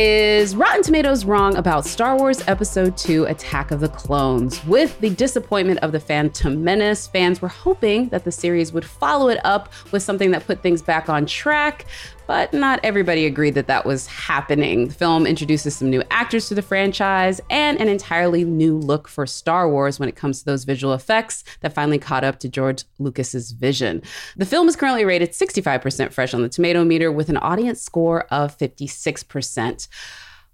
Is 0.00 0.54
Rotten 0.54 0.84
Tomatoes 0.84 1.24
wrong 1.24 1.56
about 1.56 1.84
Star 1.84 2.16
Wars 2.16 2.46
Episode 2.46 2.96
2 2.96 3.24
Attack 3.24 3.72
of 3.72 3.80
the 3.80 3.88
Clones? 3.88 4.64
With 4.64 4.96
the 5.00 5.10
disappointment 5.10 5.80
of 5.80 5.90
The 5.90 5.98
Phantom 5.98 6.62
Menace, 6.62 7.08
fans 7.08 7.42
were 7.42 7.48
hoping 7.48 8.08
that 8.10 8.22
the 8.22 8.30
series 8.30 8.72
would 8.72 8.84
follow 8.84 9.28
it 9.28 9.44
up 9.44 9.72
with 9.90 10.04
something 10.04 10.30
that 10.30 10.46
put 10.46 10.62
things 10.62 10.82
back 10.82 11.08
on 11.08 11.26
track 11.26 11.84
but 12.28 12.52
not 12.52 12.78
everybody 12.82 13.24
agreed 13.24 13.54
that 13.54 13.66
that 13.68 13.86
was 13.86 14.06
happening. 14.06 14.88
The 14.88 14.94
film 14.94 15.26
introduces 15.26 15.74
some 15.74 15.88
new 15.88 16.02
actors 16.10 16.46
to 16.48 16.54
the 16.54 16.62
franchise 16.62 17.40
and 17.48 17.80
an 17.80 17.88
entirely 17.88 18.44
new 18.44 18.76
look 18.76 19.08
for 19.08 19.26
Star 19.26 19.68
Wars 19.68 19.98
when 19.98 20.10
it 20.10 20.14
comes 20.14 20.40
to 20.40 20.44
those 20.44 20.64
visual 20.64 20.92
effects 20.92 21.42
that 21.60 21.72
finally 21.72 21.98
caught 21.98 22.24
up 22.24 22.38
to 22.40 22.48
George 22.48 22.84
Lucas's 22.98 23.52
vision. 23.52 24.02
The 24.36 24.44
film 24.44 24.68
is 24.68 24.76
currently 24.76 25.06
rated 25.06 25.30
65% 25.30 26.12
fresh 26.12 26.34
on 26.34 26.42
the 26.42 26.50
tomato 26.50 26.84
meter 26.84 27.10
with 27.10 27.30
an 27.30 27.38
audience 27.38 27.80
score 27.80 28.24
of 28.24 28.56
56%. 28.58 29.88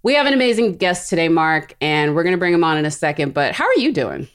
We 0.01 0.13
have 0.13 0.27
an 0.27 0.33
amazing 0.33 0.77
guest 0.77 1.09
today, 1.09 1.27
Mark, 1.27 1.75
and 1.81 2.15
we're 2.15 2.23
going 2.23 2.35
to 2.35 2.39
bring 2.39 2.53
him 2.53 2.63
on 2.63 2.77
in 2.77 2.85
a 2.85 2.91
second, 2.91 3.33
but 3.33 3.53
how 3.53 3.65
are 3.65 3.77
you 3.77 3.91
doing? 3.91 4.29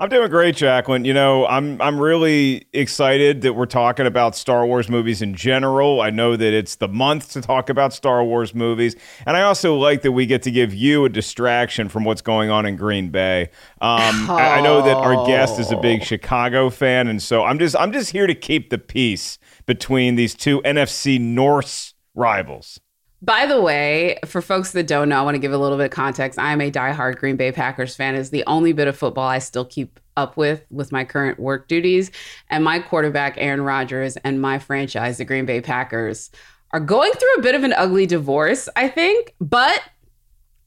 I'm 0.00 0.08
doing 0.08 0.30
great, 0.30 0.54
Jacqueline. 0.54 1.04
You 1.04 1.12
know, 1.12 1.44
I'm 1.48 1.82
I'm 1.82 1.98
really 1.98 2.68
excited 2.72 3.40
that 3.40 3.54
we're 3.54 3.66
talking 3.66 4.06
about 4.06 4.36
Star 4.36 4.64
Wars 4.64 4.88
movies 4.88 5.22
in 5.22 5.34
general. 5.34 6.00
I 6.00 6.10
know 6.10 6.36
that 6.36 6.52
it's 6.52 6.76
the 6.76 6.86
month 6.86 7.32
to 7.32 7.40
talk 7.40 7.68
about 7.68 7.92
Star 7.92 8.22
Wars 8.22 8.54
movies, 8.54 8.94
and 9.26 9.36
I 9.36 9.42
also 9.42 9.74
like 9.74 10.02
that 10.02 10.12
we 10.12 10.24
get 10.24 10.42
to 10.44 10.52
give 10.52 10.72
you 10.72 11.04
a 11.04 11.08
distraction 11.08 11.88
from 11.88 12.04
what's 12.04 12.22
going 12.22 12.48
on 12.48 12.64
in 12.64 12.76
Green 12.76 13.08
Bay. 13.08 13.50
Um, 13.80 14.30
oh. 14.30 14.36
I, 14.36 14.58
I 14.58 14.60
know 14.60 14.82
that 14.82 14.96
our 14.96 15.26
guest 15.26 15.58
is 15.58 15.72
a 15.72 15.76
big 15.76 16.04
Chicago 16.04 16.70
fan, 16.70 17.08
and 17.08 17.20
so 17.20 17.42
I'm 17.42 17.58
just 17.58 17.74
I'm 17.74 17.90
just 17.90 18.12
here 18.12 18.28
to 18.28 18.36
keep 18.36 18.70
the 18.70 18.78
peace 18.78 19.36
between 19.66 20.14
these 20.14 20.36
two 20.36 20.62
NFC 20.62 21.20
North 21.20 21.92
rivals. 22.14 22.78
By 23.20 23.46
the 23.46 23.60
way, 23.60 24.18
for 24.26 24.40
folks 24.40 24.72
that 24.72 24.86
don't 24.86 25.08
know, 25.08 25.18
I 25.18 25.22
want 25.22 25.34
to 25.34 25.40
give 25.40 25.52
a 25.52 25.58
little 25.58 25.76
bit 25.76 25.86
of 25.86 25.90
context. 25.90 26.38
I 26.38 26.52
am 26.52 26.60
a 26.60 26.70
diehard 26.70 27.16
Green 27.16 27.36
Bay 27.36 27.50
Packers 27.50 27.96
fan. 27.96 28.14
Is 28.14 28.30
the 28.30 28.44
only 28.46 28.72
bit 28.72 28.86
of 28.86 28.96
football 28.96 29.26
I 29.26 29.40
still 29.40 29.64
keep 29.64 29.98
up 30.16 30.36
with 30.36 30.64
with 30.70 30.92
my 30.92 31.04
current 31.04 31.38
work 31.38 31.68
duties. 31.68 32.10
And 32.48 32.62
my 32.62 32.78
quarterback, 32.78 33.34
Aaron 33.38 33.62
Rodgers, 33.62 34.16
and 34.18 34.40
my 34.40 34.58
franchise, 34.58 35.18
the 35.18 35.24
Green 35.24 35.46
Bay 35.46 35.60
Packers, 35.60 36.30
are 36.72 36.80
going 36.80 37.12
through 37.12 37.34
a 37.34 37.42
bit 37.42 37.54
of 37.54 37.64
an 37.64 37.72
ugly 37.72 38.06
divorce, 38.06 38.68
I 38.76 38.88
think. 38.88 39.34
But 39.40 39.82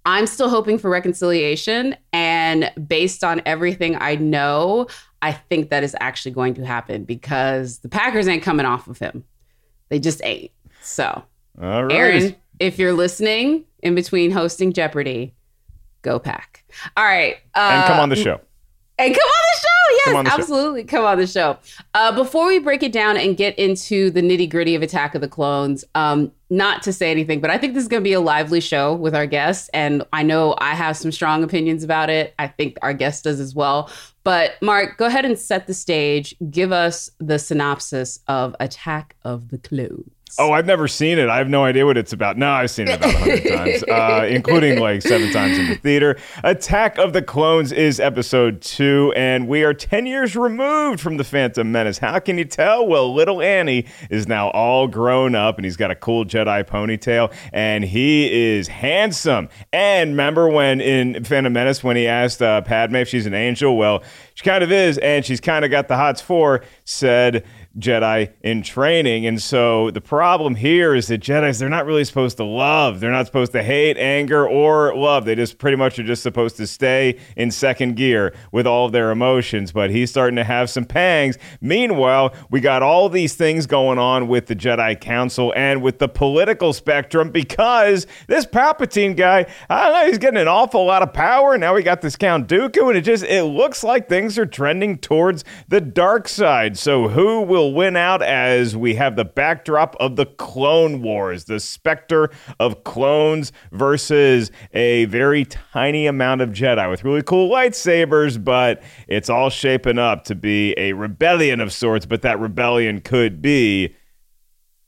I'm 0.06 0.26
still 0.26 0.50
hoping 0.50 0.78
for 0.78 0.90
reconciliation. 0.90 1.96
And 2.12 2.72
based 2.88 3.24
on 3.24 3.42
everything 3.46 3.96
I 4.00 4.16
know, 4.16 4.88
I 5.22 5.32
think 5.32 5.70
that 5.70 5.84
is 5.84 5.96
actually 6.00 6.32
going 6.32 6.56
to 6.56 6.66
happen 6.66 7.04
because 7.04 7.80
the 7.80 7.90
Packers 7.90 8.28
ain't 8.28 8.44
coming 8.44 8.66
off 8.66 8.88
of 8.88 8.98
him. 8.98 9.24
They 9.90 10.00
just 10.00 10.22
ain't. 10.24 10.52
So, 10.82 11.24
All 11.60 11.86
right. 11.86 11.96
Aaron, 11.96 12.36
if 12.60 12.78
you're 12.78 12.94
listening 12.94 13.66
in 13.82 13.96
between 13.96 14.32
hosting 14.32 14.74
Jeopardy, 14.74 15.34
go 16.02 16.20
pack. 16.20 16.64
All 16.96 17.04
right. 17.04 17.38
Uh, 17.56 17.72
and 17.74 17.88
come 17.88 18.00
on 18.00 18.10
the 18.10 18.16
show. 18.16 18.40
And 18.98 19.16
come 19.16 19.24
on 19.24 19.44
the 19.54 19.60
show. 19.60 19.68
Yes, 20.06 20.14
come 20.14 20.28
absolutely. 20.28 20.82
Show. 20.82 20.88
Come 20.88 21.06
on 21.06 21.18
the 21.18 21.28
show. 21.28 21.58
Uh, 21.94 22.12
before 22.12 22.48
we 22.48 22.60
break 22.60 22.84
it 22.84 22.92
down 22.92 23.18
and 23.18 23.36
get 23.36 23.58
into 23.58 24.12
the 24.12 24.22
nitty 24.22 24.50
gritty 24.50 24.76
of 24.76 24.82
Attack 24.82 25.16
of 25.16 25.22
the 25.22 25.28
Clones, 25.28 25.84
um, 25.96 26.32
not 26.50 26.84
to 26.84 26.94
say 26.94 27.10
anything, 27.10 27.42
but 27.42 27.50
I 27.50 27.58
think 27.58 27.74
this 27.74 27.82
is 27.84 27.88
going 27.88 28.02
to 28.02 28.08
be 28.08 28.14
a 28.14 28.20
lively 28.20 28.62
show 28.62 28.94
with 28.94 29.16
our 29.16 29.26
guests. 29.26 29.70
And 29.74 30.04
I 30.14 30.22
know 30.24 30.56
I 30.60 30.76
have 30.76 30.98
some 30.98 31.12
strong 31.12 31.44
opinions 31.44 31.84
about 31.84 32.10
it. 32.10 32.36
I 32.38 32.48
think 32.48 32.78
our 32.82 32.94
guest 32.94 33.24
does 33.24 33.40
as 33.40 33.56
well. 33.56 33.90
But 34.24 34.62
Mark, 34.62 34.98
go 34.98 35.08
ahead 35.08 35.26
and 35.26 35.38
set 35.38 35.66
the 35.66 35.74
stage. 35.74 36.36
Give 36.50 36.72
us 36.72 37.10
the 37.20 37.40
synopsis 37.40 38.20
of 38.28 38.56
Attack 38.60 39.16
of 39.24 39.50
the 39.50 39.58
Clones. 39.58 40.12
Oh, 40.40 40.52
I've 40.52 40.66
never 40.66 40.88
seen 40.88 41.20
it. 41.20 41.30
I 41.30 41.38
have 41.38 41.50
no 41.50 41.64
idea 41.66 41.86
what 41.86 41.98
it's 41.98 42.14
about. 42.14 42.38
No, 42.38 42.50
I've 42.50 42.72
seen 42.72 42.88
it 42.88 42.96
about 42.98 43.14
100 43.14 43.48
times, 43.50 43.84
uh, 43.84 44.26
including 44.30 44.80
like 44.80 45.02
seven 45.02 45.32
times 45.32 45.58
in 45.58 45.68
the 45.68 45.76
theater. 45.76 46.18
Attack 46.44 46.98
of 46.98 47.14
the 47.14 47.22
Clones 47.22 47.72
is 47.72 48.00
episode 48.00 48.62
two, 48.62 49.14
and 49.16 49.48
we 49.48 49.64
are 49.64 49.74
10 49.74 50.06
years 50.06 50.36
removed 50.36 51.00
from 51.02 51.18
The 51.18 51.24
Phantom 51.24 51.70
Menace. 51.72 51.98
How 51.98 52.20
can 52.20 52.38
you 52.38 52.46
tell? 52.46 52.88
Well, 52.88 53.14
little 53.14 53.42
Annie 53.42 53.86
is 54.10 54.28
now 54.28 54.50
all 54.52 54.88
grown 54.88 55.36
up, 55.36 55.58
and 55.58 55.66
he's 55.66 55.78
got 55.78 55.92
a 55.92 55.96
cool 55.96 56.26
Jedi 56.26 56.64
ponytail, 56.64 57.34
and 57.52 57.84
he 57.84 58.54
is 58.54 58.68
handsome. 58.70 59.50
And 59.74 60.12
remember 60.12 60.48
when 60.50 60.82
in 60.82 61.24
Phantom 61.24 61.52
Menace, 61.52 61.84
when 61.84 61.98
he 61.98 62.08
asked 62.08 62.42
uh, 62.42 62.62
Padme 62.62 62.96
if 62.98 63.10
she's 63.10 63.26
an 63.26 63.34
angel? 63.34 63.76
Well, 63.78 64.04
she 64.34 64.44
kind 64.46 64.64
of 64.64 64.72
is, 64.72 64.98
and 65.00 65.26
she's 65.26 65.42
kind 65.42 65.66
of 65.66 65.72
got 65.72 65.88
the 65.88 65.98
hots 65.98 66.22
for, 66.22 66.64
said, 66.86 67.46
Jedi 67.78 68.34
in 68.42 68.64
training. 68.64 69.26
And 69.26 69.42
so 69.42 69.92
the 69.92 70.02
problem 70.02 70.56
here 70.56 70.94
is 70.94 71.08
that 71.08 71.22
Jedi's, 71.22 71.60
they're 71.60 71.70
not 71.70 71.86
really 71.86 72.04
supposed 72.04 72.38
to 72.38 72.44
love. 72.44 73.00
They're 73.00 73.12
not 73.12 73.26
supposed 73.26 73.54
to 73.54 73.64
hate, 73.64 73.98
anger, 73.98 74.48
or 74.48 74.96
love. 74.96 75.26
They 75.26 75.36
just 75.36 75.58
pretty 75.58 75.78
much 75.78 75.98
are 76.00 76.04
just 76.04 76.24
supposed 76.24 76.58
to 76.58 76.68
stay 76.68 77.20
in 77.38 77.52
second 77.52 77.96
gear 77.96 78.34
with 78.52 78.68
all 78.68 78.88
of 78.88 78.92
their 78.92 79.12
emotions. 79.12 79.72
But 79.72 79.90
he's 79.90 80.10
starting 80.10 80.36
to 80.36 80.44
have 80.44 80.70
some 80.70 80.86
pangs. 80.86 81.38
Meanwhile, 81.62 82.34
we 82.50 82.60
got 82.60 82.84
all 82.84 83.08
these 83.08 83.36
things 83.36 83.68
going 83.68 83.98
on 83.98 84.28
with 84.28 84.48
the 84.48 84.56
Jedi 84.56 85.00
Council 85.00 85.54
and 85.56 85.82
with 85.82 86.00
the 86.00 86.10
political 86.10 86.74
spectrum 86.74 87.30
because 87.32 88.06
this 88.28 88.46
Palpatine 88.46 89.16
guy, 89.16 89.46
I 89.70 89.84
don't 89.84 89.94
know, 89.94 90.08
he's 90.08 90.18
getting 90.18 90.40
an 90.40 90.48
awful 90.48 90.86
lot 90.86 91.04
of 91.04 91.14
power. 91.14 91.58
Now 91.58 91.74
we 91.74 91.84
got 91.84 92.02
this 92.02 92.16
Count 92.16 92.48
Dooku, 92.48 92.90
and 92.90 92.98
it 92.98 93.02
just 93.02 93.24
it 93.24 93.44
looks 93.44 93.84
like 93.84 94.10
things 94.10 94.38
are 94.38 94.46
trending 94.46 94.98
towards 94.98 95.46
the 95.70 95.80
dark 95.80 96.28
side. 96.28 96.78
So 96.78 97.08
who 97.08 97.42
will 97.42 97.61
will 97.62 97.74
win 97.74 97.96
out 97.96 98.24
as 98.24 98.76
we 98.76 98.96
have 98.96 99.16
the 99.16 99.26
backdrop 99.26 99.96
of 100.00 100.16
the 100.16 100.26
Clone 100.26 101.02
Wars, 101.04 101.46
the 101.46 101.60
specter 101.60 102.32
of 102.60 102.84
clones 102.84 103.52
versus 103.72 104.52
a 104.74 105.06
very 105.06 105.46
tiny 105.46 106.08
amount 106.08 106.42
of 106.42 106.50
Jedi 106.50 106.90
with 106.90 107.04
really 107.04 107.22
cool 107.22 107.50
lightsabers, 107.50 108.44
but 108.44 108.82
it's 109.08 109.30
all 109.30 109.52
shaping 109.52 110.00
up 110.00 110.24
to 110.24 110.36
be 110.36 110.74
a 110.78 110.94
rebellion 110.94 111.60
of 111.60 111.72
sorts, 111.72 112.08
but 112.08 112.24
that 112.24 112.40
rebellion 112.40 113.00
could 113.00 113.42
be 113.42 113.96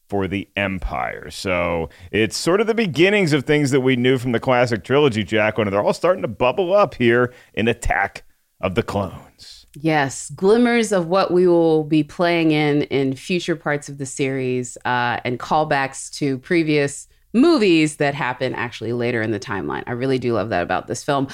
for 0.09 0.27
the 0.27 0.49
Empire. 0.55 1.29
So 1.29 1.89
it's 2.11 2.35
sort 2.35 2.59
of 2.59 2.67
the 2.67 2.73
beginnings 2.73 3.33
of 3.33 3.45
things 3.45 3.69
that 3.71 3.81
we 3.81 3.95
knew 3.95 4.17
from 4.17 4.31
the 4.31 4.39
classic 4.39 4.83
trilogy, 4.83 5.23
Jacqueline, 5.23 5.67
and 5.67 5.73
they're 5.73 5.83
all 5.83 5.93
starting 5.93 6.23
to 6.23 6.27
bubble 6.27 6.73
up 6.73 6.95
here 6.95 7.31
in 7.53 7.67
Attack 7.67 8.23
of 8.59 8.73
the 8.73 8.83
Clones. 8.83 9.62
Yes, 9.75 10.29
glimmers 10.31 10.91
of 10.91 11.07
what 11.07 11.31
we 11.31 11.47
will 11.47 11.83
be 11.83 12.03
playing 12.03 12.51
in 12.51 12.83
in 12.83 13.15
future 13.15 13.55
parts 13.55 13.89
of 13.89 13.97
the 13.97 14.05
series, 14.05 14.77
uh, 14.85 15.19
and 15.25 15.39
callbacks 15.39 16.11
to 16.17 16.37
previous 16.39 17.07
movies 17.33 17.97
that 17.97 18.13
happen 18.13 18.53
actually 18.53 18.93
later 18.93 19.21
in 19.21 19.31
the 19.31 19.39
timeline. 19.39 19.83
I 19.87 19.93
really 19.93 20.19
do 20.19 20.33
love 20.33 20.49
that 20.49 20.61
about 20.61 20.87
this 20.87 21.03
film. 21.03 21.27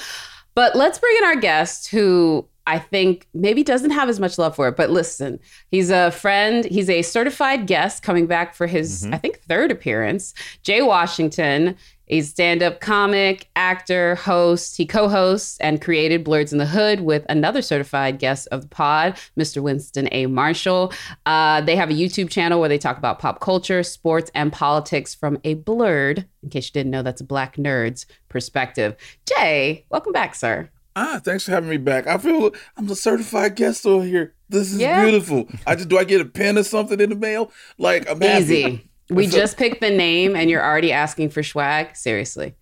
But 0.54 0.74
let's 0.74 0.98
bring 0.98 1.16
in 1.18 1.24
our 1.24 1.36
guest, 1.36 1.88
who 1.90 2.46
I 2.66 2.78
think 2.78 3.28
maybe 3.34 3.62
doesn't 3.62 3.90
have 3.90 4.08
as 4.08 4.20
much 4.20 4.38
love 4.38 4.56
for 4.56 4.68
it. 4.68 4.76
But 4.76 4.90
listen, 4.90 5.38
he's 5.70 5.90
a 5.90 6.10
friend. 6.10 6.64
He's 6.64 6.88
a 6.88 7.02
certified 7.02 7.66
guest 7.66 8.02
coming 8.02 8.26
back 8.26 8.54
for 8.54 8.66
his, 8.66 9.02
mm-hmm. 9.02 9.14
I 9.14 9.18
think, 9.18 9.40
third 9.40 9.70
appearance. 9.70 10.34
Jay 10.62 10.82
Washington 10.82 11.76
a 12.10 12.20
stand 12.20 12.62
up 12.62 12.80
comic, 12.80 13.48
actor, 13.56 14.16
host. 14.16 14.76
He 14.76 14.84
co 14.84 15.08
hosts 15.08 15.56
and 15.60 15.80
created 15.80 16.24
Blerds 16.24 16.52
in 16.52 16.58
the 16.58 16.66
Hood 16.66 17.00
with 17.00 17.24
another 17.28 17.62
certified 17.62 18.18
guest 18.18 18.48
of 18.52 18.62
the 18.62 18.68
pod, 18.68 19.16
Mr. 19.38 19.62
Winston 19.62 20.08
A. 20.12 20.26
Marshall. 20.26 20.92
Uh, 21.24 21.60
they 21.62 21.76
have 21.76 21.88
a 21.90 21.94
YouTube 21.94 22.28
channel 22.28 22.60
where 22.60 22.68
they 22.68 22.78
talk 22.78 22.98
about 22.98 23.18
pop 23.18 23.40
culture, 23.40 23.82
sports, 23.82 24.30
and 24.34 24.52
politics 24.52 25.14
from 25.14 25.38
a 25.44 25.54
blerd, 25.54 26.26
in 26.42 26.50
case 26.50 26.66
you 26.66 26.72
didn't 26.72 26.90
know, 26.90 27.02
that's 27.02 27.20
a 27.20 27.24
black 27.24 27.56
nerd's 27.56 28.06
perspective. 28.28 28.96
Jay, 29.26 29.84
welcome 29.90 30.12
back, 30.12 30.34
sir. 30.34 30.68
Ah, 30.96 31.20
thanks 31.22 31.44
for 31.44 31.52
having 31.52 31.70
me 31.70 31.76
back. 31.76 32.08
I 32.08 32.18
feel 32.18 32.50
I'm 32.76 32.90
a 32.90 32.96
certified 32.96 33.54
guest 33.54 33.86
over 33.86 34.04
here. 34.04 34.34
This 34.48 34.72
is 34.72 34.80
Yeah. 34.80 35.02
beautiful. 35.04 35.46
I 35.64 35.76
just 35.76 35.88
do 35.88 35.96
I 35.96 36.02
get 36.04 36.20
a 36.20 36.24
pen 36.24 36.58
or 36.58 36.64
something 36.64 36.98
in 36.98 37.10
the 37.10 37.14
mail? 37.16 37.52
Like 37.78 38.10
I'm 38.10 38.20
happy. 38.20 38.89
We 39.10 39.26
up? 39.26 39.32
just 39.32 39.56
picked 39.56 39.80
the 39.80 39.90
name 39.90 40.36
and 40.36 40.48
you're 40.48 40.64
already 40.64 40.92
asking 40.92 41.30
for 41.30 41.42
swag? 41.42 41.96
Seriously. 41.96 42.54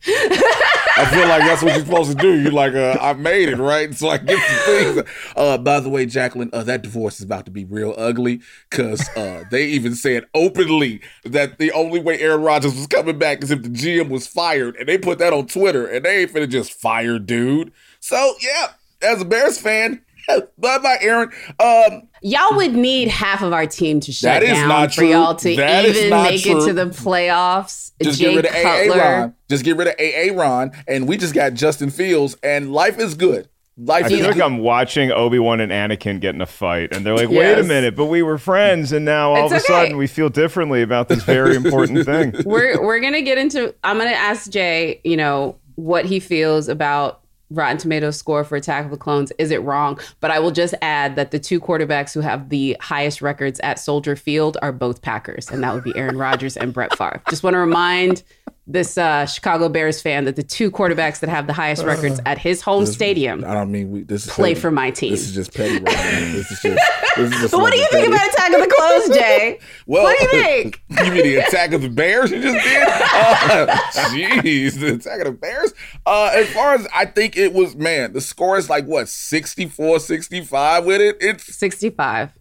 I 0.99 1.05
feel 1.13 1.29
like 1.29 1.43
that's 1.43 1.63
what 1.63 1.77
you're 1.77 1.85
supposed 1.85 2.11
to 2.11 2.17
do. 2.17 2.41
You're 2.41 2.51
like, 2.51 2.75
uh, 2.75 2.97
I 3.01 3.13
made 3.13 3.49
it, 3.49 3.59
right? 3.59 3.95
So 3.95 4.09
I 4.09 4.19
get 4.19 4.37
the 4.37 4.63
things. 4.65 5.09
Uh, 5.37 5.57
by 5.57 5.79
the 5.79 5.89
way, 5.89 6.07
Jacqueline, 6.07 6.51
uh, 6.53 6.65
that 6.65 6.83
divorce 6.83 7.21
is 7.21 7.25
about 7.25 7.45
to 7.45 7.53
be 7.53 7.65
real 7.65 7.95
ugly 7.97 8.41
because 8.69 9.09
uh, 9.17 9.45
they 9.51 9.67
even 9.67 9.95
said 9.95 10.25
openly 10.35 11.01
that 11.25 11.59
the 11.59 11.71
only 11.71 12.01
way 12.01 12.19
Aaron 12.21 12.43
Rodgers 12.43 12.75
was 12.75 12.89
coming 12.89 13.17
back 13.17 13.45
is 13.45 13.53
if 13.53 13.63
the 13.63 13.69
GM 13.69 14.09
was 14.09 14.27
fired, 14.27 14.75
and 14.77 14.89
they 14.89 14.99
put 14.99 15.21
that 15.21 15.33
on 15.33 15.47
Twitter, 15.47 15.87
and 15.87 16.05
they 16.05 16.23
ain't 16.23 16.33
finna 16.33 16.49
just 16.49 16.73
fire 16.73 17.21
dude. 17.21 17.73
So 18.01 18.35
yeah, 18.41 18.73
as 19.01 19.23
a 19.23 19.25
Bears 19.25 19.61
fan, 19.61 20.03
bye 20.59 20.79
bye, 20.79 20.99
Aaron. 21.01 21.31
Um, 21.61 22.08
Y'all 22.23 22.57
would 22.57 22.75
need 22.75 23.09
half 23.09 23.43
of 23.43 23.53
our 23.53 23.67
team 23.67 24.01
to 24.01 24.13
shut 24.13 24.41
That 24.41 24.43
is 24.43 24.51
down 24.59 24.69
not 24.69 24.91
for 24.95 25.01
true. 25.03 25.11
y'all 25.11 25.35
to 25.37 25.57
That 25.57 25.85
is 25.85 25.97
even 25.97 26.11
not 26.11 26.31
make 26.31 26.47
it 26.47 26.65
to 26.67 26.73
the 26.73 26.87
playoffs. 26.87 27.93
just 28.03 28.19
Jay 28.21 28.35
get 28.35 28.37
rid 28.37 28.47
of 28.47 28.53
AA 28.55 28.63
Cutler. 28.63 28.99
Ron. 29.03 29.35
Just 29.49 29.65
get 29.65 29.77
rid 29.77 29.89
of 29.89 29.95
AA 29.99 30.35
Ron, 30.41 30.73
and 30.87 31.09
we 31.09 31.17
just 31.17 31.35
got 31.35 31.55
Justin 31.55 31.91
Fields, 31.91 32.37
and 32.43 32.73
life 32.73 32.99
is 32.99 33.15
good. 33.15 33.49
Life 33.81 34.05
I 34.05 34.07
is 34.09 34.13
feel 34.15 34.25
like 34.27 34.35
good. 34.35 34.43
I'm 34.43 34.59
watching 34.59 35.13
Obi 35.13 35.39
Wan 35.39 35.61
and 35.61 35.71
Anakin 35.71 36.19
get 36.21 36.35
in 36.35 36.41
a 36.41 36.47
fight, 36.47 36.93
and 36.93 37.07
they're 37.07 37.15
like, 37.17 37.29
"Wait 37.29 37.59
a 37.59 37.63
minute, 37.63 37.95
but 37.95 38.07
we 38.07 38.23
were 38.23 38.37
friends, 38.37 38.91
and 38.91 39.05
now 39.05 39.31
all 39.35 39.45
It's 39.45 39.53
of 39.53 39.53
a 39.53 39.57
okay. 39.63 39.85
sudden 39.85 39.97
we 39.97 40.09
feel 40.09 40.29
differently 40.29 40.83
about 40.83 41.09
this 41.09 41.23
very 41.23 41.55
important 41.55 42.05
thing." 42.05 42.35
we're 42.45 42.83
we're 42.83 42.99
gonna 42.99 43.23
get 43.23 43.39
into 43.39 43.73
I'm 43.85 43.97
gonna 43.99 44.11
ask 44.11 44.51
Jay, 44.51 45.01
you 45.05 45.17
know, 45.17 45.57
what 45.77 46.07
he 46.07 46.19
feels 46.19 46.69
about 46.69 47.21
Rotten 47.51 47.79
Tomatoes 47.79 48.17
score 48.17 48.45
for 48.45 48.57
Attack 48.57 48.85
of 48.85 48.91
the 48.91 48.97
Clones. 48.97 49.33
Is 49.39 49.51
it 49.51 49.63
wrong? 49.63 49.99
But 50.21 50.31
I 50.31 50.39
will 50.39 50.51
just 50.51 50.75
add 50.83 51.17
that 51.17 51.31
the 51.31 51.39
two 51.39 51.61
quarterbacks 51.61 52.13
who 52.13 52.21
have 52.21 52.49
the 52.51 52.77
highest 52.81 53.23
records 53.23 53.61
at 53.61 53.79
Soldier 53.79 54.17
Field 54.17 54.57
are 54.63 54.73
both 54.73 55.03
Packers, 55.03 55.51
and 55.51 55.63
that 55.63 55.75
would 55.75 55.85
be 55.85 55.97
Aaron 55.97 56.19
Rodgers 56.19 56.57
and 56.57 56.73
Brett 56.73 56.97
Favre. 56.97 57.23
Just 57.31 57.43
want 57.43 57.55
to 57.55 57.59
remind 57.59 58.23
this 58.69 58.99
uh, 58.99 59.25
Chicago 59.25 59.69
Bears 59.71 60.03
fan 60.03 60.27
that 60.27 60.37
the 60.37 60.43
two 60.43 60.71
quarterbacks 60.71 61.21
that 61.21 61.31
have 61.31 61.47
the 61.47 61.55
highest 61.55 61.85
records 61.85 62.21
at 62.27 62.37
his 62.37 62.61
home 62.61 62.85
stadium 62.85 63.43
I 63.45 63.55
don't 63.55 63.73
mean 63.73 63.91
we. 63.91 64.03
This 64.03 64.27
is 64.27 64.33
play 64.33 64.51
petty. 64.51 64.61
for 64.61 64.71
my 64.71 64.91
team. 64.91 65.11
This 65.11 65.27
is 65.27 65.35
just 65.35 65.55
petty 65.55 65.79
right. 65.79 65.85
This 65.85 66.51
is 66.51 66.61
just. 66.61 66.91
This 67.17 67.33
is 67.33 67.41
just 67.41 67.55
what 67.59 67.73
do 67.73 67.79
you 67.79 67.89
think 67.91 68.09
about 68.09 68.29
Attack 68.29 68.53
of 68.53 68.61
the 68.61 68.75
Clones, 68.75 69.09
Jay? 69.17 69.59
Well, 69.87 70.05
what 70.05 70.19
do 70.19 70.25
you 70.37 70.43
think? 70.45 70.83
you 70.91 71.11
mean 71.11 71.23
the 71.23 71.37
attack 71.37 71.73
of 71.73 71.83
the 71.83 71.89
Bears 71.89 72.31
you 72.31 72.43
just 72.43 72.63
did? 72.65 72.89
Uh, 72.89 73.67
Jeez, 74.11 74.79
the 74.79 74.95
attack 74.95 75.21
of 75.21 75.27
the 75.27 75.33
Bears. 75.33 75.73
Uh, 76.05 76.31
as 76.35 76.49
far 76.53 76.75
as 76.75 76.87
I 76.95 77.07
think 77.07 77.37
it 77.37 77.55
was, 77.55 77.75
man, 77.75 78.13
the 78.13 78.21
score 78.21 78.59
is 78.59 78.69
like 78.69 78.85
what 78.85 79.09
64, 79.09 80.01
65 80.01 80.85
with 80.85 81.01
it. 81.01 81.17
It's 81.21 81.57
65. 81.57 82.38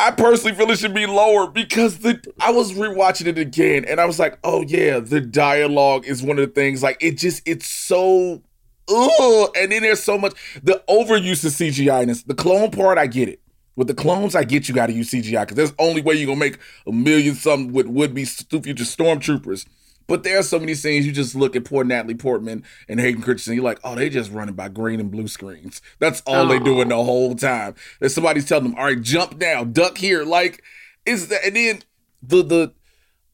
I 0.00 0.12
personally 0.12 0.56
feel 0.56 0.70
it 0.70 0.78
should 0.78 0.94
be 0.94 1.06
lower 1.06 1.48
because 1.48 1.98
the 1.98 2.22
I 2.40 2.52
was 2.52 2.72
rewatching 2.72 3.26
it 3.26 3.38
again 3.38 3.84
and 3.84 4.00
I 4.00 4.04
was 4.04 4.18
like, 4.18 4.38
oh 4.44 4.62
yeah, 4.62 5.00
the 5.00 5.20
dialogue 5.20 6.06
is 6.06 6.22
one 6.22 6.38
of 6.38 6.46
the 6.46 6.52
things. 6.54 6.82
Like 6.82 6.98
it 7.00 7.18
just 7.18 7.42
it's 7.46 7.66
so 7.66 8.42
ugh. 8.88 9.50
And 9.56 9.72
then 9.72 9.82
there's 9.82 10.02
so 10.02 10.16
much 10.16 10.34
the 10.62 10.82
overuse 10.88 11.44
of 11.44 11.52
CGI 11.52 12.06
ness. 12.06 12.22
The 12.22 12.34
clone 12.34 12.70
part, 12.70 12.96
I 12.96 13.08
get 13.08 13.28
it. 13.28 13.40
With 13.74 13.88
the 13.88 13.94
clones, 13.94 14.34
I 14.34 14.44
get 14.44 14.68
you 14.68 14.74
got 14.74 14.86
to 14.86 14.92
use 14.92 15.10
CGI 15.10 15.42
because 15.42 15.56
there's 15.56 15.72
the 15.72 15.82
only 15.82 16.02
way 16.02 16.14
you're 16.14 16.26
gonna 16.26 16.38
make 16.38 16.58
a 16.86 16.92
million 16.92 17.34
something 17.34 17.72
with 17.72 17.86
would 17.86 18.14
be 18.14 18.24
future 18.24 18.84
stormtroopers. 18.84 19.66
But 20.08 20.22
there 20.22 20.38
are 20.38 20.42
so 20.42 20.58
many 20.58 20.74
scenes 20.74 21.06
you 21.06 21.12
just 21.12 21.34
look 21.34 21.54
at 21.54 21.66
poor 21.66 21.84
Natalie 21.84 22.14
Portman 22.14 22.64
and 22.88 22.98
Hayden 22.98 23.20
Christensen. 23.20 23.54
You're 23.54 23.62
like, 23.62 23.78
oh, 23.84 23.94
they 23.94 24.08
just 24.08 24.32
running 24.32 24.54
by 24.54 24.70
green 24.70 25.00
and 25.00 25.10
blue 25.10 25.28
screens. 25.28 25.82
That's 25.98 26.22
all 26.26 26.46
they 26.46 26.58
doing 26.58 26.88
the 26.88 26.96
whole 26.96 27.34
time. 27.34 27.74
And 28.00 28.10
somebody's 28.10 28.46
telling 28.46 28.64
them, 28.64 28.74
all 28.76 28.84
right, 28.86 29.00
jump 29.00 29.36
now, 29.36 29.64
duck 29.64 29.98
here. 29.98 30.24
Like, 30.24 30.64
is 31.04 31.28
that? 31.28 31.44
And 31.44 31.54
then 31.54 31.82
the 32.22 32.42
the 32.42 32.72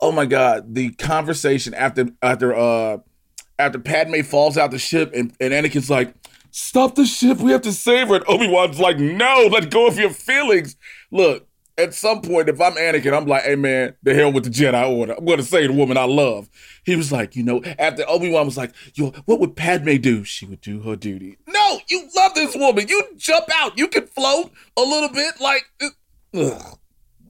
oh 0.00 0.10
my 0.10 0.26
god, 0.26 0.74
the 0.74 0.90
conversation 0.90 1.74
after 1.74 2.08
after 2.20 2.54
uh 2.54 2.98
after 3.58 3.78
Padme 3.78 4.22
falls 4.22 4.58
out 4.58 4.72
the 4.72 4.78
ship 4.78 5.12
and 5.14 5.32
and 5.40 5.52
Anakin's 5.52 5.88
like, 5.88 6.12
stop 6.50 6.96
the 6.96 7.06
ship, 7.06 7.38
we 7.38 7.52
have 7.52 7.62
to 7.62 7.72
save 7.72 8.08
her. 8.08 8.16
And 8.16 8.24
Obi 8.26 8.48
Wan's 8.48 8.80
like, 8.80 8.98
no, 8.98 9.48
let 9.50 9.70
go 9.70 9.86
of 9.86 9.96
your 9.96 10.10
feelings. 10.10 10.76
Look. 11.12 11.46
At 11.76 11.92
some 11.92 12.22
point, 12.22 12.48
if 12.48 12.60
I'm 12.60 12.74
Anakin, 12.74 13.16
I'm 13.16 13.26
like, 13.26 13.42
hey 13.42 13.56
man, 13.56 13.96
the 14.02 14.14
hell 14.14 14.32
with 14.32 14.44
the 14.44 14.50
Jedi 14.50 14.88
Order. 14.88 15.14
I'm 15.14 15.24
gonna 15.24 15.42
say 15.42 15.66
the 15.66 15.72
woman 15.72 15.96
I 15.96 16.04
love. 16.04 16.48
He 16.84 16.94
was 16.94 17.10
like, 17.10 17.34
you 17.34 17.42
know, 17.42 17.62
after 17.78 18.08
Obi 18.08 18.30
Wan 18.30 18.46
was 18.46 18.56
like, 18.56 18.72
yo, 18.94 19.10
what 19.24 19.40
would 19.40 19.56
Padme 19.56 19.96
do? 19.96 20.22
She 20.22 20.46
would 20.46 20.60
do 20.60 20.80
her 20.82 20.94
duty. 20.94 21.38
No, 21.48 21.80
you 21.88 22.08
love 22.14 22.34
this 22.34 22.54
woman. 22.54 22.86
You 22.86 23.02
jump 23.16 23.46
out. 23.56 23.76
You 23.76 23.88
can 23.88 24.06
float 24.06 24.52
a 24.76 24.82
little 24.82 25.08
bit. 25.08 25.40
Like, 25.40 25.64
uh, 25.82 25.88
ugh. 26.34 26.78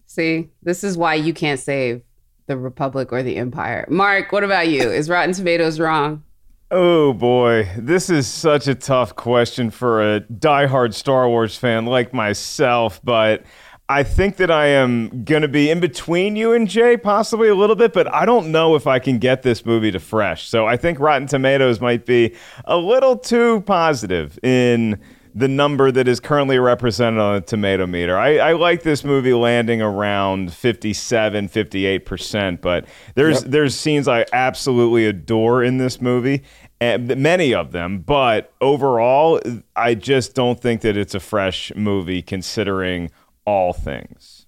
See, 0.07 0.51
this 0.63 0.85
is 0.85 0.97
why 0.97 1.15
you 1.15 1.33
can't 1.33 1.59
save 1.59 2.03
the 2.47 2.57
Republic 2.57 3.13
or 3.13 3.23
the 3.23 3.37
Empire. 3.37 3.87
Mark, 3.89 4.31
what 4.31 4.45
about 4.45 4.69
you? 4.69 4.83
Is 4.83 5.09
Rotten 5.09 5.33
Tomatoes 5.35 5.81
wrong? 5.81 6.23
Oh 6.71 7.13
boy, 7.13 7.69
this 7.79 8.11
is 8.11 8.27
such 8.27 8.67
a 8.67 8.75
tough 8.75 9.15
question 9.15 9.71
for 9.71 10.17
a 10.17 10.21
diehard 10.23 10.93
Star 10.95 11.29
Wars 11.29 11.57
fan 11.57 11.87
like 11.87 12.13
myself, 12.13 13.01
but 13.05 13.45
I 13.89 14.03
think 14.03 14.37
that 14.37 14.51
I 14.51 14.67
am 14.67 15.25
going 15.25 15.43
to 15.43 15.49
be 15.49 15.71
in 15.71 15.79
between 15.79 16.37
you 16.37 16.53
and 16.53 16.67
Jay, 16.67 16.97
possibly 16.97 17.49
a 17.49 17.55
little 17.55 17.77
bit, 17.77 17.93
but 17.93 18.13
I 18.13 18.25
don't 18.25 18.51
know 18.51 18.77
if 18.77 18.87
I 18.87 18.99
can 18.99 19.19
get 19.19 19.43
this 19.43 19.67
movie 19.67 19.91
to 19.91 20.01
fresh. 20.01 20.49
So 20.49 20.67
I 20.67 20.79
think 20.79 20.99
Rotten 20.99 21.29
Tomatoes 21.29 21.83
might 21.83 22.07
be 22.07 22.35
a 22.65 22.79
little 22.79 23.19
too 23.19 23.61
positive 23.63 24.39
in 24.43 24.99
the 25.35 25.49
number 25.49 25.91
that 25.91 26.09
is 26.09 26.19
currently 26.19 26.59
represented 26.59 27.21
on 27.21 27.35
the 27.35 27.41
tomato 27.43 27.87
meter. 27.87 28.17
I, 28.17 28.39
I 28.39 28.53
like 28.53 28.85
this 28.85 29.05
movie 29.05 29.35
landing 29.35 29.83
around 29.83 30.53
57, 30.53 31.49
58%, 31.49 32.61
but 32.63 32.87
there's 33.17 33.43
there's 33.43 33.75
scenes 33.75 34.07
I 34.07 34.25
absolutely 34.33 35.07
adore 35.07 35.63
in 35.63 35.79
this 35.79 36.01
movie, 36.01 36.45
and 36.81 37.17
many 37.17 37.53
of 37.53 37.73
them, 37.73 37.99
but 37.99 38.53
overall, 38.61 39.41
I 39.75 39.95
just 39.95 40.35
don't 40.35 40.61
think 40.61 40.83
that 40.83 40.97
it's 40.97 41.15
a 41.15 41.21
fresh 41.21 41.73
movie 41.75 42.23
considering 42.23 43.11
all 43.47 43.73
things. 43.73 44.47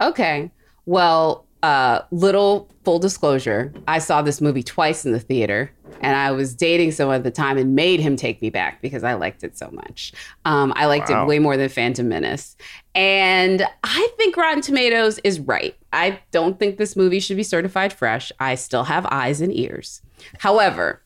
Okay. 0.00 0.50
Well, 0.86 1.46
uh, 1.62 2.00
little 2.10 2.70
full 2.84 2.98
disclosure 2.98 3.70
I 3.86 3.98
saw 3.98 4.22
this 4.22 4.40
movie 4.40 4.62
twice 4.62 5.04
in 5.04 5.12
the 5.12 5.20
theater, 5.20 5.70
and 6.00 6.16
I 6.16 6.30
was 6.30 6.54
dating 6.54 6.92
someone 6.92 7.16
at 7.16 7.22
the 7.22 7.30
time 7.30 7.58
and 7.58 7.74
made 7.74 8.00
him 8.00 8.16
take 8.16 8.40
me 8.40 8.48
back 8.48 8.80
because 8.80 9.04
I 9.04 9.12
liked 9.12 9.44
it 9.44 9.58
so 9.58 9.68
much. 9.70 10.14
Um, 10.46 10.72
I 10.74 10.86
liked 10.86 11.10
Wow. 11.10 11.24
it 11.24 11.26
way 11.26 11.38
more 11.38 11.58
than 11.58 11.68
Phantom 11.68 12.08
Menace. 12.08 12.56
And 12.94 13.62
I 13.84 14.08
think 14.16 14.38
Rotten 14.38 14.62
Tomatoes 14.62 15.18
is 15.22 15.38
right. 15.38 15.76
I 15.92 16.18
don't 16.30 16.58
think 16.58 16.78
this 16.78 16.96
movie 16.96 17.20
should 17.20 17.36
be 17.36 17.42
certified 17.42 17.92
fresh. 17.92 18.32
I 18.40 18.54
still 18.54 18.84
have 18.84 19.06
eyes 19.10 19.42
and 19.42 19.54
ears. 19.54 20.00
However, 20.38 21.02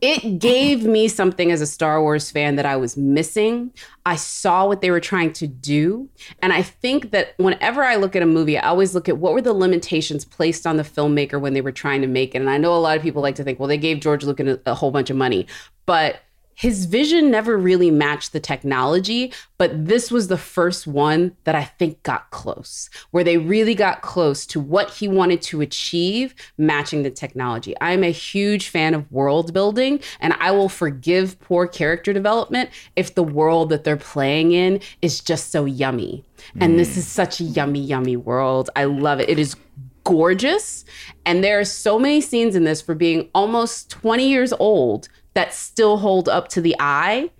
it 0.00 0.38
gave 0.38 0.84
me 0.84 1.08
something 1.08 1.50
as 1.52 1.60
a 1.60 1.66
Star 1.66 2.00
Wars 2.00 2.30
fan 2.30 2.56
that 2.56 2.66
I 2.66 2.76
was 2.76 2.96
missing. 2.96 3.72
I 4.06 4.16
saw 4.16 4.66
what 4.66 4.80
they 4.80 4.90
were 4.90 5.00
trying 5.00 5.32
to 5.34 5.46
do. 5.46 6.08
And 6.40 6.52
I 6.52 6.62
think 6.62 7.10
that 7.10 7.34
whenever 7.36 7.82
I 7.82 7.96
look 7.96 8.16
at 8.16 8.22
a 8.22 8.26
movie, 8.26 8.58
I 8.58 8.68
always 8.68 8.94
look 8.94 9.08
at 9.08 9.18
what 9.18 9.34
were 9.34 9.42
the 9.42 9.52
limitations 9.52 10.24
placed 10.24 10.66
on 10.66 10.76
the 10.76 10.82
filmmaker 10.82 11.40
when 11.40 11.52
they 11.52 11.60
were 11.60 11.72
trying 11.72 12.00
to 12.00 12.06
make 12.06 12.34
it. 12.34 12.38
And 12.38 12.50
I 12.50 12.58
know 12.58 12.74
a 12.74 12.78
lot 12.78 12.96
of 12.96 13.02
people 13.02 13.22
like 13.22 13.34
to 13.36 13.44
think, 13.44 13.58
well, 13.58 13.68
they 13.68 13.78
gave 13.78 14.00
George 14.00 14.24
Lucas 14.24 14.58
a, 14.66 14.70
a 14.70 14.74
whole 14.74 14.90
bunch 14.90 15.10
of 15.10 15.16
money. 15.16 15.46
But 15.86 16.20
his 16.60 16.84
vision 16.84 17.30
never 17.30 17.56
really 17.56 17.90
matched 17.90 18.34
the 18.34 18.38
technology, 18.38 19.32
but 19.56 19.86
this 19.86 20.10
was 20.10 20.28
the 20.28 20.36
first 20.36 20.86
one 20.86 21.34
that 21.44 21.54
I 21.54 21.64
think 21.64 22.02
got 22.02 22.30
close, 22.32 22.90
where 23.12 23.24
they 23.24 23.38
really 23.38 23.74
got 23.74 24.02
close 24.02 24.44
to 24.48 24.60
what 24.60 24.90
he 24.90 25.08
wanted 25.08 25.40
to 25.40 25.62
achieve, 25.62 26.34
matching 26.58 27.02
the 27.02 27.10
technology. 27.10 27.74
I'm 27.80 28.04
a 28.04 28.10
huge 28.10 28.68
fan 28.68 28.92
of 28.92 29.10
world 29.10 29.54
building, 29.54 30.00
and 30.20 30.34
I 30.38 30.50
will 30.50 30.68
forgive 30.68 31.40
poor 31.40 31.66
character 31.66 32.12
development 32.12 32.68
if 32.94 33.14
the 33.14 33.22
world 33.22 33.70
that 33.70 33.84
they're 33.84 33.96
playing 33.96 34.52
in 34.52 34.80
is 35.00 35.20
just 35.20 35.50
so 35.50 35.64
yummy. 35.64 36.26
And 36.60 36.78
this 36.78 36.98
is 36.98 37.06
such 37.06 37.40
a 37.40 37.44
yummy, 37.44 37.80
yummy 37.80 38.16
world. 38.16 38.68
I 38.76 38.84
love 38.84 39.18
it. 39.18 39.30
It 39.30 39.38
is 39.38 39.56
gorgeous. 40.04 40.84
And 41.24 41.42
there 41.42 41.58
are 41.58 41.64
so 41.64 41.98
many 41.98 42.20
scenes 42.20 42.54
in 42.54 42.64
this 42.64 42.82
for 42.82 42.94
being 42.94 43.30
almost 43.34 43.88
20 43.90 44.28
years 44.28 44.52
old 44.52 45.08
that 45.34 45.54
still 45.54 45.98
hold 45.98 46.28
up 46.28 46.48
to 46.48 46.60
the 46.60 46.76
eye. 46.78 47.30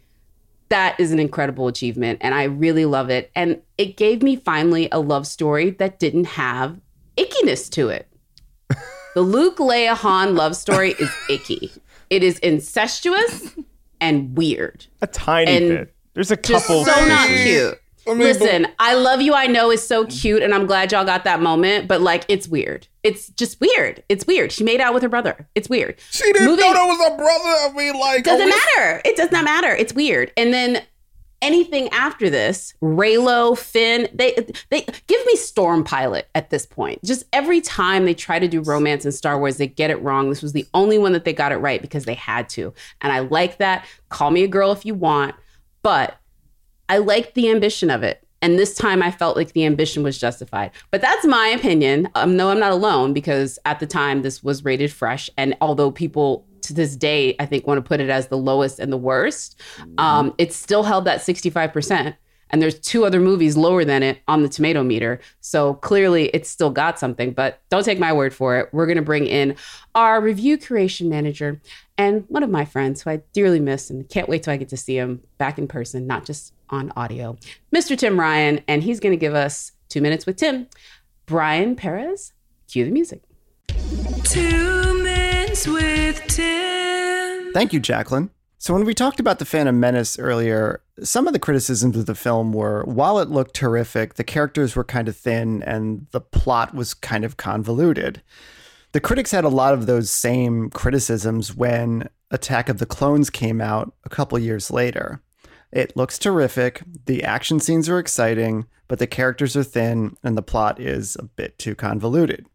That 0.69 0.99
is 1.01 1.11
an 1.13 1.19
incredible 1.19 1.67
achievement. 1.67 2.19
And 2.23 2.35
I 2.35 2.45
really 2.45 2.85
love 2.85 3.11
it. 3.11 3.31
And 3.35 3.61
it 3.77 3.97
gave 3.97 4.23
me 4.23 4.37
finally 4.37 4.89
a 4.93 5.01
love 5.01 5.27
story 5.27 5.71
that 5.71 5.99
didn't 5.99 6.27
have 6.27 6.79
ickiness 7.17 7.69
to 7.73 7.89
it. 7.89 8.07
The 9.15 9.23
Luke 9.23 9.57
Leia 9.57 9.97
Han 9.97 10.37
love 10.37 10.55
story 10.55 10.93
is 10.93 11.11
icky. 11.29 11.73
It 12.11 12.23
is 12.23 12.39
incestuous 12.39 13.57
and 14.01 14.37
weird. 14.37 14.87
A 15.03 15.09
tiny 15.09 15.51
And 15.51 15.69
bit. 15.69 15.95
There's 16.15 16.31
a 16.31 16.37
couple. 16.37 16.55
Just 16.55 16.67
couple. 16.69 16.85
so 16.85 17.09
not 17.09 17.29
cute. 17.29 17.80
I 18.07 18.11
mean, 18.11 18.21
Listen, 18.21 18.67
I 18.79 18.95
love 18.95 19.21
you. 19.21 19.35
I 19.35 19.47
know 19.47 19.71
is 19.71 19.87
so 19.87 20.07
cute, 20.07 20.43
and 20.43 20.55
I'm 20.55 20.67
glad 20.67 20.91
y'all 20.93 21.05
got 21.05 21.25
that 21.25 21.41
moment. 21.41 21.87
But 21.89 22.01
like, 22.01 22.25
it's 22.29 22.49
weird. 22.49 22.89
It's 23.03 23.29
just 23.29 23.61
weird. 23.61 24.03
It's 24.09 24.27
weird. 24.27 24.53
She 24.53 24.65
made 24.65 24.81
out 24.81 24.95
with 24.95 25.03
her 25.03 25.09
brother. 25.09 25.49
It's 25.55 25.69
weird. 25.69 25.97
She 26.11 26.25
didn't 26.33 26.47
Moving- 26.47 26.65
know 26.65 26.73
that 26.75 26.87
was 26.87 27.13
a 27.13 27.17
brother. 27.17 27.25
I 27.25 27.73
mean, 27.77 27.99
like, 28.01 28.25
Doesn't 28.25 28.47
wish- 28.47 28.55
matter. 28.77 29.03
It 29.05 29.17
does 29.17 29.31
not 29.31 29.45
matter. 29.45 29.75
It's 29.75 29.93
weird. 29.93 30.33
And 30.37 30.53
then 30.53 30.83
anything 31.43 31.89
after 31.91 32.29
this, 32.29 32.75
Reylo, 32.83 33.57
Finn, 33.57 34.09
they 34.13 34.35
they 34.71 34.83
give 35.07 35.25
me 35.27 35.37
Storm 35.37 35.85
Pilot 35.85 36.29
at 36.35 36.51
this 36.51 36.67
point. 36.67 37.03
Just 37.05 37.25
every 37.33 37.61
time 37.63 38.05
they 38.05 38.15
try 38.15 38.39
to 38.39 38.49
do 38.49 38.61
romance 38.61 39.05
in 39.07 39.13
Star 39.13 39.39
Wars, 39.39 39.57
they 39.57 39.67
get 39.67 39.91
it 39.91 40.01
wrong. 40.03 40.29
This 40.29 40.43
was 40.43 40.53
the 40.53 40.67
only 40.75 40.99
one 40.99 41.13
that 41.13 41.25
they 41.25 41.33
got 41.33 41.53
it 41.53 41.57
right 41.57 41.81
because 41.81 42.05
they 42.05 42.15
had 42.15 42.49
to. 42.51 42.75
And 43.01 43.13
I 43.13 43.21
like 43.21 43.59
that. 43.59 43.87
Call 44.11 44.31
me 44.31 44.43
a 44.45 44.49
girl 44.49 44.71
if 44.73 44.85
you 44.85 44.95
want, 44.95 45.35
but 45.83 46.17
I 46.91 46.99
liked 46.99 47.35
the 47.35 47.49
ambition 47.49 47.89
of 47.89 48.03
it. 48.03 48.27
And 48.43 48.59
this 48.59 48.75
time 48.75 49.01
I 49.01 49.13
felt 49.13 49.37
like 49.37 49.53
the 49.53 49.65
ambition 49.65 50.03
was 50.03 50.19
justified. 50.19 50.73
But 50.91 51.01
that's 51.01 51.25
my 51.25 51.47
opinion. 51.47 52.09
Um, 52.17 52.37
no, 52.37 52.51
I'm 52.51 52.59
not 52.59 52.73
alone 52.73 53.13
because 53.13 53.61
at 53.65 53.79
the 53.79 53.87
time 53.87 54.23
this 54.23 54.43
was 54.43 54.65
rated 54.65 54.93
fresh. 54.93 55.31
And 55.37 55.57
although 55.61 55.93
people 55.93 56.45
to 56.63 56.75
this 56.75 56.97
day, 56.97 57.37
I 57.39 57.47
think, 57.47 57.65
want 57.65 57.79
to 57.79 57.89
put 57.89 58.01
it 58.01 58.11
as 58.11 58.27
the 58.27 58.37
lowest 58.37 58.81
and 58.81 58.93
the 58.93 58.97
worst, 58.97 59.61
um, 59.99 60.35
it 60.37 60.53
still 60.53 60.83
held 60.83 61.05
that 61.05 61.21
65%. 61.21 62.17
And 62.53 62.61
there's 62.61 62.81
two 62.81 63.05
other 63.05 63.21
movies 63.21 63.57
lower 63.57 63.85
than 63.85 64.03
it 64.03 64.19
on 64.27 64.43
the 64.43 64.49
tomato 64.49 64.83
meter. 64.83 65.21
So 65.41 65.75
clearly 65.75 66.25
it's 66.35 66.51
still 66.51 66.71
got 66.71 66.99
something, 66.99 67.31
but 67.33 67.63
don't 67.69 67.85
take 67.85 68.01
my 68.01 68.13
word 68.13 68.35
for 68.35 68.59
it. 68.59 68.69
We're 68.73 68.87
going 68.87 68.97
to 68.97 69.03
bring 69.03 69.27
in 69.27 69.55
our 69.95 70.21
review 70.21 70.59
creation 70.59 71.09
manager 71.09 71.61
and 71.97 72.25
one 72.29 72.43
of 72.43 72.51
my 72.51 72.65
friends 72.65 73.03
who 73.03 73.11
I 73.11 73.23
dearly 73.33 73.61
miss 73.61 73.91
and 73.91 74.09
can't 74.09 74.29
wait 74.29 74.43
till 74.43 74.53
I 74.53 74.57
get 74.57 74.71
to 74.71 74.77
see 74.77 74.97
him 74.97 75.23
back 75.39 75.59
in 75.59 75.69
person, 75.69 76.09
not 76.09 76.25
just 76.25 76.53
on 76.71 76.93
audio, 76.97 77.37
Mr. 77.75 77.97
Tim 77.97 78.19
Ryan. 78.19 78.61
And 78.67 78.83
he's 78.83 79.01
going 79.01 79.13
to 79.13 79.21
give 79.21 79.35
us 79.35 79.73
two 79.89 80.01
minutes 80.01 80.27
with 80.27 80.37
Tim. 80.37 80.67
Brian 81.27 81.77
Perez, 81.77 82.33
cue 82.69 82.85
the 82.85 82.91
music. 82.91 83.23
Two 84.25 85.03
minutes 85.03 85.67
with 85.67 86.21
Tim. 86.27 87.53
Thank 87.53 87.73
you, 87.73 87.81
Jacqueline. 87.81 88.31
So, 88.59 88.75
when 88.75 88.85
we 88.85 88.93
talked 88.93 89.21
about 89.21 89.39
The 89.39 89.47
Phantom 89.47 89.81
Menace 89.81 90.19
earlier, 90.19 90.83
some 91.03 91.27
of 91.27 91.33
the 91.33 91.39
criticisms 91.39 91.97
of 91.97 92.05
the 92.05 92.15
film 92.15 92.53
were 92.53 92.83
while 92.85 93.19
it 93.19 93.31
looked 93.31 93.55
terrific, 93.55 94.15
the 94.15 94.25
characters 94.25 94.77
were 94.77 94.85
kind 94.85 95.09
of 95.09 95.17
thin 95.17 95.63
and 95.63 96.07
the 96.11 96.21
plot 96.21 96.75
was 96.75 96.93
kind 96.93 97.25
of 97.25 97.39
convoluted. 97.39 98.23
The 98.93 99.01
critics 99.01 99.31
had 99.31 99.45
a 99.45 99.49
lot 99.49 99.73
of 99.73 99.87
those 99.87 100.11
same 100.11 100.69
criticisms 100.69 101.55
when 101.57 102.11
Attack 102.31 102.69
of 102.69 102.79
the 102.79 102.87
Clones 102.87 103.31
came 103.31 103.61
out 103.61 103.95
a 104.05 104.09
couple 104.09 104.39
years 104.39 104.71
later. 104.71 105.23
It 105.73 105.97
looks 105.97 106.19
terrific, 106.19 106.83
the 107.07 107.23
action 107.23 107.61
scenes 107.61 107.89
are 107.89 107.99
exciting, 107.99 108.67
but 108.89 108.99
the 108.99 109.07
characters 109.07 109.57
are 109.57 109.63
thin 109.63 110.17
and 110.23 110.37
the 110.37 110.43
plot 110.43 110.81
is 110.81 111.17
a 111.17 111.23
bit 111.23 111.59
too 111.59 111.75
convoluted. 111.75 112.47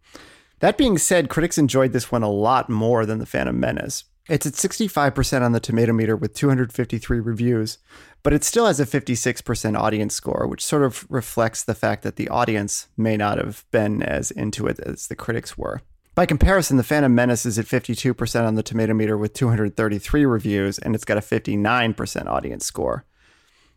That 0.59 0.77
being 0.77 0.97
said, 0.97 1.29
critics 1.29 1.57
enjoyed 1.57 1.93
this 1.93 2.11
one 2.11 2.23
a 2.23 2.29
lot 2.29 2.69
more 2.69 3.05
than 3.05 3.19
The 3.19 3.25
Phantom 3.25 3.57
Menace. 3.59 4.05
It's 4.27 4.45
at 4.45 4.53
65% 4.53 5.43
on 5.43 5.51
the 5.51 5.59
tomato 5.59 5.93
meter 5.93 6.15
with 6.15 6.33
253 6.33 7.19
reviews, 7.19 7.77
but 8.23 8.33
it 8.33 8.43
still 8.43 8.65
has 8.65 8.79
a 8.79 8.85
56% 8.85 9.79
audience 9.79 10.15
score, 10.15 10.47
which 10.47 10.65
sort 10.65 10.83
of 10.83 11.05
reflects 11.09 11.63
the 11.63 11.75
fact 11.75 12.01
that 12.03 12.15
the 12.15 12.29
audience 12.29 12.87
may 12.97 13.17
not 13.17 13.37
have 13.37 13.65
been 13.69 14.01
as 14.01 14.31
into 14.31 14.65
it 14.65 14.79
as 14.79 15.07
the 15.07 15.15
critics 15.15 15.57
were. 15.57 15.81
By 16.15 16.25
comparison, 16.25 16.77
The 16.77 16.83
Phantom 16.83 17.13
Menace 17.13 17.45
is 17.45 17.59
at 17.59 17.65
52% 17.65 18.47
on 18.47 18.55
the 18.55 18.63
tomato 18.63 18.93
meter 18.93 19.17
with 19.17 19.33
233 19.33 20.25
reviews, 20.25 20.79
and 20.79 20.95
it's 20.95 21.03
got 21.03 21.17
a 21.17 21.21
59% 21.21 22.27
audience 22.27 22.65
score. 22.65 23.03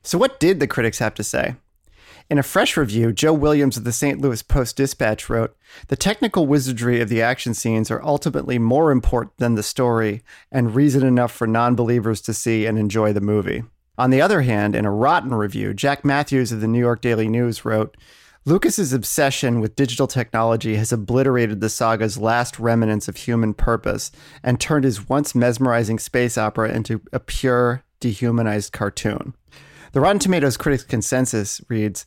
So, 0.05 0.19
what 0.19 0.39
did 0.39 0.61
the 0.61 0.69
critics 0.69 1.01
have 1.01 1.15
to 1.15 1.25
say? 1.25 1.57
In 2.31 2.39
a 2.39 2.45
fresh 2.45 2.77
review, 2.77 3.13
Joe 3.13 3.33
Williams 3.33 3.77
of 3.77 3.83
the 3.83 3.91
St. 3.91 4.21
Louis 4.21 4.41
Post 4.45 4.77
Dispatch 4.77 5.29
wrote 5.29 5.57
The 5.89 5.97
technical 5.97 6.47
wizardry 6.47 7.01
of 7.01 7.09
the 7.09 7.23
action 7.23 7.55
scenes 7.55 7.91
are 7.91 8.05
ultimately 8.05 8.61
more 8.61 8.93
important 8.93 9.37
than 9.39 9.57
the 9.57 9.63
story 9.65 10.23
and 10.53 10.77
reason 10.77 11.05
enough 11.05 11.33
for 11.33 11.49
non 11.49 11.75
believers 11.75 12.21
to 12.21 12.33
see 12.33 12.67
and 12.67 12.79
enjoy 12.79 13.13
the 13.13 13.21
movie. 13.21 13.65
On 13.97 14.11
the 14.11 14.21
other 14.21 14.43
hand, 14.43 14.77
in 14.77 14.85
a 14.85 14.93
rotten 14.93 15.35
review, 15.35 15.75
Jack 15.75 16.05
Matthews 16.05 16.53
of 16.53 16.61
the 16.61 16.69
New 16.69 16.79
York 16.79 17.01
Daily 17.01 17.27
News 17.27 17.65
wrote 17.65 17.97
Lucas's 18.45 18.93
obsession 18.93 19.61
with 19.61 19.77
digital 19.77 20.07
technology 20.07 20.77
has 20.77 20.93
obliterated 20.93 21.61
the 21.61 21.69
saga's 21.69 22.17
last 22.17 22.59
remnants 22.59 23.09
of 23.09 23.17
human 23.17 23.53
purpose 23.53 24.11
and 24.43 24.61
turned 24.61 24.85
his 24.85 25.09
once 25.09 25.35
mesmerizing 25.35 25.99
space 25.99 26.39
opera 26.39 26.73
into 26.73 27.01
a 27.13 27.21
pure, 27.21 27.83
dehumanized 28.01 28.73
cartoon. 28.73 29.35
The 29.93 30.01
Rotten 30.01 30.19
Tomatoes 30.19 30.57
critics 30.57 30.85
consensus 30.85 31.61
reads 31.69 32.07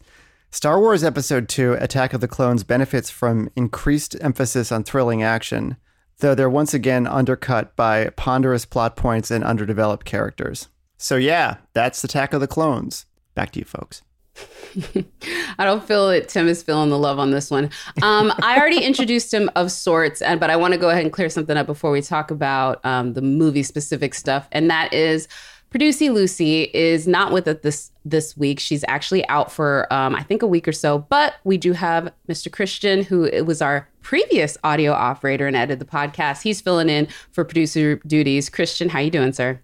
Star 0.50 0.79
Wars 0.79 1.03
Episode 1.03 1.57
II 1.57 1.73
Attack 1.73 2.13
of 2.13 2.21
the 2.21 2.27
Clones 2.27 2.63
benefits 2.63 3.09
from 3.09 3.50
increased 3.55 4.15
emphasis 4.21 4.71
on 4.71 4.83
thrilling 4.83 5.23
action, 5.23 5.77
though 6.19 6.35
they're 6.35 6.50
once 6.50 6.73
again 6.73 7.07
undercut 7.07 7.75
by 7.75 8.09
ponderous 8.09 8.65
plot 8.65 8.95
points 8.95 9.31
and 9.31 9.43
underdeveloped 9.43 10.05
characters. 10.05 10.67
So, 10.97 11.15
yeah, 11.15 11.57
that's 11.73 12.03
Attack 12.03 12.33
of 12.33 12.41
the 12.41 12.47
Clones. 12.47 13.05
Back 13.33 13.51
to 13.51 13.59
you, 13.59 13.65
folks. 13.65 14.01
I 15.57 15.65
don't 15.65 15.83
feel 15.83 16.09
that 16.09 16.29
Tim 16.29 16.47
is 16.47 16.63
feeling 16.63 16.89
the 16.89 16.97
love 16.97 17.19
on 17.19 17.31
this 17.31 17.51
one. 17.51 17.69
Um, 18.01 18.33
I 18.41 18.57
already 18.57 18.79
introduced 18.83 19.33
him 19.33 19.50
of 19.55 19.71
sorts, 19.71 20.21
and 20.21 20.39
but 20.39 20.50
I 20.50 20.55
want 20.55 20.73
to 20.73 20.79
go 20.79 20.89
ahead 20.89 21.03
and 21.03 21.13
clear 21.13 21.29
something 21.29 21.57
up 21.57 21.67
before 21.67 21.91
we 21.91 22.01
talk 22.01 22.31
about 22.31 22.83
um, 22.85 23.13
the 23.13 23.21
movie 23.21 23.63
specific 23.63 24.13
stuff, 24.13 24.47
and 24.51 24.69
that 24.69 24.93
is. 24.93 25.27
Producy 25.73 26.11
Lucy 26.13 26.63
is 26.73 27.07
not 27.07 27.31
with 27.31 27.47
us 27.47 27.55
this 27.63 27.91
this 28.03 28.35
week. 28.35 28.59
She's 28.59 28.83
actually 28.89 29.25
out 29.29 29.50
for 29.50 29.88
um, 29.89 30.13
I 30.15 30.21
think 30.21 30.41
a 30.41 30.47
week 30.47 30.67
or 30.67 30.73
so. 30.73 31.00
But 31.00 31.35
we 31.45 31.57
do 31.57 31.71
have 31.71 32.11
Mr. 32.27 32.51
Christian, 32.51 33.05
who 33.05 33.21
was 33.45 33.61
our 33.61 33.88
previous 34.01 34.57
audio 34.65 34.91
operator 34.91 35.47
and 35.47 35.55
edited 35.55 35.79
the 35.79 35.85
podcast. 35.85 36.41
He's 36.41 36.59
filling 36.59 36.89
in 36.89 37.07
for 37.31 37.45
producer 37.45 38.01
duties. 38.05 38.50
Christian, 38.50 38.89
how 38.89 39.00
you 39.00 39.11
doing, 39.11 39.31
sir? 39.31 39.61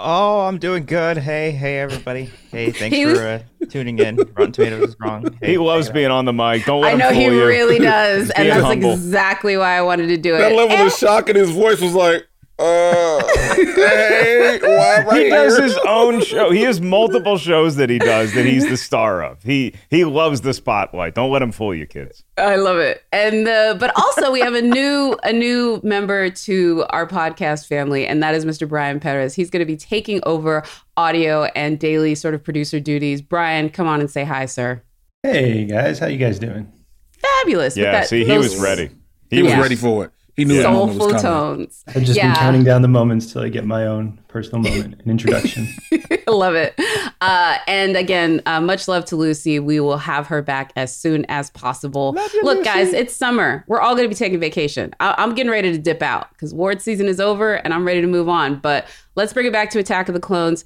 Oh, 0.00 0.42
I'm 0.42 0.58
doing 0.58 0.84
good. 0.86 1.18
Hey, 1.18 1.50
hey, 1.50 1.80
everybody. 1.80 2.30
Hey, 2.52 2.70
thanks 2.72 2.96
He 2.96 3.04
was- 3.04 3.18
for 3.18 3.26
uh, 3.26 3.42
tuning 3.68 3.98
in. 3.98 4.14
Rotten 4.36 4.52
Tomatoes 4.52 4.90
is 4.90 4.96
wrong. 5.00 5.36
Hey, 5.42 5.52
He 5.52 5.58
loves 5.58 5.90
being 5.90 6.12
on 6.12 6.24
the 6.24 6.32
mic. 6.32 6.64
Don't 6.66 6.82
let 6.82 6.90
I 6.90 6.92
him 6.92 6.98
know 7.00 7.08
fool 7.08 7.18
he 7.18 7.24
you. 7.24 7.46
really 7.46 7.78
does, 7.80 8.30
and 8.36 8.48
that's 8.48 8.62
humble. 8.62 8.92
exactly 8.92 9.56
why 9.56 9.76
I 9.76 9.82
wanted 9.82 10.06
to 10.06 10.16
do 10.16 10.36
it. 10.36 10.38
That 10.38 10.52
level 10.54 10.76
And- 10.76 10.86
of 10.86 10.92
shock 10.92 11.28
in 11.28 11.34
his 11.34 11.50
voice 11.50 11.80
was 11.80 11.94
like, 11.94 12.27
uh, 12.58 13.22
hey, 13.54 14.58
why 14.62 15.04
right 15.06 15.24
He 15.24 15.30
does 15.30 15.56
here? 15.56 15.64
his 15.66 15.78
own 15.86 16.20
show. 16.22 16.50
He 16.50 16.62
has 16.62 16.80
multiple 16.80 17.38
shows 17.38 17.76
that 17.76 17.88
he 17.90 17.98
does 17.98 18.34
that 18.34 18.44
he's 18.44 18.68
the 18.68 18.76
star 18.76 19.22
of. 19.22 19.42
He 19.42 19.74
he 19.90 20.04
loves 20.04 20.40
the 20.40 20.52
spotlight. 20.52 21.14
Don't 21.14 21.30
let 21.30 21.40
him 21.42 21.52
fool 21.52 21.74
you, 21.74 21.86
kids. 21.86 22.24
I 22.36 22.56
love 22.56 22.78
it. 22.78 23.04
And 23.12 23.46
uh, 23.46 23.74
but 23.78 23.92
also 23.96 24.30
we 24.32 24.40
have 24.40 24.54
a 24.54 24.62
new 24.62 25.16
a 25.22 25.32
new 25.32 25.80
member 25.84 26.30
to 26.30 26.84
our 26.90 27.06
podcast 27.06 27.66
family, 27.66 28.06
and 28.06 28.22
that 28.22 28.34
is 28.34 28.44
Mr. 28.44 28.68
Brian 28.68 28.98
Perez. 29.00 29.34
He's 29.34 29.50
going 29.50 29.60
to 29.60 29.66
be 29.66 29.76
taking 29.76 30.20
over 30.24 30.64
audio 30.96 31.44
and 31.44 31.78
daily 31.78 32.14
sort 32.14 32.34
of 32.34 32.42
producer 32.42 32.80
duties. 32.80 33.22
Brian, 33.22 33.68
come 33.70 33.86
on 33.86 34.00
and 34.00 34.10
say 34.10 34.24
hi, 34.24 34.46
sir. 34.46 34.82
Hey 35.22 35.64
guys, 35.64 35.98
how 35.98 36.06
you 36.06 36.18
guys 36.18 36.38
doing? 36.38 36.72
Fabulous. 37.18 37.76
Yeah, 37.76 37.92
that- 37.92 38.08
see, 38.08 38.20
he 38.20 38.24
those 38.24 38.50
was 38.54 38.60
ready. 38.60 38.90
He 39.30 39.42
was 39.42 39.52
Yeah. 39.52 39.60
ready 39.60 39.76
for 39.76 40.06
it. 40.06 40.10
He 40.38 40.44
knew 40.44 40.54
that 40.54 40.62
Soulful 40.62 41.08
was 41.08 41.20
tones. 41.22 41.84
I've 41.88 42.04
just 42.04 42.16
Yeah. 42.16 42.28
been 42.32 42.36
counting 42.40 42.64
down 42.64 42.80
the 42.82 42.88
moments 42.88 43.32
till 43.32 43.42
I 43.42 43.48
get 43.48 43.66
my 43.66 43.86
own 43.86 44.18
personal 44.28 44.62
moment 44.62 45.00
and 45.00 45.10
introduction. 45.10 45.66
I 45.92 46.30
love 46.30 46.54
it. 46.54 46.78
Uh, 47.20 47.56
and 47.66 47.96
again, 47.96 48.40
uh, 48.46 48.60
much 48.60 48.86
love 48.86 49.04
to 49.06 49.16
Lucy. 49.16 49.58
We 49.58 49.80
will 49.80 49.98
have 49.98 50.28
her 50.28 50.40
back 50.40 50.72
as 50.76 50.96
soon 50.96 51.24
as 51.28 51.50
possible. 51.50 52.16
Look, 52.42 52.62
guys, 52.64 52.92
it's 52.92 53.14
summer. 53.16 53.64
We're 53.66 53.80
all 53.80 53.96
going 53.96 54.04
to 54.04 54.08
be 54.08 54.14
taking 54.14 54.38
vacation. 54.38 54.94
I- 55.00 55.16
I'm 55.18 55.34
getting 55.34 55.50
ready 55.50 55.72
to 55.72 55.78
dip 55.78 56.02
out 56.02 56.30
because 56.34 56.54
ward 56.54 56.80
season 56.80 57.06
is 57.08 57.18
over 57.18 57.54
and 57.54 57.74
I'm 57.74 57.84
ready 57.84 58.00
to 58.00 58.06
move 58.06 58.28
on. 58.28 58.60
But 58.60 58.86
let's 59.16 59.32
bring 59.32 59.46
it 59.46 59.52
back 59.52 59.70
to 59.70 59.80
Attack 59.80 60.08
of 60.08 60.14
the 60.14 60.20
Clones. 60.20 60.64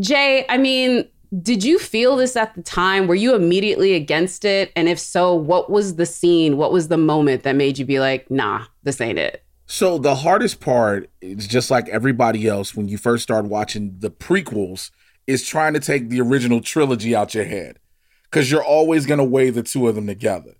Jay, 0.00 0.44
I 0.48 0.58
mean, 0.58 1.06
did 1.42 1.64
you 1.64 1.78
feel 1.78 2.16
this 2.16 2.36
at 2.36 2.54
the 2.54 2.62
time? 2.62 3.06
Were 3.06 3.14
you 3.14 3.34
immediately 3.34 3.94
against 3.94 4.44
it? 4.44 4.72
And 4.76 4.88
if 4.88 4.98
so, 4.98 5.34
what 5.34 5.70
was 5.70 5.96
the 5.96 6.06
scene? 6.06 6.56
What 6.56 6.72
was 6.72 6.88
the 6.88 6.96
moment 6.96 7.42
that 7.42 7.56
made 7.56 7.78
you 7.78 7.84
be 7.84 7.98
like, 7.98 8.30
nah, 8.30 8.66
this 8.82 9.00
ain't 9.00 9.18
it? 9.18 9.42
So 9.66 9.98
the 9.98 10.16
hardest 10.16 10.60
part 10.60 11.10
is 11.20 11.46
just 11.46 11.70
like 11.70 11.88
everybody 11.88 12.46
else 12.46 12.74
when 12.74 12.88
you 12.88 12.98
first 12.98 13.22
start 13.22 13.46
watching 13.46 13.96
the 13.98 14.10
prequels 14.10 14.90
is 15.26 15.46
trying 15.46 15.72
to 15.72 15.80
take 15.80 16.10
the 16.10 16.20
original 16.20 16.60
trilogy 16.60 17.16
out 17.16 17.34
your 17.34 17.44
head 17.44 17.78
because 18.24 18.50
you're 18.50 18.64
always 18.64 19.06
going 19.06 19.18
to 19.18 19.24
weigh 19.24 19.50
the 19.50 19.62
two 19.62 19.88
of 19.88 19.94
them 19.94 20.06
together. 20.06 20.54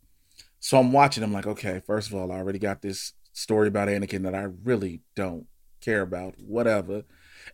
So 0.61 0.79
I'm 0.79 0.93
watching. 0.93 1.23
I'm 1.23 1.33
like, 1.33 1.47
okay, 1.47 1.83
first 1.87 2.09
of 2.09 2.15
all, 2.15 2.33
I 2.33 2.37
already 2.37 2.59
got 2.59 2.81
this 2.81 3.13
story 3.35 3.69
about 3.69 3.89
Anakin 3.89 4.23
that 4.23 4.35
I 4.35 4.47
really 4.65 5.03
don't 5.15 5.47
care 5.83 6.01
about. 6.01 6.37
Whatever. 6.39 7.05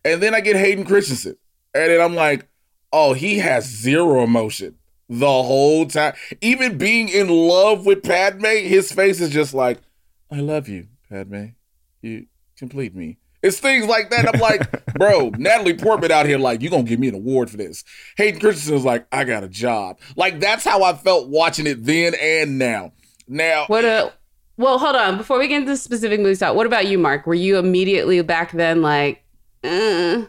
And 0.04 0.22
then 0.22 0.36
I 0.36 0.40
get 0.40 0.54
Hayden 0.54 0.84
Christensen, 0.84 1.36
and 1.74 1.90
then 1.90 2.00
I'm 2.00 2.14
like, 2.14 2.46
oh, 2.92 3.12
he 3.12 3.38
has 3.38 3.64
zero 3.64 4.22
emotion 4.22 4.76
the 5.08 5.26
whole 5.26 5.86
time. 5.86 6.14
Even 6.40 6.78
being 6.78 7.08
in 7.08 7.28
love 7.28 7.84
with 7.86 8.02
Padme, 8.02 8.44
his 8.44 8.92
face 8.92 9.20
is 9.20 9.30
just 9.30 9.52
like, 9.54 9.78
I 10.30 10.40
love 10.40 10.68
you. 10.68 10.86
Padme, 11.10 11.46
you 12.02 12.26
complete 12.56 12.94
me. 12.94 13.18
It's 13.42 13.58
things 13.58 13.86
like 13.86 14.10
that. 14.10 14.32
I'm 14.32 14.40
like, 14.40 14.84
bro, 14.94 15.30
Natalie 15.30 15.74
Portman 15.74 16.12
out 16.12 16.26
here, 16.26 16.38
like, 16.38 16.60
you're 16.60 16.70
gonna 16.70 16.82
give 16.82 17.00
me 17.00 17.08
an 17.08 17.14
award 17.14 17.50
for 17.50 17.56
this. 17.56 17.84
Hayden 18.16 18.38
Christensen 18.38 18.74
was 18.74 18.84
like, 18.84 19.06
I 19.10 19.24
got 19.24 19.42
a 19.42 19.48
job. 19.48 19.98
Like, 20.14 20.40
that's 20.40 20.64
how 20.64 20.82
I 20.82 20.92
felt 20.94 21.28
watching 21.28 21.66
it 21.66 21.84
then 21.84 22.14
and 22.20 22.58
now. 22.58 22.92
Now, 23.26 23.64
What 23.68 23.84
a 23.84 24.12
well, 24.56 24.78
hold 24.78 24.94
on. 24.94 25.16
Before 25.16 25.38
we 25.38 25.48
get 25.48 25.62
into 25.62 25.74
specific 25.78 26.20
movie 26.20 26.34
stuff, 26.34 26.54
what 26.54 26.66
about 26.66 26.86
you, 26.86 26.98
Mark? 26.98 27.26
Were 27.26 27.32
you 27.32 27.56
immediately 27.56 28.20
back 28.20 28.52
then 28.52 28.82
like, 28.82 29.24
uh, 29.64 30.24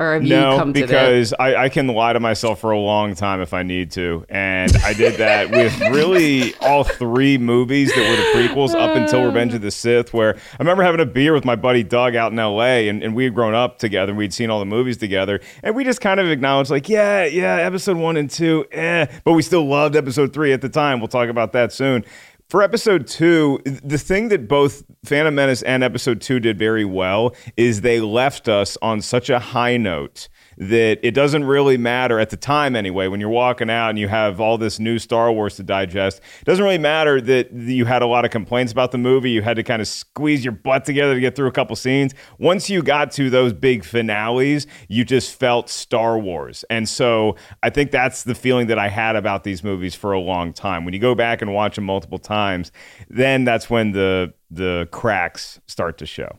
or 0.00 0.14
have 0.14 0.22
you 0.22 0.30
no, 0.30 0.56
come 0.56 0.72
to 0.72 0.80
that? 0.80 0.86
because 0.86 1.34
I, 1.38 1.64
I 1.64 1.68
can 1.68 1.86
lie 1.86 2.14
to 2.14 2.20
myself 2.20 2.58
for 2.60 2.70
a 2.70 2.78
long 2.78 3.14
time 3.14 3.42
if 3.42 3.52
I 3.52 3.62
need 3.62 3.90
to, 3.92 4.24
and 4.30 4.74
I 4.78 4.94
did 4.94 5.16
that 5.16 5.50
with 5.50 5.78
really 5.92 6.54
all 6.56 6.84
three 6.84 7.36
movies 7.36 7.94
that 7.94 8.00
were 8.00 8.16
the 8.16 8.48
prequels 8.48 8.74
up 8.74 8.96
until 8.96 9.26
Revenge 9.26 9.52
of 9.52 9.60
the 9.60 9.70
Sith. 9.70 10.14
Where 10.14 10.36
I 10.36 10.56
remember 10.58 10.82
having 10.82 11.02
a 11.02 11.06
beer 11.06 11.34
with 11.34 11.44
my 11.44 11.54
buddy 11.54 11.82
Doug 11.82 12.16
out 12.16 12.32
in 12.32 12.38
L.A. 12.38 12.88
and, 12.88 13.02
and 13.02 13.14
we 13.14 13.24
had 13.24 13.34
grown 13.34 13.52
up 13.52 13.78
together, 13.78 14.12
and 14.12 14.18
we'd 14.18 14.32
seen 14.32 14.48
all 14.48 14.58
the 14.58 14.64
movies 14.64 14.96
together, 14.96 15.38
and 15.62 15.76
we 15.76 15.84
just 15.84 16.00
kind 16.00 16.18
of 16.18 16.28
acknowledged 16.28 16.70
like, 16.70 16.88
yeah, 16.88 17.26
yeah, 17.26 17.56
Episode 17.56 17.98
One 17.98 18.16
and 18.16 18.30
Two, 18.30 18.64
eh, 18.72 19.04
but 19.24 19.34
we 19.34 19.42
still 19.42 19.66
loved 19.66 19.96
Episode 19.96 20.32
Three 20.32 20.54
at 20.54 20.62
the 20.62 20.70
time. 20.70 21.00
We'll 21.00 21.08
talk 21.08 21.28
about 21.28 21.52
that 21.52 21.74
soon. 21.74 22.06
For 22.50 22.64
episode 22.64 23.06
two, 23.06 23.60
the 23.64 23.96
thing 23.96 24.26
that 24.30 24.48
both 24.48 24.82
Phantom 25.04 25.32
Menace 25.32 25.62
and 25.62 25.84
episode 25.84 26.20
two 26.20 26.40
did 26.40 26.58
very 26.58 26.84
well 26.84 27.32
is 27.56 27.82
they 27.82 28.00
left 28.00 28.48
us 28.48 28.76
on 28.82 29.02
such 29.02 29.30
a 29.30 29.38
high 29.38 29.76
note 29.76 30.28
that 30.60 30.98
it 31.02 31.12
doesn't 31.12 31.44
really 31.44 31.78
matter 31.78 32.20
at 32.20 32.28
the 32.28 32.36
time 32.36 32.76
anyway 32.76 33.08
when 33.08 33.18
you're 33.18 33.30
walking 33.30 33.70
out 33.70 33.88
and 33.88 33.98
you 33.98 34.08
have 34.08 34.42
all 34.42 34.58
this 34.58 34.78
new 34.78 34.98
Star 34.98 35.32
Wars 35.32 35.56
to 35.56 35.62
digest. 35.62 36.20
It 36.40 36.44
doesn't 36.44 36.62
really 36.62 36.76
matter 36.76 37.18
that 37.18 37.50
you 37.50 37.86
had 37.86 38.02
a 38.02 38.06
lot 38.06 38.26
of 38.26 38.30
complaints 38.30 38.70
about 38.70 38.92
the 38.92 38.98
movie. 38.98 39.30
You 39.30 39.40
had 39.40 39.56
to 39.56 39.62
kind 39.62 39.80
of 39.80 39.88
squeeze 39.88 40.44
your 40.44 40.52
butt 40.52 40.84
together 40.84 41.14
to 41.14 41.20
get 41.20 41.34
through 41.34 41.48
a 41.48 41.52
couple 41.52 41.74
scenes. 41.76 42.14
Once 42.38 42.68
you 42.68 42.82
got 42.82 43.10
to 43.12 43.30
those 43.30 43.54
big 43.54 43.84
finales, 43.84 44.66
you 44.86 45.02
just 45.02 45.34
felt 45.34 45.70
Star 45.70 46.18
Wars. 46.18 46.62
And 46.68 46.86
so 46.86 47.36
I 47.62 47.70
think 47.70 47.90
that's 47.90 48.24
the 48.24 48.34
feeling 48.34 48.66
that 48.66 48.78
I 48.78 48.88
had 48.88 49.16
about 49.16 49.44
these 49.44 49.64
movies 49.64 49.94
for 49.94 50.12
a 50.12 50.20
long 50.20 50.52
time. 50.52 50.84
When 50.84 50.92
you 50.92 51.00
go 51.00 51.14
back 51.14 51.40
and 51.40 51.54
watch 51.54 51.76
them 51.76 51.84
multiple 51.84 52.18
times, 52.18 52.70
then 53.08 53.44
that's 53.44 53.70
when 53.70 53.92
the 53.92 54.34
the 54.50 54.88
cracks 54.90 55.58
start 55.66 55.96
to 55.98 56.06
show. 56.06 56.38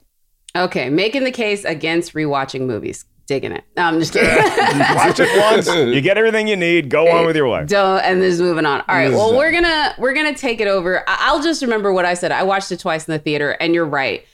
okay, 0.56 0.90
making 0.90 1.24
the 1.24 1.32
case 1.32 1.64
against 1.64 2.14
rewatching 2.14 2.68
movies. 2.68 3.06
Digging 3.32 3.54
it. 3.54 3.64
No, 3.78 3.84
I'm 3.84 3.98
just 3.98 4.12
kidding. 4.12 4.28
Watch 4.28 5.22
it 5.22 5.40
once, 5.54 5.66
you 5.74 6.02
get 6.02 6.18
everything 6.18 6.50
you 6.50 6.58
need, 6.58 6.90
go 6.90 7.08
on 7.08 7.26
with 7.26 7.38
your 7.38 7.48
life. 7.48 7.70
Don't 7.70 8.02
and 8.02 8.22
this 8.22 8.34
is 8.34 8.42
moving 8.42 8.66
on. 8.66 8.82
All 8.90 8.96
right. 8.98 9.10
Well, 9.10 9.38
we're 9.38 9.54
gonna 9.54 9.96
we're 9.98 10.14
gonna 10.14 10.36
take 10.36 10.60
it 10.60 10.68
over. 10.68 11.10
I- 11.10 11.18
I'll 11.22 11.42
just 11.42 11.62
remember 11.62 11.94
what 11.94 12.04
I 12.04 12.14
said. 12.14 12.34
I 12.34 12.44
watched 12.44 12.74
it 12.74 12.82
twice 12.82 13.08
in 13.08 13.14
the 13.14 13.20
theater, 13.20 13.52
and 13.62 13.74
you're 13.74 13.86
right. 13.86 14.26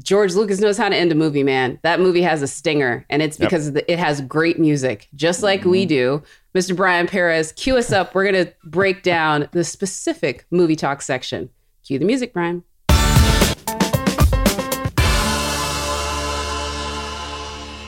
George 0.00 0.36
Lucas 0.36 0.60
knows 0.60 0.78
how 0.78 0.88
to 0.88 0.94
end 0.94 1.10
a 1.10 1.16
movie, 1.16 1.42
man. 1.42 1.80
That 1.82 1.98
movie 1.98 2.22
has 2.22 2.40
a 2.40 2.46
stinger, 2.46 3.04
and 3.10 3.20
it's 3.20 3.36
because 3.36 3.66
of 3.66 3.74
the- 3.74 3.92
it 3.92 3.98
has 3.98 4.20
great 4.20 4.60
music, 4.60 5.08
just 5.16 5.42
like 5.42 5.64
we 5.64 5.82
mm-hmm. 5.82 5.88
do. 5.88 6.22
Mr. 6.54 6.76
Brian 6.76 7.08
Perez, 7.08 7.50
cue 7.50 7.78
us 7.78 7.90
up. 7.90 8.14
We're 8.14 8.26
gonna 8.26 8.52
break 8.62 9.02
down 9.02 9.48
the 9.50 9.64
specific 9.64 10.46
movie 10.52 10.76
talk 10.76 11.02
section. 11.02 11.50
Cue 11.84 11.98
the 11.98 12.04
music, 12.04 12.32
Brian. 12.32 12.62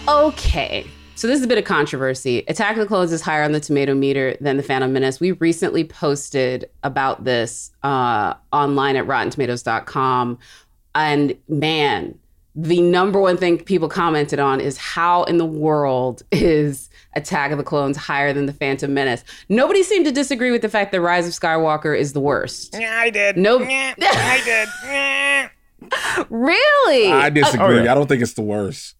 Okay. 0.08 0.86
So 1.14 1.28
this 1.28 1.38
is 1.38 1.44
a 1.44 1.48
bit 1.48 1.58
of 1.58 1.64
controversy. 1.64 2.44
Attack 2.48 2.72
of 2.72 2.80
the 2.80 2.86
Clones 2.86 3.12
is 3.12 3.20
higher 3.20 3.44
on 3.44 3.52
the 3.52 3.60
tomato 3.60 3.94
meter 3.94 4.36
than 4.40 4.56
the 4.56 4.62
Phantom 4.62 4.92
Menace. 4.92 5.20
We 5.20 5.32
recently 5.32 5.84
posted 5.84 6.68
about 6.82 7.24
this 7.24 7.70
uh, 7.84 8.34
online 8.52 8.96
at 8.96 9.06
RottenTomatoes.com, 9.06 10.38
and 10.94 11.36
man, 11.48 12.18
the 12.56 12.80
number 12.80 13.20
one 13.20 13.36
thing 13.36 13.58
people 13.58 13.88
commented 13.88 14.40
on 14.40 14.60
is 14.60 14.76
how 14.76 15.22
in 15.24 15.38
the 15.38 15.46
world 15.46 16.22
is 16.32 16.90
Attack 17.14 17.52
of 17.52 17.58
the 17.58 17.64
Clones 17.64 17.96
higher 17.96 18.32
than 18.32 18.46
the 18.46 18.52
Phantom 18.52 18.92
Menace? 18.92 19.22
Nobody 19.48 19.82
seemed 19.82 20.06
to 20.06 20.12
disagree 20.12 20.50
with 20.50 20.62
the 20.62 20.68
fact 20.68 20.92
that 20.92 21.00
Rise 21.00 21.26
of 21.26 21.32
Skywalker 21.34 21.96
is 21.96 22.12
the 22.12 22.20
worst. 22.20 22.76
Yeah, 22.78 22.98
I 22.98 23.10
did. 23.10 23.36
Nope. 23.36 23.62
Yeah, 23.68 23.94
I 24.02 24.40
did. 24.44 24.68
Yeah. 24.84 25.48
Really? 26.30 27.12
I 27.12 27.30
disagree. 27.30 27.78
Oh, 27.78 27.82
yeah. 27.84 27.92
I 27.92 27.94
don't 27.94 28.08
think 28.08 28.22
it's 28.22 28.34
the 28.34 28.42
worst. 28.42 28.96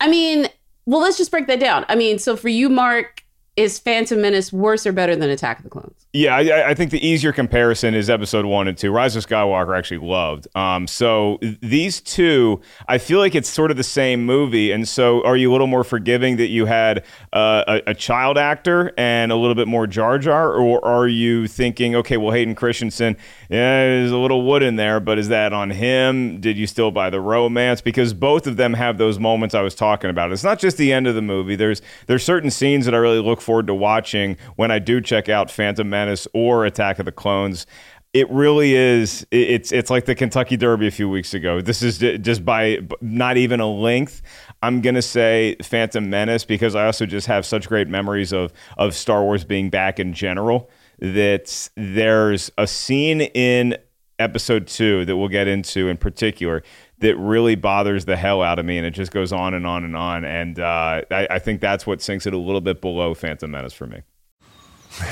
I 0.00 0.08
mean, 0.08 0.48
well, 0.86 1.00
let's 1.00 1.18
just 1.18 1.30
break 1.30 1.46
that 1.46 1.60
down. 1.60 1.84
I 1.88 1.94
mean, 1.94 2.18
so 2.18 2.36
for 2.36 2.48
you, 2.48 2.68
Mark, 2.68 3.24
is 3.56 3.78
Phantom 3.78 4.20
Menace 4.20 4.52
worse 4.52 4.86
or 4.86 4.92
better 4.92 5.16
than 5.16 5.28
Attack 5.28 5.58
of 5.58 5.64
the 5.64 5.70
Clones? 5.70 6.06
Yeah, 6.12 6.34
I, 6.34 6.70
I 6.70 6.74
think 6.74 6.90
the 6.90 7.06
easier 7.06 7.32
comparison 7.32 7.94
is 7.94 8.10
episode 8.10 8.44
one 8.44 8.66
and 8.66 8.76
two. 8.76 8.90
Rise 8.90 9.14
of 9.16 9.26
Skywalker 9.26 9.76
actually 9.76 9.98
loved. 9.98 10.48
Um, 10.56 10.86
so 10.86 11.38
these 11.60 12.00
two, 12.00 12.60
I 12.88 12.98
feel 12.98 13.18
like 13.18 13.34
it's 13.34 13.48
sort 13.48 13.70
of 13.70 13.76
the 13.76 13.84
same 13.84 14.24
movie. 14.24 14.72
And 14.72 14.88
so, 14.88 15.24
are 15.24 15.36
you 15.36 15.50
a 15.50 15.52
little 15.52 15.66
more 15.66 15.84
forgiving 15.84 16.36
that 16.36 16.48
you 16.48 16.66
had 16.66 17.04
uh, 17.32 17.64
a, 17.86 17.90
a 17.90 17.94
child 17.94 18.38
actor 18.38 18.92
and 18.96 19.30
a 19.30 19.36
little 19.36 19.54
bit 19.54 19.68
more 19.68 19.86
Jar 19.86 20.18
Jar, 20.18 20.52
or 20.54 20.84
are 20.84 21.06
you 21.06 21.46
thinking, 21.46 21.94
okay, 21.96 22.16
well, 22.16 22.32
Hayden 22.32 22.54
Christensen, 22.54 23.16
yeah, 23.48 23.84
there's 23.84 24.10
a 24.10 24.16
little 24.16 24.42
wood 24.42 24.62
in 24.62 24.76
there, 24.76 25.00
but 25.00 25.18
is 25.18 25.28
that 25.28 25.52
on 25.52 25.70
him? 25.70 26.40
Did 26.40 26.56
you 26.56 26.66
still 26.66 26.90
buy 26.90 27.10
the 27.10 27.20
romance? 27.20 27.80
Because 27.80 28.14
both 28.14 28.46
of 28.46 28.56
them 28.56 28.74
have 28.74 28.98
those 28.98 29.18
moments 29.18 29.54
I 29.54 29.62
was 29.62 29.74
talking 29.74 30.10
about. 30.10 30.32
It's 30.32 30.44
not 30.44 30.58
just 30.58 30.76
the 30.76 30.92
end 30.92 31.06
of 31.06 31.14
the 31.14 31.22
movie. 31.22 31.56
There's 31.56 31.82
there's 32.06 32.24
certain 32.24 32.50
scenes 32.50 32.84
that 32.86 32.94
I 32.94 32.98
really 32.98 33.20
look 33.20 33.39
forward 33.40 33.66
to 33.68 33.74
watching 33.74 34.36
when 34.56 34.70
I 34.70 34.78
do 34.78 35.00
check 35.00 35.28
out 35.28 35.50
Phantom 35.50 35.88
Menace 35.88 36.26
or 36.32 36.64
Attack 36.64 36.98
of 36.98 37.06
the 37.06 37.12
Clones. 37.12 37.66
It 38.12 38.28
really 38.28 38.74
is. 38.74 39.24
It's 39.30 39.70
it's 39.70 39.88
like 39.88 40.04
the 40.04 40.16
Kentucky 40.16 40.56
Derby 40.56 40.88
a 40.88 40.90
few 40.90 41.08
weeks 41.08 41.32
ago. 41.32 41.60
This 41.60 41.80
is 41.80 41.98
just 41.98 42.44
by 42.44 42.78
not 43.00 43.36
even 43.36 43.60
a 43.60 43.70
length. 43.70 44.22
I'm 44.62 44.80
gonna 44.80 45.02
say 45.02 45.56
Phantom 45.62 46.10
Menace 46.10 46.44
because 46.44 46.74
I 46.74 46.86
also 46.86 47.06
just 47.06 47.28
have 47.28 47.46
such 47.46 47.68
great 47.68 47.86
memories 47.86 48.32
of 48.32 48.52
of 48.78 48.94
Star 48.94 49.22
Wars 49.22 49.44
being 49.44 49.70
back 49.70 50.00
in 50.00 50.12
general. 50.12 50.70
That 50.98 51.68
there's 51.76 52.50
a 52.58 52.66
scene 52.66 53.20
in 53.20 53.76
episode 54.18 54.66
two 54.66 55.04
that 55.06 55.16
we'll 55.16 55.28
get 55.28 55.48
into 55.48 55.88
in 55.88 55.96
particular 55.96 56.62
that 57.00 57.16
really 57.16 57.54
bothers 57.54 58.04
the 58.04 58.16
hell 58.16 58.42
out 58.42 58.58
of 58.58 58.64
me 58.64 58.78
and 58.78 58.86
it 58.86 58.92
just 58.92 59.10
goes 59.12 59.32
on 59.32 59.54
and 59.54 59.66
on 59.66 59.84
and 59.84 59.96
on 59.96 60.24
and 60.24 60.58
uh, 60.60 61.02
I, 61.10 61.26
I 61.30 61.38
think 61.38 61.60
that's 61.60 61.86
what 61.86 62.00
sinks 62.00 62.26
it 62.26 62.32
a 62.34 62.38
little 62.38 62.60
bit 62.60 62.80
below 62.80 63.14
phantom 63.14 63.50
menace 63.50 63.72
for 63.72 63.86
me 63.86 64.02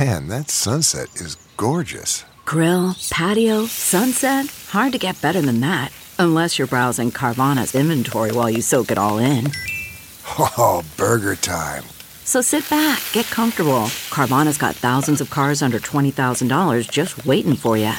Man, 0.01 0.27
that 0.29 0.51
sunset 0.51 1.09
is 1.15 1.37
gorgeous. 1.57 2.25
Grill, 2.45 2.97
patio, 3.11 3.67
sunset. 3.67 4.47
Hard 4.71 4.93
to 4.93 4.99
get 4.99 5.21
better 5.23 5.41
than 5.41 5.61
that. 5.61 5.93
Unless 6.19 6.59
you're 6.59 6.67
browsing 6.67 7.11
Carvana's 7.13 7.75
inventory 7.75 8.33
while 8.33 8.51
you 8.51 8.61
soak 8.61 8.91
it 8.91 8.99
all 8.99 9.19
in. 9.19 9.53
Oh, 10.39 10.85
burger 10.97 11.37
time. 11.37 11.85
So 12.25 12.43
sit 12.43 12.69
back, 12.69 13.01
get 13.13 13.27
comfortable. 13.27 13.85
Carvana's 14.11 14.59
got 14.59 14.75
thousands 14.75 15.21
of 15.21 15.31
cars 15.31 15.63
under 15.63 15.79
$20,000 15.79 16.91
just 16.91 17.25
waiting 17.25 17.55
for 17.55 17.79
you. 17.79 17.93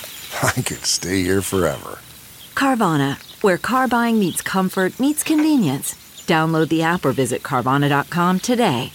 I 0.44 0.52
could 0.62 0.86
stay 0.86 1.24
here 1.24 1.42
forever. 1.42 2.00
Carvana, 2.56 3.18
where 3.42 3.58
car 3.58 3.88
buying 3.88 4.20
meets 4.20 4.42
comfort, 4.42 5.00
meets 5.00 5.24
convenience. 5.24 5.96
Download 6.28 6.70
the 6.70 6.84
app 6.84 7.06
or 7.06 7.12
visit 7.12 7.44
Carvana.com 7.44 8.40
today. 8.40 8.92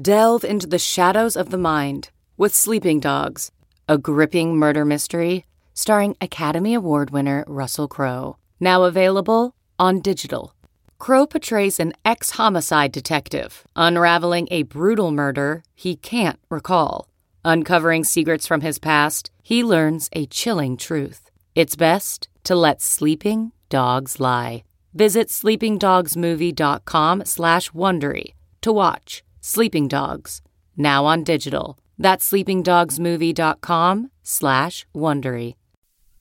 Delve 0.00 0.44
into 0.44 0.66
the 0.66 0.78
shadows 0.78 1.36
of 1.36 1.50
the 1.50 1.58
mind 1.58 2.10
with 2.36 2.54
Sleeping 2.54 3.00
Dogs, 3.00 3.50
a 3.88 3.98
gripping 3.98 4.56
murder 4.56 4.84
mystery 4.84 5.44
starring 5.74 6.16
Academy 6.20 6.74
Award 6.74 7.10
winner 7.10 7.44
Russell 7.46 7.86
Crowe. 7.86 8.36
Now 8.58 8.82
available 8.82 9.54
on 9.78 10.00
digital. 10.00 10.54
Crowe 10.98 11.26
portrays 11.26 11.78
an 11.78 11.92
ex 12.04 12.30
homicide 12.30 12.90
detective 12.90 13.64
unraveling 13.76 14.48
a 14.50 14.64
brutal 14.64 15.12
murder 15.12 15.62
he 15.76 15.94
can't 15.94 16.40
recall. 16.50 17.08
Uncovering 17.44 18.02
secrets 18.02 18.46
from 18.46 18.60
his 18.60 18.80
past, 18.80 19.30
he 19.42 19.62
learns 19.62 20.08
a 20.12 20.26
chilling 20.26 20.76
truth. 20.76 21.27
It's 21.58 21.74
best 21.74 22.28
to 22.44 22.54
let 22.54 22.80
sleeping 22.80 23.50
dogs 23.68 24.20
lie. 24.20 24.62
Visit 24.94 25.26
sleepingdogsmovie.com 25.26 27.24
slash 27.24 27.70
Wondery 27.72 28.34
to 28.60 28.70
watch 28.70 29.24
Sleeping 29.40 29.88
Dogs, 29.88 30.40
now 30.76 31.04
on 31.04 31.24
digital. 31.24 31.76
That's 31.98 32.30
sleepingdogsmovie.com 32.30 34.10
slash 34.22 34.86
Wondery. 34.94 35.56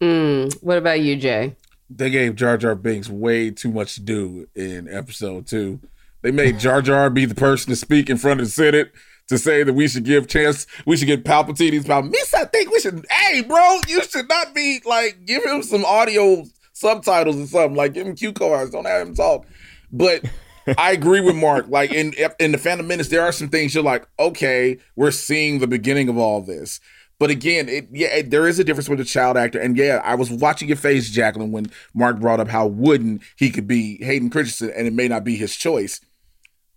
Mm, 0.01 0.63
what 0.63 0.79
about 0.79 1.01
you, 1.01 1.15
Jay? 1.15 1.55
They 1.87 2.09
gave 2.09 2.35
Jar 2.35 2.57
Jar 2.57 2.73
Binks 2.73 3.07
way 3.07 3.51
too 3.51 3.69
much 3.71 3.93
to 3.93 4.01
do 4.01 4.47
in 4.55 4.91
episode 4.91 5.45
two. 5.45 5.79
They 6.23 6.31
made 6.31 6.57
Jar 6.57 6.81
Jar 6.81 7.11
be 7.11 7.25
the 7.25 7.35
person 7.35 7.69
to 7.69 7.75
speak 7.75 8.09
in 8.09 8.17
front 8.17 8.41
of 8.41 8.47
the 8.47 8.51
Senate 8.51 8.91
to 9.27 9.37
say 9.37 9.63
that 9.63 9.73
we 9.73 9.87
should 9.87 10.03
give 10.05 10.27
chance, 10.27 10.67
we 10.85 10.97
should 10.97 11.07
get 11.07 11.23
Palpatine 11.23 11.71
Palpatine's 11.71 11.85
power. 11.85 12.03
Miss, 12.03 12.33
I 12.33 12.45
think 12.45 12.71
we 12.71 12.79
should. 12.79 13.05
Hey, 13.09 13.41
bro, 13.41 13.79
you 13.87 14.01
should 14.03 14.27
not 14.29 14.53
be 14.53 14.81
like 14.85 15.25
give 15.25 15.43
him 15.43 15.63
some 15.63 15.85
audio 15.85 16.43
subtitles 16.73 17.35
or 17.37 17.45
something. 17.47 17.75
Like 17.75 17.93
give 17.93 18.07
him 18.07 18.15
cue 18.15 18.33
cards. 18.33 18.71
Don't 18.71 18.85
have 18.85 19.07
him 19.07 19.15
talk. 19.15 19.45
But 19.91 20.23
I 20.77 20.91
agree 20.91 21.21
with 21.21 21.35
Mark. 21.35 21.67
Like 21.69 21.91
in 21.91 22.13
in 22.39 22.51
the 22.51 22.57
Phantom 22.57 22.87
Menace, 22.87 23.09
there 23.09 23.21
are 23.23 23.31
some 23.31 23.49
things 23.49 23.73
you're 23.75 23.83
like, 23.83 24.07
okay, 24.19 24.77
we're 24.95 25.11
seeing 25.11 25.59
the 25.59 25.67
beginning 25.67 26.09
of 26.09 26.17
all 26.17 26.41
this. 26.41 26.79
But 27.19 27.31
again, 27.31 27.67
it, 27.67 27.87
yeah, 27.91 28.09
it- 28.09 28.29
there 28.29 28.47
is 28.47 28.59
a 28.59 28.63
difference 28.63 28.87
with 28.89 28.99
a 28.99 29.05
child 29.05 29.37
actor. 29.37 29.59
And 29.59 29.75
yeah, 29.75 30.01
I 30.03 30.13
was 30.13 30.29
watching 30.29 30.67
your 30.67 30.77
face, 30.77 31.09
Jacqueline, 31.09 31.51
when 31.51 31.65
Mark 31.95 32.19
brought 32.19 32.39
up 32.39 32.47
how 32.47 32.67
wooden 32.67 33.21
he 33.37 33.49
could 33.49 33.65
be, 33.67 33.97
Hayden 34.03 34.29
Christensen, 34.29 34.69
and 34.77 34.85
it 34.87 34.93
may 34.93 35.07
not 35.07 35.23
be 35.23 35.35
his 35.35 35.55
choice. 35.55 35.99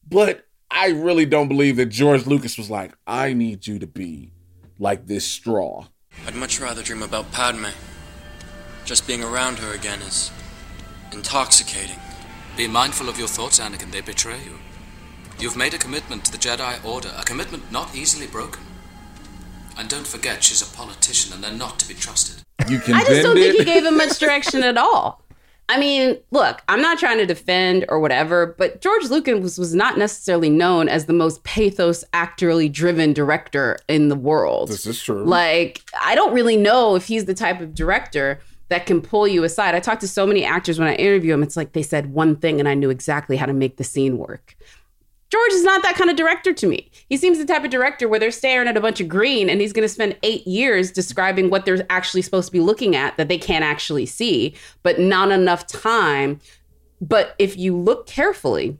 But 0.09 0.47
I 0.71 0.89
really 0.91 1.27
don't 1.27 1.49
believe 1.49 1.77
that 1.77 1.87
George 1.87 2.27
Lucas 2.27 2.57
was 2.57 2.71
like, 2.71 2.93
I 3.07 3.33
need 3.33 3.67
you 3.67 3.79
to 3.79 3.87
be 3.87 4.33
like 4.79 5.07
this 5.07 5.25
straw. 5.25 5.87
I'd 6.27 6.35
much 6.35 6.61
rather 6.61 6.83
dream 6.83 7.03
about 7.03 7.33
Padme. 7.33 7.67
Just 8.85 9.07
being 9.07 9.23
around 9.23 9.59
her 9.59 9.75
again 9.75 10.01
is 10.03 10.31
intoxicating. 11.13 11.99
Be 12.57 12.69
mindful 12.69 13.09
of 13.09 13.19
your 13.19 13.29
thoughts, 13.29 13.59
Anakin. 13.59 13.91
They 13.91 14.01
betray 14.01 14.39
you. 14.45 14.59
You've 15.39 15.57
made 15.57 15.75
a 15.75 15.79
commitment 15.79 16.25
to 16.27 16.33
the 16.33 16.39
Jedi 16.39 16.85
Order, 16.85 17.11
a 17.17 17.25
commitment 17.25 17.73
not 17.73 17.95
easily 17.95 18.27
broken. 18.27 18.63
And 19.79 19.89
don't 19.89 20.07
forget, 20.07 20.45
she's 20.45 20.61
a 20.61 20.77
politician, 20.77 21.33
and 21.33 21.43
they're 21.43 21.53
not 21.53 21.79
to 21.81 21.89
be 21.89 21.95
trusted. 21.95 22.43
You 22.69 22.79
can 22.81 22.95
I 22.95 23.05
just 23.05 23.23
don't 23.23 23.37
think 23.37 23.57
he 23.57 23.65
gave 23.65 23.85
him 23.85 23.97
much 23.97 24.19
direction 24.19 24.63
at 24.63 24.77
all. 24.77 25.23
I 25.71 25.79
mean, 25.79 26.19
look, 26.33 26.63
I'm 26.69 26.83
not 26.83 26.99
trying 26.99 27.19
to 27.19 27.27
defend 27.27 27.85
or 27.89 28.01
whatever, 28.01 28.57
but 28.59 28.81
George 28.81 29.05
Lucas 29.05 29.41
was, 29.41 29.57
was 29.57 29.73
not 29.73 29.97
necessarily 29.97 30.51
known 30.51 30.89
as 30.89 31.07
the 31.07 31.13
most 31.13 31.45
pathos 31.45 32.03
actorly 32.13 32.71
driven 32.71 33.13
director 33.13 33.79
in 33.87 34.09
the 34.09 34.17
world. 34.17 34.71
This 34.71 34.85
is 34.85 35.01
true. 35.01 35.25
Like, 35.25 35.85
I 36.03 36.17
don't 36.17 36.35
really 36.35 36.57
know 36.57 36.97
if 36.97 37.07
he's 37.07 37.27
the 37.27 37.35
type 37.35 37.61
of 37.61 37.73
director 37.73 38.41
that 38.69 38.85
can 38.85 39.01
pull 39.01 39.29
you 39.29 39.45
aside. 39.45 39.77
I 39.77 39.81
talked 39.81 40.01
to 40.01 40.09
so 40.09 40.27
many 40.27 40.45
actors 40.45 40.81
when 40.81 40.89
I 40.89 40.97
interview 40.97 41.31
them. 41.31 41.45
It's 41.45 41.57
like 41.57 41.73
they 41.73 41.85
said 41.85 42.13
one 42.13 42.35
thing 42.35 42.59
and 42.59 42.69
I 42.69 42.75
knew 42.75 42.91
exactly 42.91 43.37
how 43.37 43.47
to 43.47 43.53
make 43.53 43.77
the 43.77 43.85
scene 43.85 44.19
work. 44.19 44.57
George 45.31 45.53
is 45.53 45.63
not 45.63 45.83
that 45.85 45.95
kind 45.95 46.11
of 46.11 46.17
director 46.17 46.53
to 46.53 46.67
me. 46.67 46.91
He 47.09 47.17
seems 47.17 47.39
the 47.39 47.45
type 47.45 47.65
of 47.65 47.71
director 47.71 48.09
where 48.09 48.19
they're 48.19 48.33
staring 48.33 48.67
at 48.67 48.77
a 48.77 48.81
bunch 48.81 49.01
of 49.01 49.09
green 49.09 49.49
and 49.49 49.61
he's 49.61 49.73
going 49.73 49.85
to 49.87 49.89
spend 49.89 50.17
eight 50.25 50.45
years 50.47 50.91
describing 50.91 51.51
what 51.51 51.65
they're 51.65 51.87
actually 51.89 52.23
supposed 52.23 52.49
to 52.49 52.53
be 52.53 52.61
looking 52.61 52.97
at 52.97 53.17
that 53.17 53.29
they 53.29 53.39
can't 53.39 53.65
actually 53.65 54.07
see, 54.07 54.55
but 54.83 54.99
not 54.99 55.31
enough 55.31 55.67
time. 55.69 56.41
But 57.01 57.37
if 57.39 57.57
you 57.57 57.77
look 57.77 58.07
carefully, 58.07 58.77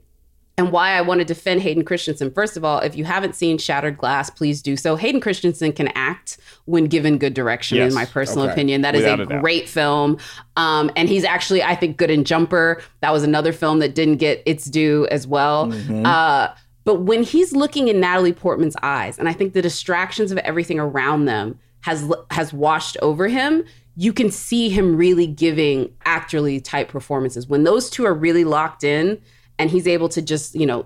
and 0.57 0.71
why 0.71 0.91
I 0.91 1.01
want 1.01 1.19
to 1.19 1.25
defend 1.25 1.61
Hayden 1.61 1.83
Christensen. 1.85 2.29
First 2.31 2.57
of 2.57 2.63
all, 2.65 2.79
if 2.79 2.95
you 2.95 3.05
haven't 3.05 3.35
seen 3.35 3.57
Shattered 3.57 3.97
Glass, 3.97 4.29
please 4.29 4.61
do 4.61 4.75
so. 4.75 4.95
Hayden 4.95 5.21
Christensen 5.21 5.71
can 5.73 5.87
act 5.95 6.37
when 6.65 6.85
given 6.85 7.17
good 7.17 7.33
direction, 7.33 7.77
Yes. 7.77 7.89
in 7.91 7.95
my 7.95 8.05
personal 8.05 8.43
Okay. 8.45 8.53
opinion. 8.53 8.81
That 8.81 8.93
is 8.95 9.01
Without 9.03 9.19
a 9.21 9.37
a 9.37 9.39
great 9.39 9.67
film. 9.69 10.17
Um, 10.57 10.91
and 10.95 11.07
he's 11.09 11.23
actually, 11.23 11.63
I 11.63 11.75
think, 11.75 11.97
good 11.97 12.11
in 12.11 12.23
Jumper. 12.25 12.81
That 12.99 13.11
was 13.13 13.23
another 13.23 13.53
film 13.53 13.79
that 13.79 13.95
didn't 13.95 14.17
get 14.17 14.43
its 14.45 14.65
due 14.65 15.07
as 15.09 15.25
well. 15.25 15.67
Mm-hmm. 15.67 16.05
Uh, 16.05 16.49
but 16.83 17.01
when 17.01 17.23
he's 17.23 17.53
looking 17.53 17.87
in 17.87 17.99
Natalie 17.99 18.33
Portman's 18.33 18.75
eyes, 18.83 19.17
and 19.17 19.29
I 19.29 19.33
think 19.33 19.53
the 19.53 19.61
distractions 19.61 20.31
of 20.31 20.37
everything 20.39 20.79
around 20.79 21.25
them 21.25 21.57
has 21.81 22.05
has 22.31 22.53
washed 22.53 22.97
over 23.01 23.27
him, 23.27 23.63
you 23.95 24.13
can 24.13 24.29
see 24.31 24.69
him 24.69 24.95
really 24.95 25.27
giving 25.27 25.89
actorly 26.05 26.63
type 26.63 26.89
performances. 26.89 27.47
When 27.47 27.63
those 27.63 27.89
two 27.89 28.05
are 28.05 28.13
really 28.13 28.43
locked 28.43 28.83
in, 28.83 29.19
and 29.61 29.69
he's 29.69 29.87
able 29.87 30.09
to 30.09 30.21
just 30.21 30.55
you 30.55 30.65
know 30.65 30.85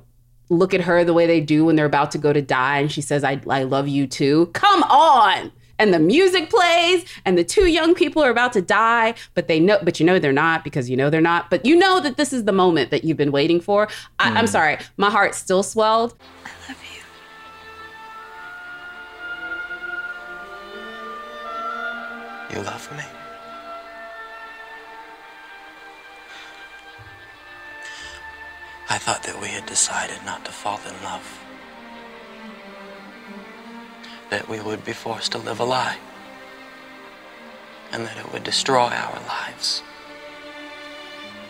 look 0.50 0.76
at 0.76 0.82
her 0.82 1.04
the 1.04 1.14
way 1.14 1.26
they 1.26 1.42
do 1.42 1.66
when 1.66 1.76
they're 1.76 1.86
about 1.86 2.12
to 2.12 2.18
go 2.18 2.32
to 2.34 2.42
die, 2.42 2.80
and 2.80 2.92
she 2.92 3.02
says, 3.02 3.24
"I 3.24 3.42
I 3.50 3.64
love 3.64 3.88
you 3.88 4.06
too." 4.06 4.48
Come 4.54 4.84
on. 4.84 5.52
And 5.78 5.94
the 5.94 6.00
music 6.00 6.50
plays, 6.50 7.04
and 7.26 7.38
the 7.38 7.44
two 7.44 7.68
young 7.68 7.96
people 7.96 8.24
are 8.24 8.30
about 8.30 8.54
to 8.54 8.62
die, 8.62 9.14
but 9.34 9.50
they 9.50 9.60
know, 9.60 9.78
but 9.84 10.00
you 10.00 10.06
know 10.06 10.20
they're 10.20 10.32
not 10.32 10.64
because 10.64 10.90
you 10.90 10.96
know 10.96 11.10
they're 11.10 11.20
not. 11.20 11.50
But 11.50 11.66
you 11.66 11.76
know 11.76 12.00
that 12.00 12.16
this 12.16 12.32
is 12.32 12.46
the 12.46 12.54
moment 12.54 12.92
that 12.92 13.04
you've 13.04 13.18
been 13.18 13.32
waiting 13.32 13.60
for. 13.60 13.90
I, 14.20 14.32
I'm 14.32 14.46
mm. 14.46 14.50
sorry, 14.50 14.78
my 14.98 15.10
heart 15.10 15.36
still 15.36 15.64
swelled. 15.64 16.16
You 22.54 22.62
love 22.62 22.90
me? 22.96 23.15
I 28.90 28.98
thought 28.98 29.24
that 29.24 29.42
we 29.42 29.48
had 29.48 29.66
decided 29.66 30.24
not 30.26 30.46
to 30.46 30.52
fall 30.52 30.80
in 30.88 31.04
love. 31.04 31.40
That 34.30 34.48
we 34.48 34.60
would 34.60 34.86
be 34.86 34.94
forced 34.94 35.32
to 35.32 35.38
live 35.38 35.60
a 35.60 35.64
lie. 35.64 35.98
And 37.92 38.06
that 38.06 38.18
it 38.18 38.32
would 38.32 38.44
destroy 38.44 38.88
our 38.88 39.20
lives. 39.28 39.82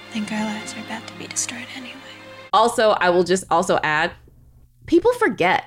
I 0.09 0.13
think 0.13 0.31
our 0.31 0.43
lives 0.43 0.73
are 0.75 0.79
about 0.79 1.05
to 1.07 1.13
be 1.15 1.27
destroyed 1.27 1.67
anyway. 1.75 1.95
Also, 2.53 2.91
I 2.91 3.09
will 3.09 3.23
just 3.23 3.43
also 3.49 3.79
add 3.83 4.11
people 4.85 5.11
forget. 5.13 5.65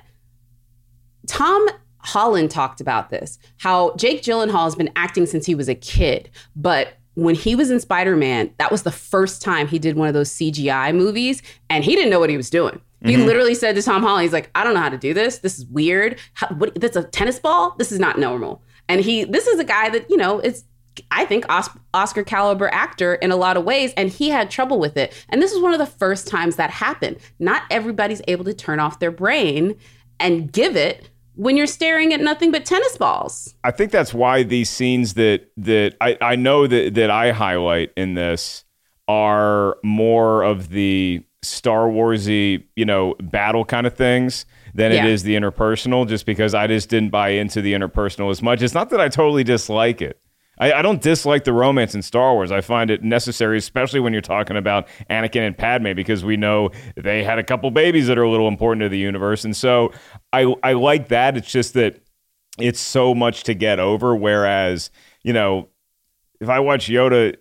Tom 1.26 1.68
Holland 1.98 2.50
talked 2.50 2.80
about 2.80 3.10
this 3.10 3.38
how 3.58 3.94
Jake 3.96 4.22
Gyllenhaal 4.22 4.64
has 4.64 4.74
been 4.74 4.90
acting 4.96 5.26
since 5.26 5.44
he 5.44 5.54
was 5.54 5.68
a 5.68 5.74
kid, 5.74 6.30
but 6.56 6.94
when 7.22 7.34
he 7.34 7.54
was 7.56 7.70
in 7.70 7.80
Spider 7.80 8.14
Man, 8.16 8.50
that 8.58 8.70
was 8.70 8.82
the 8.84 8.92
first 8.92 9.42
time 9.42 9.66
he 9.66 9.78
did 9.78 9.96
one 9.96 10.06
of 10.08 10.14
those 10.14 10.30
CGI 10.30 10.94
movies, 10.94 11.42
and 11.68 11.82
he 11.84 11.94
didn't 11.96 12.10
know 12.10 12.20
what 12.20 12.30
he 12.30 12.36
was 12.36 12.48
doing. 12.48 12.80
He 13.04 13.14
Mhm. 13.14 13.26
literally 13.26 13.54
said 13.54 13.74
to 13.76 13.82
Tom 13.82 14.02
Holland, 14.02 14.22
"He's 14.22 14.32
like, 14.32 14.50
I 14.54 14.62
don't 14.64 14.74
know 14.74 14.80
how 14.80 14.88
to 14.88 14.98
do 14.98 15.12
this. 15.14 15.38
This 15.38 15.58
is 15.58 15.66
weird. 15.66 16.16
How, 16.34 16.48
what? 16.48 16.74
That's 16.80 16.96
a 16.96 17.02
tennis 17.04 17.38
ball. 17.40 17.74
This 17.78 17.90
is 17.92 17.98
not 17.98 18.18
normal." 18.18 18.62
And 18.88 19.00
he, 19.00 19.24
this 19.24 19.46
is 19.48 19.58
a 19.58 19.64
guy 19.64 19.88
that 19.90 20.08
you 20.10 20.16
know 20.16 20.38
is 20.40 20.64
I 21.12 21.24
think 21.26 21.44
Os- 21.48 21.70
Oscar 21.94 22.24
caliber 22.24 22.68
actor 22.74 23.14
in 23.16 23.30
a 23.30 23.36
lot 23.36 23.56
of 23.56 23.62
ways, 23.64 23.92
and 23.96 24.08
he 24.10 24.30
had 24.30 24.50
trouble 24.50 24.78
with 24.80 24.96
it. 24.96 25.12
And 25.28 25.40
this 25.40 25.52
is 25.52 25.60
one 25.60 25.72
of 25.72 25.78
the 25.78 25.86
first 25.86 26.26
times 26.26 26.56
that 26.56 26.70
happened. 26.70 27.18
Not 27.38 27.62
everybody's 27.70 28.20
able 28.26 28.44
to 28.46 28.54
turn 28.54 28.80
off 28.80 28.98
their 28.98 29.12
brain 29.12 29.76
and 30.18 30.50
give 30.52 30.74
it 30.76 31.08
when 31.38 31.56
you're 31.56 31.66
staring 31.68 32.12
at 32.12 32.20
nothing 32.20 32.50
but 32.50 32.64
tennis 32.66 32.96
balls. 32.96 33.54
I 33.62 33.70
think 33.70 33.92
that's 33.92 34.12
why 34.12 34.42
these 34.42 34.68
scenes 34.68 35.14
that 35.14 35.50
that 35.56 35.94
I, 36.00 36.18
I 36.20 36.36
know 36.36 36.66
that 36.66 36.94
that 36.94 37.10
I 37.10 37.30
highlight 37.30 37.92
in 37.96 38.14
this 38.14 38.64
are 39.06 39.76
more 39.82 40.42
of 40.42 40.68
the 40.70 41.24
Star 41.42 41.86
Warsy, 41.88 42.64
you 42.74 42.84
know, 42.84 43.14
battle 43.20 43.64
kind 43.64 43.86
of 43.86 43.94
things 43.94 44.44
than 44.74 44.92
Yeah. 44.92 45.04
it 45.04 45.10
is 45.10 45.22
the 45.22 45.36
interpersonal. 45.36 46.06
Just 46.08 46.26
because 46.26 46.54
I 46.54 46.66
just 46.66 46.88
didn't 46.88 47.10
buy 47.10 47.30
into 47.30 47.62
the 47.62 47.72
interpersonal 47.72 48.30
as 48.30 48.42
much. 48.42 48.60
It's 48.60 48.74
not 48.74 48.90
that 48.90 49.00
I 49.00 49.08
totally 49.08 49.44
dislike 49.44 50.02
it. 50.02 50.20
I, 50.60 50.72
I 50.72 50.82
don't 50.82 51.00
dislike 51.00 51.44
the 51.44 51.52
romance 51.52 51.94
in 51.94 52.02
Star 52.02 52.34
Wars. 52.34 52.50
I 52.50 52.60
find 52.62 52.90
it 52.90 53.04
necessary, 53.04 53.58
especially 53.58 54.00
when 54.00 54.12
you're 54.12 54.20
talking 54.22 54.56
about 54.56 54.88
Anakin 55.08 55.46
and 55.46 55.56
Padme, 55.56 55.92
because 55.94 56.24
we 56.24 56.36
know 56.36 56.70
they 56.96 57.22
had 57.22 57.38
a 57.38 57.44
couple 57.44 57.70
babies 57.70 58.08
that 58.08 58.18
are 58.18 58.24
a 58.24 58.30
little 58.30 58.48
important 58.48 58.82
to 58.82 58.88
the 58.88 58.98
universe, 58.98 59.44
and 59.44 59.54
so 59.56 59.92
I 60.32 60.54
I 60.62 60.72
like 60.74 61.08
that. 61.08 61.36
It's 61.36 61.50
just 61.50 61.74
that 61.74 62.00
it's 62.58 62.80
so 62.80 63.14
much 63.14 63.44
to 63.44 63.54
get 63.54 63.78
over. 63.80 64.14
Whereas, 64.16 64.90
you 65.22 65.32
know, 65.32 65.68
if 66.40 66.48
I 66.48 66.60
watch 66.60 66.88
Yoda 66.88 67.36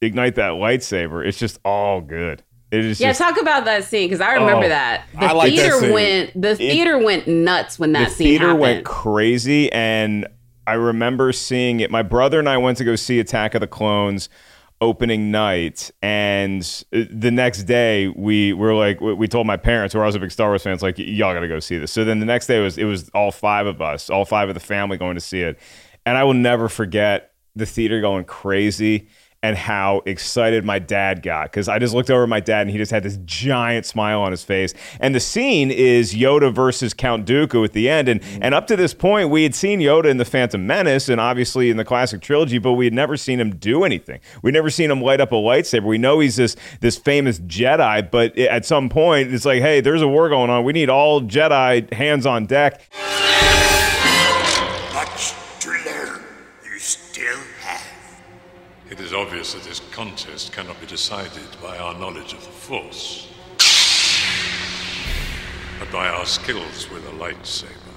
ignite 0.00 0.36
that 0.36 0.52
lightsaber, 0.52 1.26
it's 1.26 1.38
just 1.38 1.58
all 1.64 2.00
good. 2.00 2.42
It 2.70 2.84
is 2.84 2.98
yeah, 3.00 3.10
just 3.10 3.20
talk 3.20 3.40
about 3.40 3.66
that 3.66 3.84
scene 3.84 4.08
because 4.08 4.20
I 4.20 4.32
remember 4.34 4.66
Oh, 4.66 4.68
that. 4.70 5.04
The 5.12 5.32
like 5.34 5.54
that 5.54 5.60
theater 5.60 5.80
scene. 5.80 5.92
went 5.92 6.40
the 6.42 6.50
It- 6.52 6.56
theater 6.58 6.98
went 6.98 7.28
nuts 7.28 7.78
when 7.78 7.92
that 7.92 7.98
scene. 7.98 8.08
the 8.08 8.14
scene 8.14 8.26
theater 8.30 8.44
happened. 8.46 8.60
went 8.60 8.84
crazy, 8.84 9.70
and 9.72 10.26
I 10.66 10.72
remember 10.74 11.30
seeing 11.32 11.80
it. 11.80 11.90
My 11.90 12.02
brother 12.02 12.38
and 12.38 12.48
I 12.48 12.56
went 12.56 12.78
to 12.78 12.84
go 12.84 12.96
see 12.96 13.20
Attack 13.20 13.54
of 13.54 13.60
the 13.60 13.66
Clones 13.66 14.28
opening 14.84 15.30
night, 15.30 15.90
and 16.02 16.62
uh, 16.92 17.00
the 17.10 17.30
next 17.30 17.64
day 17.64 18.08
we 18.08 18.52
were 18.52 18.74
like, 18.74 19.00
we 19.00 19.26
told 19.26 19.46
my 19.46 19.56
parents, 19.56 19.92
who 19.92 20.00
are 20.00 20.04
also 20.04 20.18
big 20.18 20.30
Star 20.30 20.48
Wars 20.48 20.62
fans, 20.62 20.82
like 20.82 20.98
y'all 20.98 21.32
got 21.34 21.40
to 21.40 21.48
go 21.48 21.58
see 21.58 21.78
this. 21.78 21.90
So 21.90 22.04
then 22.04 22.20
the 22.20 22.26
next 22.26 22.46
day 22.46 22.60
was 22.60 22.78
it 22.78 22.84
was 22.84 23.08
all 23.10 23.32
five 23.32 23.66
of 23.66 23.80
us, 23.80 24.10
all 24.10 24.24
five 24.24 24.48
of 24.48 24.54
the 24.54 24.60
family 24.60 24.96
going 24.96 25.14
to 25.14 25.20
see 25.20 25.40
it, 25.40 25.58
and 26.04 26.16
I 26.16 26.24
will 26.24 26.34
never 26.34 26.68
forget 26.68 27.32
the 27.56 27.66
theater 27.66 28.00
going 28.00 28.24
crazy. 28.24 29.08
And 29.44 29.58
how 29.58 30.00
excited 30.06 30.64
my 30.64 30.78
dad 30.78 31.20
got 31.20 31.52
because 31.52 31.68
I 31.68 31.78
just 31.78 31.92
looked 31.92 32.08
over 32.08 32.22
at 32.22 32.30
my 32.30 32.40
dad 32.40 32.62
and 32.62 32.70
he 32.70 32.78
just 32.78 32.90
had 32.90 33.02
this 33.02 33.18
giant 33.26 33.84
smile 33.84 34.22
on 34.22 34.30
his 34.30 34.42
face. 34.42 34.72
And 35.00 35.14
the 35.14 35.20
scene 35.20 35.70
is 35.70 36.14
Yoda 36.14 36.50
versus 36.50 36.94
Count 36.94 37.26
Dooku 37.26 37.62
at 37.62 37.74
the 37.74 37.90
end. 37.90 38.08
And 38.08 38.22
and 38.40 38.54
up 38.54 38.66
to 38.68 38.76
this 38.76 38.94
point, 38.94 39.28
we 39.28 39.42
had 39.42 39.54
seen 39.54 39.80
Yoda 39.80 40.06
in 40.06 40.16
the 40.16 40.24
Phantom 40.24 40.66
Menace 40.66 41.10
and 41.10 41.20
obviously 41.20 41.68
in 41.68 41.76
the 41.76 41.84
classic 41.84 42.22
trilogy, 42.22 42.56
but 42.56 42.72
we 42.72 42.86
had 42.86 42.94
never 42.94 43.18
seen 43.18 43.38
him 43.38 43.54
do 43.56 43.84
anything. 43.84 44.20
We'd 44.40 44.54
never 44.54 44.70
seen 44.70 44.90
him 44.90 45.02
light 45.02 45.20
up 45.20 45.30
a 45.32 45.34
lightsaber. 45.34 45.84
We 45.84 45.98
know 45.98 46.20
he's 46.20 46.36
this 46.36 46.56
this 46.80 46.96
famous 46.96 47.38
Jedi, 47.40 48.10
but 48.10 48.38
at 48.38 48.64
some 48.64 48.88
point, 48.88 49.30
it's 49.34 49.44
like, 49.44 49.60
hey, 49.60 49.82
there's 49.82 50.00
a 50.00 50.08
war 50.08 50.30
going 50.30 50.48
on. 50.48 50.64
We 50.64 50.72
need 50.72 50.88
all 50.88 51.20
Jedi 51.20 51.92
hands 51.92 52.24
on 52.24 52.46
deck. 52.46 52.80
Obvious 59.14 59.54
that 59.54 59.62
this 59.62 59.80
contest 59.92 60.52
cannot 60.52 60.80
be 60.80 60.86
decided 60.86 61.46
by 61.62 61.78
our 61.78 61.94
knowledge 61.98 62.32
of 62.32 62.44
the 62.44 62.50
Force, 62.50 63.28
but 65.78 65.90
by 65.92 66.08
our 66.08 66.26
skills 66.26 66.90
with 66.90 67.06
a 67.06 67.12
lightsaber. 67.12 67.93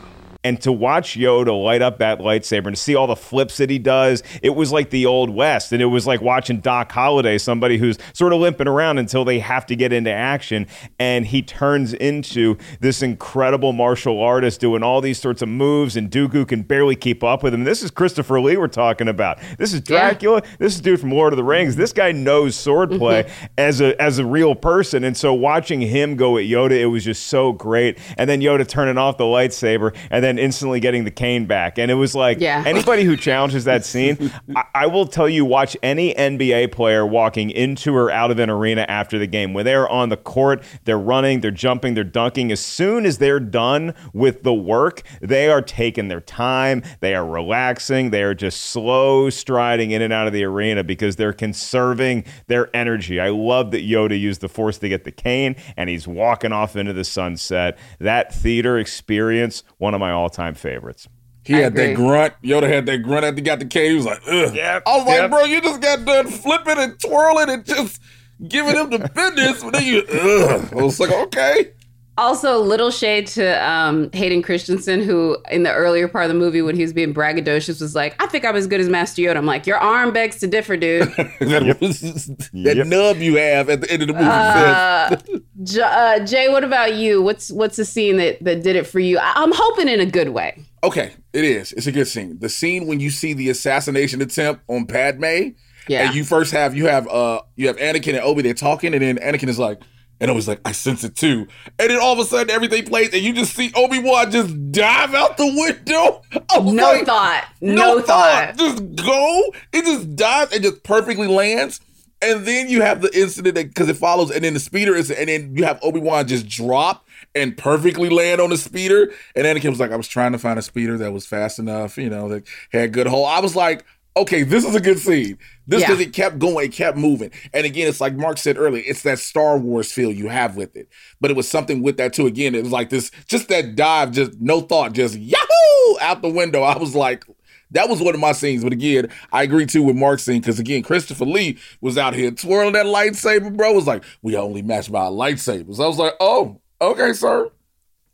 And 0.48 0.62
to 0.62 0.72
watch 0.72 1.18
Yoda 1.18 1.62
light 1.62 1.82
up 1.82 1.98
that 1.98 2.20
lightsaber 2.20 2.68
and 2.68 2.76
to 2.78 2.82
see 2.82 2.96
all 2.96 3.06
the 3.06 3.18
flips 3.18 3.58
that 3.58 3.70
he 3.70 3.80
does, 3.80 4.24
it 4.42 4.52
was 4.52 4.72
like 4.72 4.92
the 4.92 5.06
old 5.06 5.30
west, 5.30 5.74
and 5.74 5.82
it 5.82 5.88
was 5.88 6.08
like 6.08 6.22
watching 6.22 6.62
Doc 6.62 6.90
Holliday, 6.90 7.38
somebody 7.38 7.78
who's 7.78 7.98
sort 8.14 8.32
of 8.32 8.40
limping 8.40 8.66
around 8.66 8.98
until 8.98 9.26
they 9.26 9.40
have 9.40 9.66
to 9.66 9.76
get 9.76 9.92
into 9.92 10.10
action, 10.10 10.66
and 11.00 11.26
he 11.26 11.42
turns 11.42 11.94
into 11.94 12.58
this 12.80 13.02
incredible 13.02 13.74
martial 13.74 14.22
artist 14.22 14.62
doing 14.62 14.84
all 14.84 15.02
these 15.02 15.20
sorts 15.20 15.42
of 15.42 15.50
moves, 15.50 15.98
and 15.98 16.10
Dooku 16.10 16.48
can 16.48 16.62
barely 16.62 16.96
keep 16.96 17.26
up 17.26 17.44
with 17.44 17.54
him. 17.54 17.66
This 17.66 17.84
is 17.84 17.92
Christopher 17.92 18.40
Lee 18.40 18.56
we're 18.56 18.70
talking 18.70 19.10
about. 19.10 19.40
This 19.58 19.74
is 19.74 19.82
Dracula. 19.82 20.44
This 20.60 20.76
is 20.76 20.80
dude 20.80 21.02
from 21.02 21.12
Lord 21.12 21.34
of 21.34 21.38
the 21.38 21.44
Rings. 21.44 21.76
This 21.76 21.92
guy 21.92 22.14
knows 22.14 22.56
swordplay 22.56 23.26
mm-hmm. 23.26 23.46
as 23.58 23.82
a 23.82 24.02
as 24.02 24.18
a 24.18 24.26
real 24.26 24.56
person, 24.56 25.04
and 25.04 25.18
so 25.18 25.34
watching 25.34 25.82
him 25.82 26.16
go 26.16 26.38
at 26.38 26.46
Yoda, 26.46 26.72
it 26.72 26.86
was 26.86 27.04
just 27.04 27.28
so 27.28 27.52
great. 27.52 27.98
And 28.18 28.30
then 28.30 28.40
Yoda 28.40 28.66
turning 28.66 28.98
off 28.98 29.18
the 29.18 29.26
lightsaber, 29.26 29.94
and 30.10 30.24
then 30.24 30.37
instantly 30.40 30.80
getting 30.80 31.04
the 31.04 31.12
cane 31.12 31.46
back, 31.46 31.78
and 31.78 31.90
it 31.92 31.96
was 31.96 32.16
like 32.16 32.40
Yeah. 32.40 32.64
anybody 32.66 33.04
who 33.04 33.16
challenges 33.18 33.66
that 33.66 33.86
scene, 33.92 34.32
I, 34.56 34.64
I 34.76 34.88
will 34.88 35.06
tell 35.08 35.28
you, 35.30 35.46
watch 35.46 35.76
any 35.84 36.14
NBA 36.14 36.72
player 36.72 37.06
walking 37.06 37.50
into 37.50 37.96
or 37.96 38.12
out 38.12 38.32
of 38.32 38.40
an 38.40 38.50
arena 38.50 38.86
after 38.88 39.18
the 39.20 39.28
game. 39.28 39.54
When 39.54 39.66
they're 39.66 39.88
on 39.90 40.10
the 40.10 40.18
court, 40.18 40.64
they're 40.86 40.98
running, 41.00 41.42
they're 41.42 41.52
jumping, 41.52 41.94
they're 41.94 42.04
dunking. 42.04 42.52
As 42.52 42.60
soon 42.60 43.06
as 43.06 43.18
they're 43.18 43.40
done 43.40 43.94
with 44.14 44.44
the 44.44 44.54
work, 44.54 45.02
they 45.22 45.50
are 45.50 45.62
taking 45.62 46.08
their 46.08 46.22
time, 46.22 46.84
they 47.00 47.16
are 47.16 47.26
relaxing, 47.26 48.10
they 48.12 48.24
are 48.24 48.34
just 48.34 48.62
slow 48.62 49.30
striding 49.30 49.92
in 49.92 50.02
and 50.02 50.14
out 50.14 50.28
of 50.28 50.34
the 50.34 50.44
arena 50.44 50.84
because 50.84 51.16
they're 51.16 51.34
conserving 51.34 52.24
their 52.48 52.76
energy. 52.76 53.20
I 53.20 53.30
love 53.30 53.72
that 53.72 53.88
Yoda 53.88 54.20
used 54.20 54.42
the 54.42 54.50
force 54.50 54.78
to 54.80 54.90
get 54.90 55.04
the 55.04 55.12
cane 55.12 55.56
and 55.76 55.90
he's 55.90 56.08
walking 56.08 56.52
off 56.52 56.76
into 56.76 56.94
the 56.94 57.04
sunset. 57.04 57.78
That 58.00 58.34
theater 58.34 58.78
experience, 58.78 59.64
one 59.78 59.94
of 59.94 60.00
my 60.00 60.12
all-time 60.18 60.56
favorites. 60.56 61.08
He 61.44 61.54
had 61.54 61.76
that 61.76 61.96
grunt. 61.96 62.34
Yoda 62.44 62.68
had 62.68 62.86
that 62.88 62.98
grunt 63.04 63.24
after 63.24 63.36
he 63.38 63.42
got 63.42 63.60
the 63.60 63.66
cane. 63.66 63.92
He 63.92 63.96
was 63.96 64.06
like, 64.06 64.22
ugh. 64.28 64.54
Yep, 64.54 64.84
I 64.86 64.98
was 64.98 65.08
like, 65.08 65.32
bro, 65.32 65.46
you 65.46 65.62
just 65.62 65.82
got 65.82 66.04
done 66.04 66.28
flipping 66.28 66.78
and 66.78 67.00
twirling 67.00 67.50
and 67.50 67.66
just 67.66 68.02
giving 68.46 68.76
him 68.76 68.90
the 68.90 69.00
business. 69.00 69.64
But 69.64 69.74
then 69.74 69.86
you, 69.86 70.04
ugh. 70.12 70.70
I 70.74 70.84
was 70.84 71.00
like, 71.00 71.12
okay. 71.12 71.72
Also, 72.18 72.60
little 72.60 72.90
shade 72.90 73.28
to 73.28 73.64
um, 73.70 74.10
Hayden 74.12 74.42
Christensen, 74.42 75.02
who 75.02 75.38
in 75.52 75.64
the 75.64 75.72
earlier 75.72 76.08
part 76.08 76.26
of 76.26 76.30
the 76.30 76.36
movie, 76.36 76.62
when 76.62 76.76
he 76.76 76.82
was 76.82 76.92
being 76.94 77.14
braggadocious, 77.14 77.80
was 77.80 77.94
like, 77.94 78.16
"I 78.22 78.26
think 78.28 78.44
I'm 78.44 78.56
as 78.56 78.66
good 78.66 78.80
as 78.80 78.90
Master 78.90 79.22
Yoda." 79.22 79.36
I'm 79.38 79.46
like, 79.46 79.68
"Your 79.68 79.78
arm 79.78 80.12
begs 80.14 80.38
to 80.38 80.48
differ, 80.48 80.78
dude." 80.78 81.04
that 81.40 82.84
nub 82.88 83.18
you 83.18 83.36
have 83.36 83.70
at 83.70 83.82
the 83.82 83.92
end 83.92 84.02
of 84.02 84.08
the 84.08 84.14
movie. 84.14 84.26
Uh, 84.26 85.16
J- 85.64 85.82
uh, 85.82 86.26
Jay, 86.26 86.50
what 86.50 86.64
about 86.64 86.96
you? 86.96 87.22
What's 87.22 87.52
what's 87.52 87.78
the 87.78 87.86
scene 87.86 88.18
that 88.18 88.44
that 88.44 88.64
did 88.64 88.76
it 88.76 88.88
for 88.88 89.00
you? 89.00 89.20
I- 89.20 89.34
I'm 89.36 89.52
hoping 89.54 89.88
in 89.88 90.00
a 90.00 90.06
good 90.06 90.30
way. 90.30 90.60
Okay, 90.84 91.14
it 91.34 91.44
is. 91.44 91.72
It's 91.74 91.88
a 91.88 91.92
good 91.92 92.08
scene. 92.08 92.38
The 92.40 92.50
scene 92.50 92.88
when 92.88 93.00
you 93.00 93.10
see 93.10 93.34
the 93.34 93.50
assassination 93.50 94.22
attempt 94.22 94.64
on 94.68 94.86
Padme. 94.86 95.50
Yeah. 95.88 96.08
And 96.08 96.16
you 96.16 96.24
first 96.24 96.52
have 96.52 96.76
you 96.76 96.88
have 96.88 97.08
uh 97.08 97.42
you 97.56 97.68
have 97.68 97.78
Anakin 97.78 98.10
and 98.16 98.20
Obi 98.20 98.42
they're 98.42 98.54
talking, 98.54 98.94
and 98.94 99.02
then 99.02 99.18
Anakin 99.18 99.48
is 99.48 99.58
like, 99.60 99.80
and 100.20 100.32
I 100.32 100.34
was 100.34 100.48
like, 100.48 100.62
I 100.66 100.72
sense 100.72 101.04
it 101.04 101.16
too. 101.16 101.48
And 101.80 101.90
then 101.90 102.00
all 102.00 102.14
of 102.14 102.20
a 102.20 102.26
sudden 102.26 102.50
everything 102.50 102.86
plays, 102.86 103.14
and 103.14 103.22
you 103.22 103.34
just 103.34 103.56
see 103.56 103.72
Obi 103.76 104.00
Wan 104.00 104.32
just 104.32 104.72
dive 104.72 105.14
out 105.14 105.38
the 105.38 105.46
window. 105.46 106.22
No 106.58 106.72
like, 106.72 107.06
thought. 107.06 107.46
No 107.62 108.02
thought. 108.02 108.58
Just 108.58 108.96
go. 108.96 109.54
It 109.72 109.86
just 109.86 110.16
dives 110.16 110.54
and 110.54 110.64
just 110.64 110.84
perfectly 110.84 111.28
lands. 111.28 111.80
And 112.22 112.48
then 112.48 112.68
you 112.68 112.82
have 112.82 113.02
the 113.02 113.16
incident 113.16 113.56
because 113.56 113.90
it 113.90 113.96
follows, 113.96 114.32
and 114.32 114.44
then 114.44 114.56
the 114.56 114.60
speeder 114.60 114.96
is, 114.96 115.12
and 115.12 115.30
then 115.30 115.56
you 115.56 115.66
have 115.66 115.80
Obi 115.84 116.00
Wan 116.00 116.28
just 116.28 116.48
drop 116.48 117.08
and 117.36 117.56
perfectly 117.56 118.10
land 118.10 118.42
on 118.42 118.50
the 118.50 118.58
speeder. 118.58 119.12
And 119.36 119.46
Anakin 119.46 119.70
was 119.70 119.80
like, 119.80 119.92
I 119.92 119.96
was 119.96 120.08
trying 120.08 120.32
to 120.32 120.40
find 120.40 120.58
a 120.58 120.64
speeder 120.64 120.98
that 120.98 121.14
was 121.14 121.26
fast 121.26 121.60
enough, 121.60 121.98
you 121.98 122.10
know, 122.10 122.28
that 122.30 122.48
had 122.72 122.92
good 122.92 123.08
hold. 123.08 123.28
I 123.28 123.40
was 123.40 123.56
like, 123.56 123.86
okay, 124.18 124.44
this 124.44 124.66
is 124.66 124.76
a 124.76 124.80
good 124.80 125.00
scene. 125.00 125.38
This 125.68 125.82
Yeah. 125.82 125.88
because 125.88 126.02
it 126.02 126.14
kept 126.14 126.40
going, 126.40 126.66
it 126.66 126.74
kept 126.74 126.98
moving. 126.98 127.32
And 127.54 127.66
again, 127.66 127.88
it's 127.88 128.02
like 128.02 128.16
Mark 128.16 128.38
said 128.38 128.58
earlier, 128.58 128.84
it's 128.86 129.04
that 129.04 129.20
Star 129.20 129.58
Wars 129.58 129.92
feel 129.92 130.12
you 130.12 130.28
have 130.28 130.56
with 130.56 130.76
it. 130.76 130.90
But 131.22 131.32
it 131.32 131.38
was 131.38 131.48
something 131.48 131.82
with 131.82 131.98
that 131.98 132.14
too. 132.14 132.26
Again, 132.28 132.56
it 132.56 132.64
was 132.64 132.72
like 132.72 132.90
this, 132.90 133.12
just 133.28 133.48
that 133.50 133.76
dive, 133.76 134.12
just 134.12 134.40
no 134.40 134.62
thought, 134.62 134.94
just 134.94 135.16
yahoo 135.16 136.00
out 136.02 136.22
the 136.22 136.30
window. 136.30 136.62
I 136.64 136.78
was 136.78 136.96
like, 136.96 137.26
that 137.72 137.90
was 137.90 138.02
one 138.02 138.14
of 138.14 138.22
my 138.22 138.32
scenes. 138.32 138.64
But 138.64 138.74
again, 138.74 139.10
I 139.32 139.44
agree 139.44 139.66
too 139.66 139.84
with 139.84 139.96
Mark's 139.96 140.24
scene 140.24 140.40
because 140.42 140.60
again, 140.60 140.84
Christopher 140.84 141.26
Lee 141.26 141.58
was 141.82 141.98
out 141.98 142.14
here 142.14 142.32
twirling 142.32 142.74
that 142.74 142.86
lightsaber, 142.86 143.56
bro. 143.56 143.72
It 143.72 143.76
was 143.76 143.88
like, 143.88 144.04
we 144.22 144.36
only 144.38 144.62
match 144.62 144.92
by 144.92 145.06
lightsabers. 145.08 145.80
I 145.80 145.88
was 145.88 145.98
like, 145.98 146.14
oh, 146.20 146.60
okay, 146.82 147.14
sir. 147.14 147.50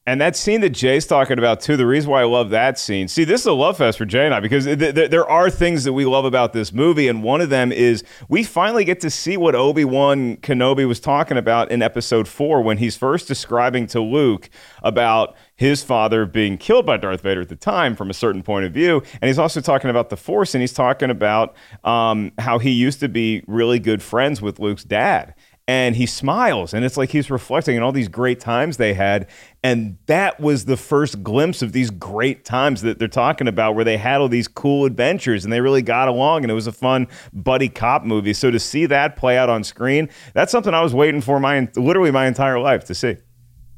And 0.05 0.19
that 0.19 0.35
scene 0.35 0.59
that 0.61 0.71
Jay's 0.71 1.07
talking 1.07 1.37
about 1.39 1.61
too, 1.61 1.77
the 1.77 1.85
reason 1.85 2.11
why 2.11 2.21
I 2.21 2.25
love 2.25 2.49
that 2.49 2.77
scene. 2.77 3.07
See, 3.07 3.23
this 3.23 3.39
is 3.41 3.47
a 3.47 3.53
love 3.53 3.77
fest 3.77 3.97
for 3.97 4.03
Jay 4.03 4.25
and 4.25 4.35
I 4.35 4.41
because 4.41 4.65
th- 4.65 4.77
th- 4.77 5.09
there 5.09 5.25
are 5.25 5.49
things 5.49 5.85
that 5.85 5.93
we 5.93 6.03
love 6.03 6.25
about 6.25 6.51
this 6.51 6.73
movie, 6.73 7.07
and 7.07 7.23
one 7.23 7.39
of 7.39 7.49
them 7.49 7.71
is 7.71 8.03
we 8.27 8.43
finally 8.43 8.83
get 8.83 8.99
to 8.99 9.09
see 9.09 9.37
what 9.37 9.55
Obi 9.55 9.85
Wan 9.85 10.35
Kenobi 10.37 10.85
was 10.85 10.99
talking 10.99 11.37
about 11.37 11.71
in 11.71 11.81
Episode 11.81 12.27
Four 12.27 12.61
when 12.61 12.79
he's 12.79 12.97
first 12.97 13.29
describing 13.29 13.87
to 13.87 14.01
Luke 14.01 14.49
about 14.81 15.37
his 15.55 15.83
father 15.83 16.25
being 16.25 16.57
killed 16.57 16.85
by 16.85 16.97
Darth 16.97 17.21
Vader 17.21 17.41
at 17.41 17.47
the 17.47 17.55
time 17.55 17.95
from 17.95 18.09
a 18.09 18.13
certain 18.13 18.43
point 18.43 18.65
of 18.65 18.73
view, 18.73 19.01
and 19.21 19.29
he's 19.29 19.39
also 19.39 19.61
talking 19.61 19.89
about 19.89 20.09
the 20.09 20.17
Force, 20.17 20.53
and 20.53 20.61
he's 20.61 20.73
talking 20.73 21.11
about 21.11 21.55
um, 21.85 22.33
how 22.39 22.59
he 22.59 22.71
used 22.71 22.99
to 22.99 23.07
be 23.07 23.41
really 23.47 23.79
good 23.79 24.03
friends 24.03 24.41
with 24.41 24.59
Luke's 24.59 24.83
dad 24.83 25.33
and 25.67 25.95
he 25.95 26.05
smiles 26.05 26.73
and 26.73 26.83
it's 26.83 26.97
like 26.97 27.09
he's 27.09 27.31
reflecting 27.31 27.77
on 27.77 27.83
all 27.83 27.93
these 27.93 28.09
great 28.09 28.39
times 28.39 28.75
they 28.75 28.93
had 28.93 29.29
and 29.63 29.97
that 30.07 30.37
was 30.39 30.65
the 30.65 30.75
first 30.75 31.23
glimpse 31.23 31.61
of 31.61 31.71
these 31.71 31.89
great 31.89 32.43
times 32.43 32.81
that 32.81 32.99
they're 32.99 33.07
talking 33.07 33.47
about 33.47 33.73
where 33.73 33.85
they 33.85 33.95
had 33.95 34.19
all 34.19 34.27
these 34.27 34.49
cool 34.49 34.83
adventures 34.83 35.45
and 35.45 35.53
they 35.53 35.61
really 35.61 35.81
got 35.81 36.09
along 36.09 36.43
and 36.43 36.51
it 36.51 36.53
was 36.53 36.67
a 36.67 36.71
fun 36.73 37.07
buddy 37.31 37.69
cop 37.69 38.03
movie 38.03 38.33
so 38.33 38.51
to 38.51 38.59
see 38.59 38.85
that 38.85 39.15
play 39.15 39.37
out 39.37 39.49
on 39.49 39.63
screen 39.63 40.09
that's 40.33 40.51
something 40.51 40.73
i 40.73 40.81
was 40.81 40.93
waiting 40.93 41.21
for 41.21 41.39
my 41.39 41.65
literally 41.77 42.11
my 42.11 42.27
entire 42.27 42.59
life 42.59 42.83
to 42.83 42.93
see 42.93 43.15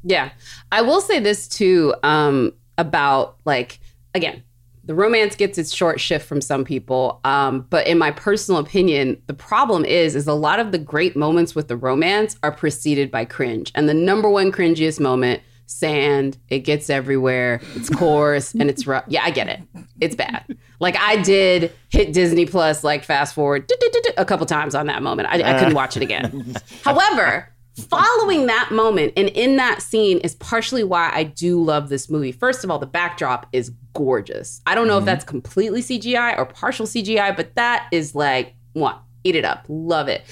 Yeah. 0.04 0.30
I 0.72 0.82
will 0.84 1.02
say 1.02 1.20
this 1.20 1.48
too 1.48 1.96
um, 2.04 2.54
about 2.78 3.38
like, 3.46 3.80
again, 4.14 4.44
the 4.86 4.96
romance 4.96 5.36
gets 5.36 5.58
its 5.58 5.74
short 5.74 6.00
shift 6.00 6.28
from 6.28 6.42
some 6.42 6.64
people. 6.64 7.20
Um, 7.24 7.66
but 7.70 7.88
in 7.88 7.98
my 7.98 8.12
personal 8.12 8.60
opinion, 8.60 9.22
the 9.28 9.34
problem 9.34 9.84
is, 9.84 10.16
is 10.16 10.28
a 10.28 10.34
lot 10.34 10.60
of 10.60 10.72
the 10.72 10.78
great 10.78 11.16
moments 11.16 11.56
with 11.56 11.68
the 11.68 11.76
romance 11.76 12.38
are 12.44 12.52
preceded 12.52 13.10
by 13.12 13.26
cringe. 13.26 13.72
And 13.76 13.90
the 13.90 13.94
number 13.94 14.30
one 14.30 14.52
cringiest 14.52 15.00
moment, 15.00 15.42
sand, 15.66 16.38
it 16.50 16.60
gets 16.60 16.90
everywhere, 16.90 17.62
it's 17.76 17.90
coarse 17.96 18.54
and 18.54 18.70
it's 18.70 18.86
rough. 18.86 19.06
Yeah, 19.08 19.24
I 19.24 19.32
get 19.32 19.50
it. 19.50 19.62
It's 20.00 20.16
bad. 20.16 20.58
Like 20.80 20.98
I 20.98 21.22
did 21.22 21.72
hit 21.90 22.14
Disney 22.14 22.46
Plus, 22.46 22.84
like 22.84 23.04
fast 23.04 23.34
forward 23.34 23.72
a 24.18 24.26
couple 24.26 24.46
times 24.46 24.76
on 24.76 24.88
that 24.88 25.02
moment. 25.02 25.30
I, 25.30 25.42
I 25.42 25.58
couldn't 25.58 25.74
watch 25.74 25.98
it 25.98 26.04
again. 26.04 26.56
However, 26.84 27.50
following 27.76 28.46
that 28.46 28.70
moment 28.72 29.14
and 29.18 29.30
in 29.30 29.58
that 29.58 29.82
scene 29.82 30.20
is 30.20 30.36
partially 30.36 30.84
why 30.84 31.12
I 31.14 31.24
do 31.24 31.62
love 31.62 31.90
this 31.90 32.10
movie. 32.10 32.32
First 32.32 32.64
of 32.64 32.72
all, 32.72 32.80
the 32.80 32.86
backdrop 32.86 33.48
is 33.52 33.72
gorgeous. 33.94 34.62
I 34.66 34.76
don't 34.76 34.88
know 34.88 34.98
if 34.98 35.02
mm-hmm. 35.02 35.06
that's 35.08 35.26
completely 35.26 35.82
CGI 35.82 36.38
or 36.38 36.46
partial 36.46 36.86
CGI, 36.86 37.36
but 37.36 37.56
that 37.56 37.88
is 37.92 38.16
like, 38.16 38.56
what? 38.74 39.02
eat 39.26 39.36
it 39.36 39.44
up. 39.44 39.66
Love 39.68 40.08
it. 40.08 40.24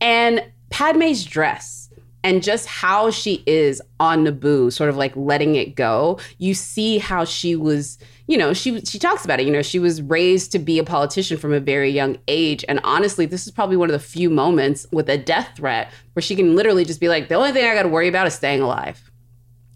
And 0.00 0.44
Padme's 0.68 1.24
dress 1.24 1.88
and 2.22 2.42
just 2.42 2.66
how 2.66 3.10
she 3.10 3.42
is 3.46 3.80
on 4.00 4.24
Naboo, 4.24 4.72
sort 4.72 4.90
of 4.90 4.96
like 4.96 5.14
letting 5.16 5.54
it 5.54 5.74
go. 5.74 6.18
You 6.38 6.52
see 6.52 6.98
how 6.98 7.24
she 7.24 7.56
was, 7.56 7.98
you 8.26 8.38
know, 8.38 8.52
she 8.52 8.80
she 8.80 8.98
talks 8.98 9.24
about 9.24 9.40
it. 9.40 9.46
You 9.46 9.52
know, 9.52 9.62
she 9.62 9.78
was 9.78 10.00
raised 10.00 10.52
to 10.52 10.58
be 10.58 10.78
a 10.78 10.84
politician 10.84 11.36
from 11.36 11.52
a 11.52 11.60
very 11.60 11.90
young 11.90 12.16
age, 12.28 12.64
and 12.68 12.80
honestly, 12.82 13.26
this 13.26 13.46
is 13.46 13.52
probably 13.52 13.76
one 13.76 13.88
of 13.88 13.92
the 13.92 13.98
few 13.98 14.30
moments 14.30 14.86
with 14.92 15.08
a 15.10 15.18
death 15.18 15.50
threat 15.56 15.90
where 16.14 16.22
she 16.22 16.34
can 16.34 16.56
literally 16.56 16.84
just 16.84 17.00
be 17.00 17.08
like, 17.08 17.28
the 17.28 17.34
only 17.34 17.52
thing 17.52 17.68
I 17.68 17.74
got 17.74 17.82
to 17.82 17.88
worry 17.88 18.08
about 18.08 18.26
is 18.26 18.34
staying 18.34 18.62
alive. 18.62 19.10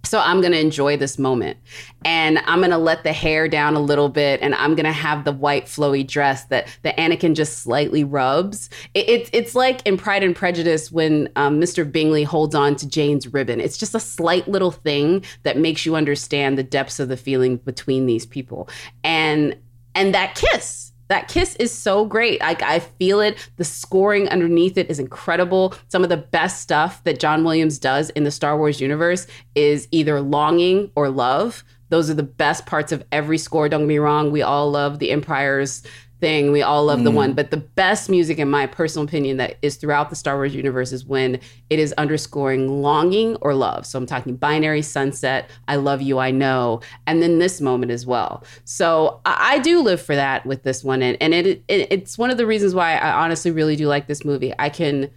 So 0.09 0.21
I'm 0.21 0.41
going 0.41 0.53
to 0.53 0.59
enjoy 0.61 0.97
this 0.97 1.19
moment 1.19 1.59
and 2.05 2.39
I'm 2.47 2.61
going 2.61 2.71
to 2.71 2.79
let 2.79 3.05
the 3.05 3.13
hair 3.13 3.47
down 3.47 3.75
a 3.75 3.81
little 3.81 4.09
bit 4.09 4.41
and 4.41 4.55
I'm 4.55 4.75
going 4.75 4.87
to 4.87 4.93
have 4.93 5.25
the 5.25 5.33
white 5.33 5.67
flowy 5.67 6.07
dress 6.07 6.45
that 6.47 6.69
the 6.83 6.91
Anakin 6.91 7.35
just 7.35 7.59
slightly 7.59 8.05
rubs. 8.05 8.71
It, 8.95 9.09
it's 9.09 9.31
it's 9.33 9.55
like 9.55 9.87
in 9.87 9.97
Pride 9.99 10.23
and 10.23 10.35
Prejudice 10.35 10.91
when 10.91 11.29
um, 11.37 11.61
Mr. 11.61 11.91
Bingley 11.91 12.25
holds 12.25 12.55
on 12.55 12.77
to 12.77 12.89
Jane's 12.89 13.33
ribbon. 13.33 13.61
It's 13.61 13.77
just 13.77 13.95
a 13.95 14.01
slight 14.01 14.49
little 14.49 14.71
thing 14.71 15.25
that 15.43 15.59
makes 15.59 15.85
you 15.85 15.95
understand 15.95 16.57
the 16.57 16.63
depths 16.63 16.99
of 16.99 17.09
the 17.09 17.17
feeling 17.17 17.59
between 17.59 18.07
these 18.07 18.25
people. 18.25 18.69
And 19.05 19.57
and 19.95 20.15
that 20.15 20.35
kiss 20.35 20.88
that 21.09 21.29
kiss 21.29 21.57
is 21.57 21.73
so 21.73 22.05
great. 22.05 22.41
I, 22.43 22.57
I 22.61 22.79
feel 22.79 23.21
it. 23.21 23.51
The 23.57 23.65
scoring 23.65 24.29
underneath 24.29 24.79
it 24.79 24.91
is 24.91 24.99
incredible. 24.99 25.75
Some 25.89 26.03
of 26.03 26.09
the 26.09 26.17
best 26.17 26.61
stuff 26.61 27.03
that 27.05 27.19
John 27.19 27.45
Williams 27.45 27.79
does 27.79 28.11
in 28.11 28.25
the 28.25 28.31
Star 28.31 28.57
Wars 28.57 28.81
universe 28.81 29.27
is 29.55 29.89
either 29.91 30.21
longing 30.21 30.91
or 30.95 31.09
love. 31.09 31.65
Those 31.91 32.11
are 32.11 32.15
the 32.15 32.23
best 32.23 32.67
parts 32.67 32.93
of 32.93 33.05
every 33.11 33.39
score. 33.39 33.69
Don't 33.69 33.81
get 33.81 33.89
me 33.89 33.99
wrong. 33.99 34.31
We 34.31 34.43
all 34.43 34.71
love 34.71 34.99
the 34.99 35.11
Empire's 35.11 35.83
thing. 36.21 36.51
We 36.51 36.63
all 36.63 36.85
love 36.85 37.05
the 37.05 37.11
Mm. 37.11 37.15
one, 37.15 37.33
but 37.35 37.51
the 37.51 37.57
best 37.59 38.11
music, 38.11 38.39
in 38.39 38.51
my 38.51 38.67
personal 38.67 39.07
opinion, 39.07 39.37
that 39.37 39.57
is 39.63 39.77
throughout 39.77 40.11
the 40.11 40.17
Star 40.17 40.35
Wars 40.37 40.55
universe 40.55 40.93
is 40.93 41.05
when 41.05 41.39
it 41.71 41.79
is 41.79 41.93
underscoring 41.97 42.83
longing 42.83 43.37
or 43.41 43.55
love. 43.55 43.87
So 43.87 43.99
I'm 43.99 44.07
talking 44.07 44.35
binary 44.35 44.83
sunset, 44.83 45.49
I 45.69 45.77
love 45.77 46.03
you, 46.03 46.19
I 46.19 46.31
know, 46.33 46.81
and 47.07 47.23
then 47.23 47.39
this 47.39 47.61
moment 47.61 47.93
as 47.93 48.05
well. 48.05 48.43
So 48.65 49.21
I, 49.25 49.55
I 49.55 49.59
do 49.61 49.81
live 49.81 50.03
for 50.03 50.17
that 50.17 50.45
with 50.45 50.65
this 50.65 50.83
one, 50.83 51.03
and, 51.03 51.17
and 51.21 51.33
it, 51.35 51.63
it 51.69 51.89
it's 51.91 52.19
one 52.19 52.31
of 52.31 52.37
the 52.37 52.47
reasons 52.47 52.75
why 52.75 52.97
I 52.97 53.13
honestly 53.25 53.51
really 53.53 53.77
do 53.77 53.87
like 53.87 54.09
this 54.09 54.25
movie. 54.25 54.53
I 54.59 54.71
can 54.71 55.11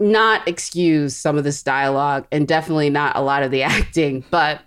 not 0.00 0.46
excuse 0.48 1.14
some 1.16 1.38
of 1.38 1.44
this 1.44 1.62
dialogue 1.62 2.26
and 2.32 2.48
definitely 2.48 2.90
not 2.90 3.14
a 3.16 3.20
lot 3.22 3.42
of 3.44 3.50
the 3.52 3.62
acting, 3.62 4.24
but 4.30 4.60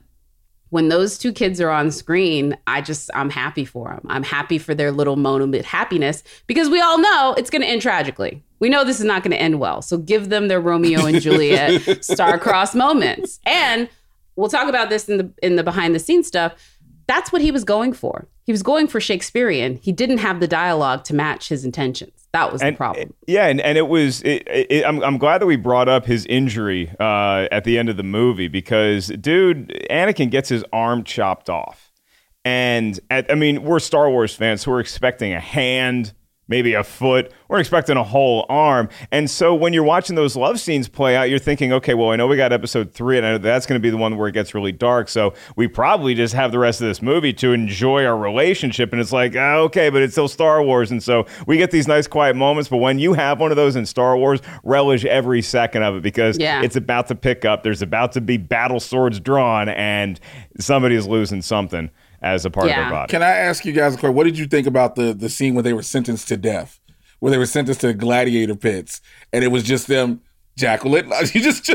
when 0.69 0.89
those 0.89 1.17
two 1.17 1.31
kids 1.31 1.61
are 1.61 1.69
on 1.69 1.91
screen, 1.91 2.57
I 2.67 2.81
just 2.81 3.09
I'm 3.13 3.29
happy 3.29 3.65
for 3.65 3.89
them. 3.89 4.05
I'm 4.07 4.23
happy 4.23 4.57
for 4.57 4.73
their 4.73 4.91
little 4.91 5.15
moment 5.15 5.55
of 5.55 5.65
happiness 5.65 6.23
because 6.47 6.69
we 6.69 6.81
all 6.81 6.99
know 6.99 7.35
it's 7.37 7.49
going 7.49 7.61
to 7.61 7.67
end 7.67 7.81
tragically. 7.81 8.43
We 8.59 8.69
know 8.69 8.83
this 8.83 8.99
is 8.99 9.05
not 9.05 9.23
going 9.23 9.31
to 9.31 9.41
end 9.41 9.59
well. 9.59 9.81
So 9.81 9.97
give 9.97 10.29
them 10.29 10.47
their 10.47 10.61
Romeo 10.61 11.05
and 11.05 11.21
Juliet 11.21 12.03
star-crossed 12.03 12.75
moments. 12.75 13.39
And 13.45 13.89
we'll 14.35 14.49
talk 14.49 14.67
about 14.67 14.89
this 14.89 15.07
in 15.07 15.17
the 15.17 15.31
in 15.43 15.55
the 15.55 15.63
behind 15.63 15.93
the 15.93 15.99
scenes 15.99 16.27
stuff. 16.27 16.53
That's 17.07 17.31
what 17.31 17.41
he 17.41 17.51
was 17.51 17.63
going 17.63 17.93
for. 17.93 18.27
He 18.43 18.51
was 18.51 18.63
going 18.63 18.87
for 18.87 18.99
Shakespearean. 18.99 19.77
He 19.77 19.91
didn't 19.91 20.17
have 20.19 20.39
the 20.39 20.47
dialogue 20.47 21.03
to 21.05 21.15
match 21.15 21.49
his 21.49 21.63
intentions. 21.63 22.24
That 22.35 22.51
was 22.51 22.61
the 22.61 22.73
problem. 22.73 23.13
Yeah, 23.27 23.47
and, 23.47 23.61
and 23.61 23.77
it 23.77 23.87
was. 23.87 24.21
It, 24.23 24.43
it, 24.45 24.85
I'm 24.85 25.01
I'm 25.03 25.17
glad 25.17 25.39
that 25.39 25.45
we 25.45 25.55
brought 25.55 25.87
up 25.87 26.05
his 26.05 26.25
injury 26.25 26.91
uh, 26.99 27.47
at 27.49 27.63
the 27.63 27.77
end 27.77 27.87
of 27.87 27.95
the 27.95 28.03
movie 28.03 28.49
because, 28.49 29.07
dude, 29.07 29.69
Anakin 29.89 30.29
gets 30.29 30.49
his 30.49 30.65
arm 30.73 31.05
chopped 31.05 31.49
off, 31.49 31.93
and 32.43 32.99
at, 33.09 33.31
I 33.31 33.35
mean, 33.35 33.63
we're 33.63 33.79
Star 33.79 34.09
Wars 34.09 34.35
fans, 34.35 34.63
so 34.63 34.71
we're 34.71 34.81
expecting 34.81 35.31
a 35.33 35.39
hand, 35.39 36.13
maybe 36.47 36.73
a 36.73 36.83
foot. 36.83 37.31
We're 37.47 37.59
expecting 37.59 37.97
a 37.97 38.03
whole 38.03 38.45
arm, 38.49 38.89
and 39.11 39.29
so 39.29 39.53
when 39.55 39.73
you're 39.73 39.83
watching 39.83 40.15
those 40.15 40.35
love 40.35 40.59
scenes 40.59 40.87
play 40.87 41.15
out, 41.15 41.29
you're 41.29 41.39
thinking, 41.39 41.71
okay, 41.73 41.93
well, 41.93 42.09
I 42.11 42.15
know 42.15 42.27
we 42.27 42.37
got 42.37 42.51
Episode 42.53 42.91
three, 42.91 43.17
and 43.17 43.25
I 43.25 43.31
know 43.33 43.37
that's 43.37 43.65
going 43.65 43.79
to 43.79 43.83
be 43.83 43.89
the 43.89 43.97
one 43.97 44.17
where 44.17 44.27
it 44.27 44.31
gets 44.33 44.53
really 44.55 44.71
dark. 44.71 45.09
So 45.09 45.33
we 45.55 45.67
probably 45.67 46.13
just 46.15 46.33
have 46.33 46.51
the 46.51 46.59
rest 46.59 46.81
of 46.81 46.87
this 46.87 47.01
movie 47.01 47.33
to 47.33 47.53
enjoy 47.53 48.05
our 48.05 48.17
relationship, 48.17 48.91
and 48.91 49.01
it's 49.01 49.11
like, 49.11 49.35
ah, 49.37 49.55
okay, 49.57 49.89
but 49.89 50.01
it's 50.01 50.13
still 50.13 50.27
Star 50.27 50.61
Wars, 50.63 50.91
and 50.91 51.01
so 51.01 51.25
we 51.47 51.57
get 51.57 51.71
these 51.71 51.87
nice 51.87 52.07
quiet 52.07 52.35
moments. 52.35 52.69
But 52.69 52.77
when 52.77 52.99
you 52.99 53.13
have 53.13 53.39
one 53.39 53.51
of 53.51 53.57
those 53.57 53.75
in 53.75 53.85
Star 53.85 54.17
Wars, 54.17 54.39
relish 54.63 55.05
every 55.05 55.41
second 55.41 55.83
of 55.83 55.95
it 55.97 56.03
because 56.03 56.37
Yeah. 56.39 56.61
it's 56.63 56.75
about 56.75 57.07
to 57.09 57.15
pick 57.15 57.45
up. 57.45 57.63
There's 57.63 57.81
about 57.81 58.11
to 58.13 58.21
be 58.21 58.37
battle 58.37 58.79
swords 58.79 59.19
drawn, 59.19 59.69
and 59.69 60.19
somebody's 60.59 61.05
losing 61.07 61.41
something 61.41 61.89
as 62.25 62.43
a 62.43 62.49
part 62.49 62.67
of 62.67 62.75
their 62.75 62.89
body. 62.89 63.11
Can 63.11 63.21
I 63.21 63.29
ask 63.29 63.63
you 63.65 63.71
guys 63.71 63.93
a 63.93 63.97
question? 63.97 64.15
What 64.15 64.23
did 64.23 64.37
you 64.37 64.47
think 64.47 64.67
about 64.67 64.95
the 64.95 65.13
the 65.13 65.29
scene 65.29 65.53
where 65.53 65.63
they 65.63 65.73
were 65.73 65.83
sentenced 65.83 66.27
to 66.29 66.37
death, 66.37 66.79
where 67.19 67.31
they 67.31 67.37
were 67.37 67.45
sentenced 67.45 67.81
to 67.81 67.93
gladiator 67.93 68.55
pits, 68.55 68.99
and 69.31 69.43
it 69.43 69.49
was 69.49 69.63
just 69.63 69.87
them 69.87 70.21
jackal 70.57 70.95
it? 70.95 71.05
You 71.33 71.41
just 71.41 71.69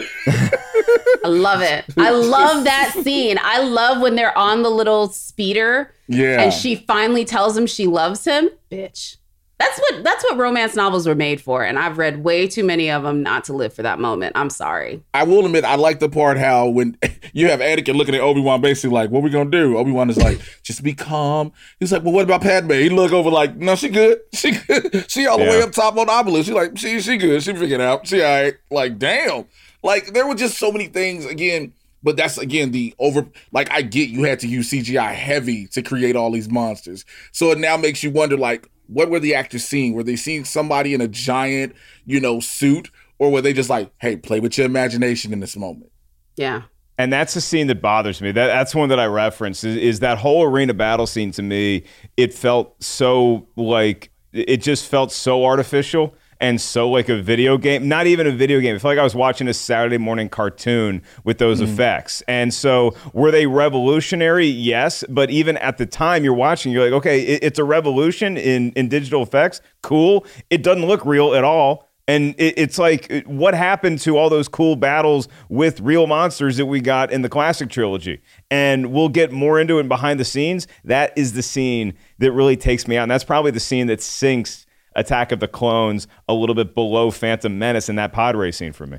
I 1.22 1.28
love 1.28 1.62
it. 1.62 1.84
I 1.96 2.10
love 2.10 2.64
that 2.64 2.92
scene. 3.04 3.38
I 3.40 3.62
love 3.62 4.02
when 4.02 4.16
they're 4.16 4.36
on 4.36 4.62
the 4.62 4.70
little 4.70 5.08
speeder. 5.08 5.94
Yeah. 6.08 6.42
And 6.42 6.52
she 6.52 6.74
finally 6.74 7.24
tells 7.24 7.56
him 7.56 7.66
she 7.66 7.86
loves 7.86 8.24
him. 8.24 8.50
Bitch. 8.70 9.16
That's 9.60 9.78
what 9.78 10.02
that's 10.02 10.24
what 10.24 10.38
romance 10.38 10.74
novels 10.74 11.06
were 11.06 11.14
made 11.14 11.38
for. 11.38 11.62
And 11.62 11.78
I've 11.78 11.98
read 11.98 12.24
way 12.24 12.46
too 12.46 12.64
many 12.64 12.90
of 12.90 13.02
them 13.02 13.22
not 13.22 13.44
to 13.44 13.52
live 13.52 13.74
for 13.74 13.82
that 13.82 13.98
moment. 13.98 14.32
I'm 14.34 14.48
sorry. 14.48 15.04
I 15.12 15.24
will 15.24 15.44
admit, 15.44 15.66
I 15.66 15.74
like 15.74 16.00
the 16.00 16.08
part 16.08 16.38
how 16.38 16.68
when 16.70 16.96
you 17.34 17.50
have 17.50 17.60
Anakin 17.60 17.94
looking 17.94 18.14
at 18.14 18.22
Obi 18.22 18.40
Wan, 18.40 18.62
basically 18.62 18.94
like, 18.94 19.10
"What 19.10 19.22
we 19.22 19.28
gonna 19.28 19.50
do?" 19.50 19.76
Obi 19.76 19.90
Wan 19.90 20.08
is 20.08 20.16
like, 20.16 20.40
"Just 20.62 20.82
be 20.82 20.94
calm." 20.94 21.52
He's 21.78 21.92
like, 21.92 22.02
"Well, 22.02 22.14
what 22.14 22.24
about 22.24 22.40
Padme?" 22.40 22.72
He 22.72 22.88
look 22.88 23.12
over 23.12 23.28
like, 23.28 23.54
"No, 23.56 23.76
she 23.76 23.90
good. 23.90 24.20
She 24.32 24.52
good. 24.52 25.10
She 25.10 25.26
all 25.26 25.36
the 25.36 25.44
way 25.44 25.60
up 25.60 25.72
top 25.72 25.98
on 25.98 26.06
the 26.06 26.12
obelisk. 26.12 26.48
She 26.48 26.54
like, 26.54 26.78
she 26.78 26.98
she 27.02 27.18
good. 27.18 27.42
She 27.42 27.52
figured 27.52 27.82
out. 27.82 28.06
She 28.06 28.22
all 28.22 28.42
right." 28.42 28.54
Like, 28.70 28.98
damn. 28.98 29.44
Like 29.82 30.14
there 30.14 30.26
were 30.26 30.34
just 30.34 30.56
so 30.56 30.72
many 30.72 30.86
things 30.86 31.26
again. 31.26 31.74
But 32.02 32.16
that's 32.16 32.38
again 32.38 32.70
the 32.70 32.94
over. 32.98 33.26
Like 33.52 33.70
I 33.70 33.82
get 33.82 34.08
you 34.08 34.22
had 34.22 34.40
to 34.40 34.48
use 34.48 34.70
CGI 34.70 35.12
heavy 35.12 35.66
to 35.72 35.82
create 35.82 36.16
all 36.16 36.30
these 36.32 36.48
monsters, 36.48 37.04
so 37.30 37.50
it 37.50 37.58
now 37.58 37.76
makes 37.76 38.02
you 38.02 38.10
wonder 38.10 38.38
like, 38.38 38.70
what 38.90 39.08
were 39.10 39.20
the 39.20 39.34
actors 39.34 39.64
seeing? 39.64 39.94
Were 39.94 40.02
they 40.02 40.16
seeing 40.16 40.44
somebody 40.44 40.94
in 40.94 41.00
a 41.00 41.08
giant, 41.08 41.74
you 42.04 42.20
know, 42.20 42.40
suit, 42.40 42.90
or 43.18 43.30
were 43.30 43.40
they 43.40 43.52
just 43.52 43.70
like, 43.70 43.90
hey, 43.98 44.16
play 44.16 44.40
with 44.40 44.58
your 44.58 44.66
imagination 44.66 45.32
in 45.32 45.40
this 45.40 45.56
moment? 45.56 45.90
Yeah. 46.36 46.62
And 46.98 47.12
that's 47.12 47.34
the 47.34 47.40
scene 47.40 47.66
that 47.68 47.80
bothers 47.80 48.20
me. 48.20 48.32
That 48.32 48.48
that's 48.48 48.74
one 48.74 48.90
that 48.90 49.00
I 49.00 49.06
referenced 49.06 49.64
is, 49.64 49.76
is 49.76 50.00
that 50.00 50.18
whole 50.18 50.42
arena 50.42 50.74
battle 50.74 51.06
scene 51.06 51.30
to 51.32 51.42
me. 51.42 51.84
It 52.16 52.34
felt 52.34 52.82
so 52.82 53.46
like 53.56 54.10
it 54.32 54.58
just 54.58 54.86
felt 54.86 55.10
so 55.10 55.44
artificial 55.44 56.14
and 56.40 56.60
so 56.60 56.88
like 56.90 57.08
a 57.08 57.20
video 57.20 57.58
game. 57.58 57.88
Not 57.88 58.06
even 58.06 58.26
a 58.26 58.32
video 58.32 58.60
game. 58.60 58.74
It 58.74 58.80
felt 58.80 58.92
like 58.92 58.98
I 58.98 59.04
was 59.04 59.14
watching 59.14 59.48
a 59.48 59.54
Saturday 59.54 59.98
morning 59.98 60.28
cartoon 60.28 61.02
with 61.24 61.38
those 61.38 61.60
mm-hmm. 61.60 61.72
effects. 61.72 62.22
And 62.26 62.52
so 62.52 62.94
were 63.12 63.30
they 63.30 63.46
revolutionary? 63.46 64.46
Yes, 64.46 65.04
but 65.08 65.30
even 65.30 65.56
at 65.58 65.78
the 65.78 65.86
time 65.86 66.24
you're 66.24 66.34
watching, 66.34 66.72
you're 66.72 66.84
like, 66.84 66.94
okay, 66.94 67.20
it, 67.20 67.44
it's 67.44 67.58
a 67.58 67.64
revolution 67.64 68.36
in 68.36 68.72
in 68.72 68.88
digital 68.88 69.22
effects. 69.22 69.60
Cool. 69.82 70.26
It 70.48 70.62
doesn't 70.62 70.86
look 70.86 71.04
real 71.04 71.34
at 71.34 71.44
all. 71.44 71.88
And 72.08 72.34
it, 72.38 72.54
it's 72.56 72.76
like, 72.76 73.12
uh, 73.12 73.20
what 73.26 73.54
happened 73.54 74.00
to 74.00 74.18
all 74.18 74.28
those 74.28 74.48
cool 74.48 74.74
battles 74.74 75.28
with 75.48 75.78
real 75.80 76.08
monsters 76.08 76.56
that 76.56 76.66
we 76.66 76.80
got 76.80 77.12
in 77.12 77.22
the 77.22 77.28
classic 77.28 77.70
trilogy? 77.70 78.20
And 78.50 78.92
we'll 78.92 79.10
get 79.10 79.30
more 79.30 79.60
into 79.60 79.78
it 79.78 79.86
behind 79.86 80.18
the 80.18 80.24
scenes. 80.24 80.66
That 80.82 81.12
is 81.16 81.34
the 81.34 81.42
scene 81.42 81.94
that 82.18 82.32
really 82.32 82.56
takes 82.56 82.88
me 82.88 82.96
out. 82.96 83.02
And 83.02 83.12
that's 83.12 83.22
probably 83.22 83.52
the 83.52 83.60
scene 83.60 83.86
that 83.86 84.02
sinks 84.02 84.66
Attack 84.96 85.32
of 85.32 85.40
the 85.40 85.48
Clones 85.48 86.06
a 86.28 86.34
little 86.34 86.54
bit 86.54 86.74
below 86.74 87.10
Phantom 87.10 87.56
Menace 87.58 87.88
in 87.88 87.96
that 87.96 88.12
pod 88.12 88.36
race 88.36 88.56
scene 88.56 88.72
for 88.72 88.86
me. 88.86 88.98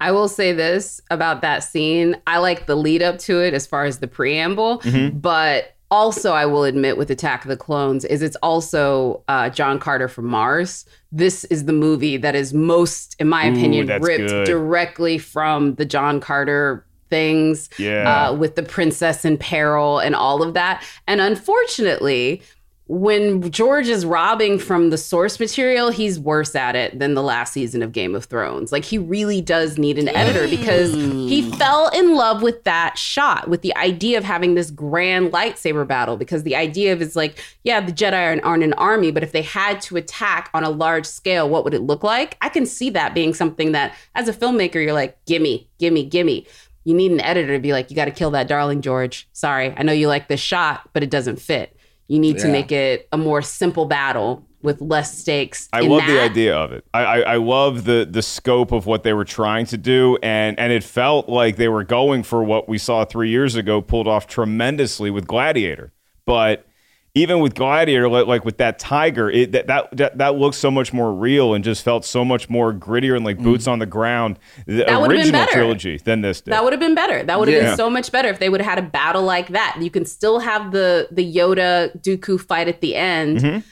I 0.00 0.10
will 0.12 0.28
say 0.28 0.52
this 0.52 1.00
about 1.10 1.40
that 1.42 1.60
scene. 1.60 2.16
I 2.26 2.38
like 2.38 2.66
the 2.66 2.74
lead 2.76 3.02
up 3.02 3.18
to 3.20 3.40
it 3.40 3.54
as 3.54 3.66
far 3.66 3.84
as 3.84 3.98
the 3.98 4.08
preamble, 4.08 4.78
Mhm. 4.80 5.20
but 5.22 5.74
also 5.90 6.32
I 6.32 6.44
will 6.46 6.64
admit 6.64 6.98
with 6.98 7.10
Attack 7.10 7.44
of 7.44 7.48
the 7.48 7.56
Clones 7.56 8.04
is 8.04 8.20
it's 8.20 8.36
also 8.42 9.22
uh, 9.28 9.48
John 9.50 9.78
Carter 9.78 10.08
from 10.08 10.26
Mars. 10.26 10.84
This 11.12 11.44
is 11.44 11.64
the 11.64 11.72
movie 11.72 12.16
that 12.18 12.34
is 12.34 12.52
most, 12.52 13.16
in 13.18 13.28
my 13.28 13.44
opinion, 13.44 13.86
that's 13.86 14.04
ripped 14.06 14.28
good. 14.28 14.46
directly 14.46 15.16
from 15.16 15.76
the 15.76 15.84
John 15.84 16.20
Carter 16.20 16.84
things 17.08 17.70
Yeah. 17.78 18.28
uh, 18.28 18.34
with 18.34 18.54
the 18.56 18.62
princess 18.62 19.24
in 19.24 19.38
peril 19.38 19.98
and 19.98 20.14
all 20.14 20.42
of 20.42 20.52
that. 20.54 20.82
And 21.06 21.20
unfortunately, 21.22 22.42
when 22.88 23.50
George 23.50 23.86
is 23.86 24.06
robbing 24.06 24.58
from 24.58 24.88
the 24.88 24.96
source 24.96 25.38
material, 25.38 25.90
he's 25.90 26.18
worse 26.18 26.54
at 26.54 26.74
it 26.74 26.98
than 26.98 27.12
the 27.12 27.22
last 27.22 27.52
season 27.52 27.82
of 27.82 27.92
Game 27.92 28.14
of 28.14 28.24
Thrones. 28.24 28.72
Like 28.72 28.86
he 28.86 28.96
really 28.96 29.42
does 29.42 29.76
need 29.76 29.98
an 29.98 30.08
editor 30.08 30.48
because 30.48 30.94
he 30.94 31.50
fell 31.52 31.88
in 31.88 32.14
love 32.14 32.40
with 32.40 32.64
that 32.64 32.96
shot, 32.96 33.48
with 33.48 33.60
the 33.60 33.76
idea 33.76 34.16
of 34.16 34.24
having 34.24 34.54
this 34.54 34.70
grand 34.70 35.32
lightsaber 35.32 35.86
battle. 35.86 36.16
Because 36.16 36.44
the 36.44 36.56
idea 36.56 36.94
of 36.94 37.02
is 37.02 37.14
like, 37.14 37.38
yeah, 37.62 37.78
the 37.80 37.92
Jedi 37.92 38.14
aren't, 38.14 38.42
aren't 38.42 38.64
an 38.64 38.72
army, 38.74 39.10
but 39.10 39.22
if 39.22 39.32
they 39.32 39.42
had 39.42 39.82
to 39.82 39.98
attack 39.98 40.48
on 40.54 40.64
a 40.64 40.70
large 40.70 41.04
scale, 41.04 41.46
what 41.46 41.64
would 41.64 41.74
it 41.74 41.82
look 41.82 42.02
like? 42.02 42.38
I 42.40 42.48
can 42.48 42.64
see 42.64 42.88
that 42.90 43.12
being 43.12 43.34
something 43.34 43.72
that, 43.72 43.94
as 44.14 44.28
a 44.28 44.32
filmmaker, 44.32 44.82
you're 44.82 44.94
like, 44.94 45.22
gimme, 45.26 45.68
gimme, 45.78 46.04
gimme. 46.04 46.46
You 46.84 46.94
need 46.94 47.12
an 47.12 47.20
editor 47.20 47.52
to 47.52 47.60
be 47.60 47.72
like, 47.72 47.90
you 47.90 47.96
got 47.96 48.06
to 48.06 48.10
kill 48.10 48.30
that 48.30 48.48
darling, 48.48 48.80
George. 48.80 49.28
Sorry, 49.34 49.74
I 49.76 49.82
know 49.82 49.92
you 49.92 50.08
like 50.08 50.28
this 50.28 50.40
shot, 50.40 50.88
but 50.94 51.02
it 51.02 51.10
doesn't 51.10 51.38
fit. 51.38 51.77
You 52.08 52.18
need 52.18 52.38
to 52.38 52.48
make 52.48 52.72
it 52.72 53.06
a 53.12 53.18
more 53.18 53.42
simple 53.42 53.84
battle 53.84 54.46
with 54.62 54.80
less 54.80 55.16
stakes. 55.16 55.68
I 55.72 55.80
love 55.80 56.06
the 56.06 56.20
idea 56.20 56.56
of 56.56 56.72
it. 56.72 56.84
I, 56.92 57.04
I, 57.04 57.18
I 57.20 57.36
love 57.36 57.84
the 57.84 58.08
the 58.10 58.22
scope 58.22 58.72
of 58.72 58.86
what 58.86 59.02
they 59.02 59.12
were 59.12 59.24
trying 59.24 59.66
to 59.66 59.76
do, 59.76 60.18
and 60.22 60.58
and 60.58 60.72
it 60.72 60.82
felt 60.82 61.28
like 61.28 61.56
they 61.56 61.68
were 61.68 61.84
going 61.84 62.22
for 62.22 62.42
what 62.42 62.68
we 62.68 62.78
saw 62.78 63.04
three 63.04 63.28
years 63.28 63.54
ago, 63.54 63.80
pulled 63.80 64.08
off 64.08 64.26
tremendously 64.26 65.10
with 65.10 65.26
Gladiator. 65.26 65.92
But 66.24 66.66
even 67.14 67.40
with 67.40 67.54
Gladiator, 67.54 68.08
like, 68.08 68.44
with 68.44 68.58
that 68.58 68.78
tiger, 68.78 69.30
it 69.30 69.52
that, 69.52 69.66
that 69.96 70.18
that 70.18 70.34
looks 70.36 70.56
so 70.56 70.70
much 70.70 70.92
more 70.92 71.12
real 71.12 71.54
and 71.54 71.64
just 71.64 71.82
felt 71.82 72.04
so 72.04 72.24
much 72.24 72.48
more 72.48 72.72
grittier 72.72 73.16
and 73.16 73.24
like 73.24 73.38
boots 73.38 73.66
on 73.66 73.78
the 73.78 73.86
ground. 73.86 74.38
The 74.66 74.84
That 74.84 75.08
original 75.08 75.46
trilogy 75.46 75.98
than 75.98 76.20
this 76.20 76.40
did. 76.40 76.52
That 76.52 76.62
would 76.64 76.72
have 76.72 76.80
been 76.80 76.94
better. 76.94 77.22
That 77.24 77.38
would 77.38 77.48
have 77.48 77.56
Yeah. 77.62 77.68
been 77.70 77.76
so 77.76 77.90
much 77.90 78.12
better 78.12 78.28
if 78.28 78.38
they 78.38 78.48
would 78.48 78.60
have 78.60 78.70
had 78.76 78.78
a 78.84 78.86
battle 78.88 79.22
like 79.22 79.48
that. 79.48 79.76
You 79.80 79.90
can 79.90 80.04
still 80.04 80.38
have 80.40 80.70
the 80.72 81.08
the 81.10 81.24
Yoda 81.34 81.98
Dooku 82.02 82.40
fight 82.40 82.68
at 82.68 82.80
the 82.80 82.94
end. 82.94 83.38
Mhm. 83.38 83.62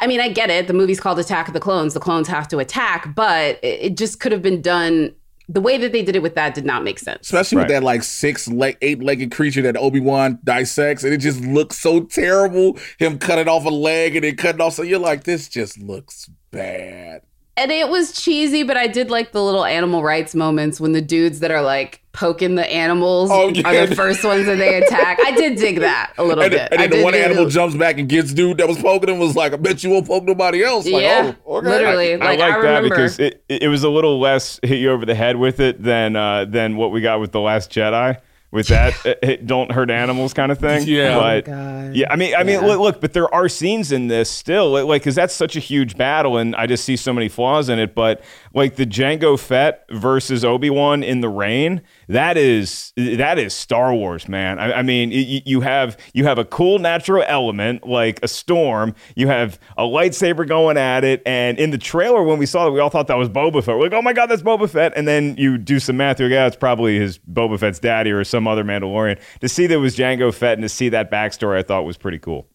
I 0.00 0.06
mean, 0.06 0.20
I 0.20 0.28
get 0.30 0.48
it. 0.50 0.66
The 0.66 0.72
movie's 0.72 0.98
called 0.98 1.18
Attack 1.18 1.46
of 1.48 1.54
the 1.54 1.60
Clones. 1.60 1.92
The 1.94 2.00
clones 2.00 2.26
have 2.28 2.48
to 2.48 2.58
attack, 2.58 3.14
but 3.14 3.58
it 3.62 3.96
just 3.96 4.18
could 4.18 4.32
have 4.32 4.40
been 4.42 4.62
done. 4.62 5.12
The 5.48 5.60
way 5.60 5.76
that 5.78 5.92
they 5.92 6.02
did 6.02 6.16
it 6.16 6.22
with 6.22 6.34
that 6.36 6.54
did 6.54 6.64
not 6.64 6.84
make 6.84 6.98
sense. 6.98 7.26
Especially 7.26 7.58
with 7.58 7.68
that 7.68 7.82
like 7.82 8.02
six 8.02 8.48
leg, 8.48 8.78
eight 8.80 9.02
legged 9.02 9.30
creature 9.30 9.62
that 9.62 9.76
Obi 9.76 10.00
Wan 10.00 10.38
dissects, 10.42 11.04
and 11.04 11.12
it 11.12 11.18
just 11.18 11.40
looks 11.40 11.78
so 11.78 12.00
terrible. 12.04 12.78
Him 12.98 13.18
cutting 13.18 13.48
off 13.48 13.64
a 13.64 13.70
leg 13.70 14.16
and 14.16 14.24
then 14.24 14.36
cutting 14.36 14.60
off, 14.60 14.74
so 14.74 14.82
you're 14.82 14.98
like, 14.98 15.24
this 15.24 15.48
just 15.48 15.78
looks 15.78 16.30
bad. 16.50 17.22
And 17.56 17.70
it 17.70 17.88
was 17.88 18.10
cheesy, 18.20 18.64
but 18.64 18.76
I 18.76 18.88
did 18.88 19.10
like 19.10 19.30
the 19.30 19.40
little 19.42 19.64
animal 19.64 20.02
rights 20.02 20.34
moments 20.34 20.80
when 20.80 20.90
the 20.92 21.00
dudes 21.00 21.38
that 21.40 21.52
are 21.52 21.62
like 21.62 22.00
poking 22.12 22.56
the 22.56 22.68
animals 22.68 23.30
Oh, 23.32 23.48
yeah. 23.48 23.68
are 23.82 23.86
the 23.86 23.94
first 23.94 24.24
ones 24.24 24.46
that 24.46 24.56
they 24.56 24.76
attack. 24.82 25.18
I 25.24 25.30
did 25.32 25.56
dig 25.56 25.78
that 25.80 26.12
a 26.18 26.24
little 26.24 26.42
and, 26.42 26.50
bit. 26.52 26.68
and 26.72 26.80
I 26.80 26.86
then 26.88 26.98
the 26.98 27.04
one 27.04 27.12
dig 27.12 27.22
animal 27.24 27.46
it. 27.46 27.50
jumps 27.50 27.76
back 27.76 27.98
and 27.98 28.08
gets 28.08 28.32
dude 28.32 28.58
that 28.58 28.66
was 28.66 28.78
poking 28.78 29.08
him 29.08 29.20
was 29.20 29.36
like, 29.36 29.52
I 29.52 29.56
bet 29.56 29.84
you 29.84 29.90
won't 29.90 30.06
poke 30.08 30.24
nobody 30.24 30.64
else. 30.64 30.84
Like, 30.84 31.02
Yeah, 31.02 31.34
oh, 31.46 31.56
okay. 31.58 31.68
literally. 31.68 32.14
I 32.14 32.16
Like, 32.16 32.38
like 32.40 32.54
I 32.54 32.60
that 32.62 32.82
because 32.82 33.18
it, 33.20 33.44
it 33.48 33.68
was 33.68 33.84
a 33.84 33.88
little 33.90 34.18
less 34.18 34.58
hit 34.64 34.80
you 34.80 34.90
over 34.90 35.06
the 35.06 35.14
head 35.14 35.36
with 35.36 35.60
it 35.60 35.80
than 35.80 36.16
uh, 36.16 36.46
than 36.46 36.76
what 36.76 36.90
we 36.90 37.00
got 37.02 37.20
with 37.20 37.30
the 37.30 37.40
Last 37.40 37.70
Jedi. 37.70 38.18
With 38.54 38.68
that, 38.68 38.94
it, 39.04 39.18
it 39.20 39.46
don't 39.46 39.72
hurt 39.72 39.90
animals 39.90 40.32
kind 40.32 40.52
of 40.52 40.58
thing. 40.58 40.86
Yeah. 40.86 41.16
Oh 41.16 41.20
my 41.20 41.40
but 41.40 41.96
yeah. 41.96 42.06
I 42.08 42.14
mean, 42.14 42.36
I 42.36 42.44
mean, 42.44 42.60
look, 42.60 42.78
look, 42.78 43.00
but 43.00 43.12
there 43.12 43.32
are 43.34 43.48
scenes 43.48 43.90
in 43.90 44.06
this 44.06 44.30
still, 44.30 44.70
like, 44.70 44.84
like, 44.84 45.02
because 45.02 45.16
that's 45.16 45.34
such 45.34 45.56
a 45.56 45.58
huge 45.58 45.96
battle, 45.96 46.36
and 46.36 46.54
I 46.54 46.66
just 46.68 46.84
see 46.84 46.96
so 46.96 47.12
many 47.12 47.28
flaws 47.28 47.68
in 47.68 47.80
it. 47.80 47.96
But 47.96 48.22
like 48.54 48.76
the 48.76 48.86
Jango 48.86 49.36
Fett 49.36 49.84
versus 49.90 50.44
Obi 50.44 50.70
Wan 50.70 51.02
in 51.02 51.20
the 51.20 51.28
rain, 51.28 51.82
that 52.06 52.36
is 52.36 52.92
that 52.96 53.40
is 53.40 53.52
Star 53.52 53.92
Wars, 53.92 54.28
man. 54.28 54.60
I, 54.60 54.74
I 54.74 54.82
mean, 54.82 55.10
y- 55.10 55.42
you 55.44 55.60
have 55.62 55.96
you 56.12 56.24
have 56.24 56.38
a 56.38 56.44
cool 56.44 56.78
natural 56.78 57.24
element 57.26 57.84
like 57.84 58.20
a 58.22 58.28
storm. 58.28 58.94
You 59.16 59.26
have 59.26 59.58
a 59.76 59.82
lightsaber 59.82 60.46
going 60.46 60.76
at 60.76 61.02
it, 61.02 61.22
and 61.26 61.58
in 61.58 61.70
the 61.70 61.78
trailer 61.78 62.22
when 62.22 62.38
we 62.38 62.46
saw 62.46 62.68
it, 62.68 62.70
we 62.70 62.78
all 62.78 62.88
thought 62.90 63.08
that 63.08 63.18
was 63.18 63.28
Boba 63.28 63.64
Fett. 63.64 63.76
We're 63.76 63.82
like, 63.84 63.94
oh 63.94 64.02
my 64.02 64.12
god, 64.12 64.26
that's 64.26 64.42
Boba 64.42 64.70
Fett. 64.70 64.92
And 64.94 65.08
then 65.08 65.36
you 65.36 65.58
do 65.58 65.80
some 65.80 65.96
math, 65.96 66.20
you're 66.20 66.28
like, 66.28 66.34
yeah, 66.34 66.46
it's 66.46 66.54
probably 66.54 67.00
his 67.00 67.18
Boba 67.18 67.58
Fett's 67.58 67.80
daddy 67.80 68.12
or 68.12 68.22
some 68.22 68.43
other 68.46 68.64
Mandalorian. 68.64 69.18
To 69.40 69.48
see 69.48 69.66
that 69.66 69.74
it 69.74 69.78
was 69.78 69.96
Jango 69.96 70.32
Fett 70.32 70.54
and 70.54 70.62
to 70.62 70.68
see 70.68 70.88
that 70.90 71.10
backstory, 71.10 71.58
I 71.58 71.62
thought 71.62 71.84
was 71.84 71.96
pretty 71.96 72.18
cool. 72.18 72.48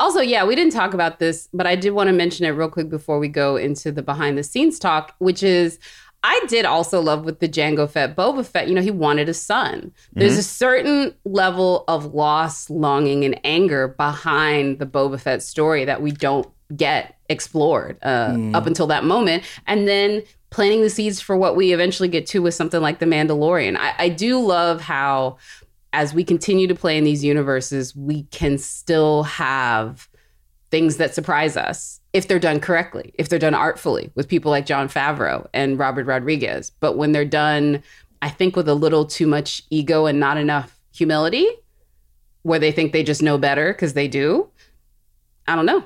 Also, 0.00 0.20
yeah, 0.20 0.44
we 0.44 0.54
didn't 0.54 0.72
talk 0.72 0.94
about 0.94 1.18
this, 1.18 1.48
but 1.52 1.66
I 1.66 1.74
did 1.74 1.90
want 1.90 2.06
to 2.08 2.12
mention 2.12 2.46
it 2.46 2.50
real 2.50 2.68
quick 2.68 2.88
before 2.88 3.18
we 3.18 3.26
go 3.28 3.56
into 3.56 3.90
the 3.90 4.02
behind 4.02 4.38
the 4.38 4.44
scenes 4.44 4.78
talk, 4.78 5.14
which 5.18 5.42
is 5.42 5.78
I 6.24 6.40
did 6.48 6.64
also 6.64 7.00
love 7.00 7.24
with 7.24 7.38
the 7.38 7.48
Jango 7.48 7.88
Fett, 7.88 8.16
Boba 8.16 8.44
Fett, 8.44 8.68
you 8.68 8.74
know, 8.74 8.82
he 8.82 8.90
wanted 8.90 9.28
a 9.28 9.34
son. 9.34 9.92
There's 10.14 10.34
Mhm. 10.34 10.38
a 10.38 10.42
certain 10.42 11.14
level 11.24 11.84
of 11.86 12.12
loss, 12.14 12.68
longing, 12.70 13.24
and 13.24 13.40
anger 13.44 13.88
behind 13.88 14.80
the 14.80 14.86
Boba 14.86 15.20
Fett 15.20 15.42
story 15.44 15.84
that 15.84 16.02
we 16.02 16.10
don't 16.10 16.46
get 16.76 17.14
explored 17.28 17.98
uh, 18.02 18.30
Mm. 18.30 18.54
up 18.54 18.66
until 18.66 18.86
that 18.88 19.04
moment. 19.04 19.42
And 19.66 19.86
then 19.86 20.22
planting 20.50 20.82
the 20.82 20.90
seeds 20.90 21.20
for 21.20 21.36
what 21.36 21.56
we 21.56 21.72
eventually 21.72 22.08
get 22.08 22.26
to 22.28 22.40
with 22.40 22.54
something 22.54 22.80
like 22.80 22.98
The 22.98 23.06
Mandalorian. 23.06 23.76
I, 23.76 23.94
I 23.98 24.08
do 24.08 24.40
love 24.40 24.80
how, 24.80 25.38
as 25.92 26.14
we 26.14 26.24
continue 26.24 26.66
to 26.66 26.74
play 26.74 26.96
in 26.96 27.04
these 27.04 27.24
universes, 27.24 27.94
we 27.94 28.24
can 28.24 28.58
still 28.58 29.24
have 29.24 30.08
things 30.70 30.96
that 30.98 31.14
surprise 31.14 31.56
us 31.56 32.00
if 32.12 32.28
they're 32.28 32.38
done 32.38 32.60
correctly, 32.60 33.12
if 33.18 33.28
they're 33.28 33.38
done 33.38 33.54
artfully 33.54 34.10
with 34.14 34.28
people 34.28 34.50
like 34.50 34.66
Jon 34.66 34.88
Favreau 34.88 35.46
and 35.52 35.78
Robert 35.78 36.06
Rodriguez. 36.06 36.70
But 36.80 36.96
when 36.96 37.12
they're 37.12 37.24
done, 37.24 37.82
I 38.22 38.28
think 38.28 38.56
with 38.56 38.68
a 38.68 38.74
little 38.74 39.04
too 39.04 39.26
much 39.26 39.62
ego 39.70 40.06
and 40.06 40.18
not 40.18 40.36
enough 40.36 40.78
humility, 40.92 41.46
where 42.42 42.58
they 42.58 42.72
think 42.72 42.92
they 42.92 43.02
just 43.02 43.22
know 43.22 43.38
better 43.38 43.72
because 43.72 43.92
they 43.92 44.08
do, 44.08 44.48
I 45.46 45.54
don't 45.54 45.66
know. 45.66 45.84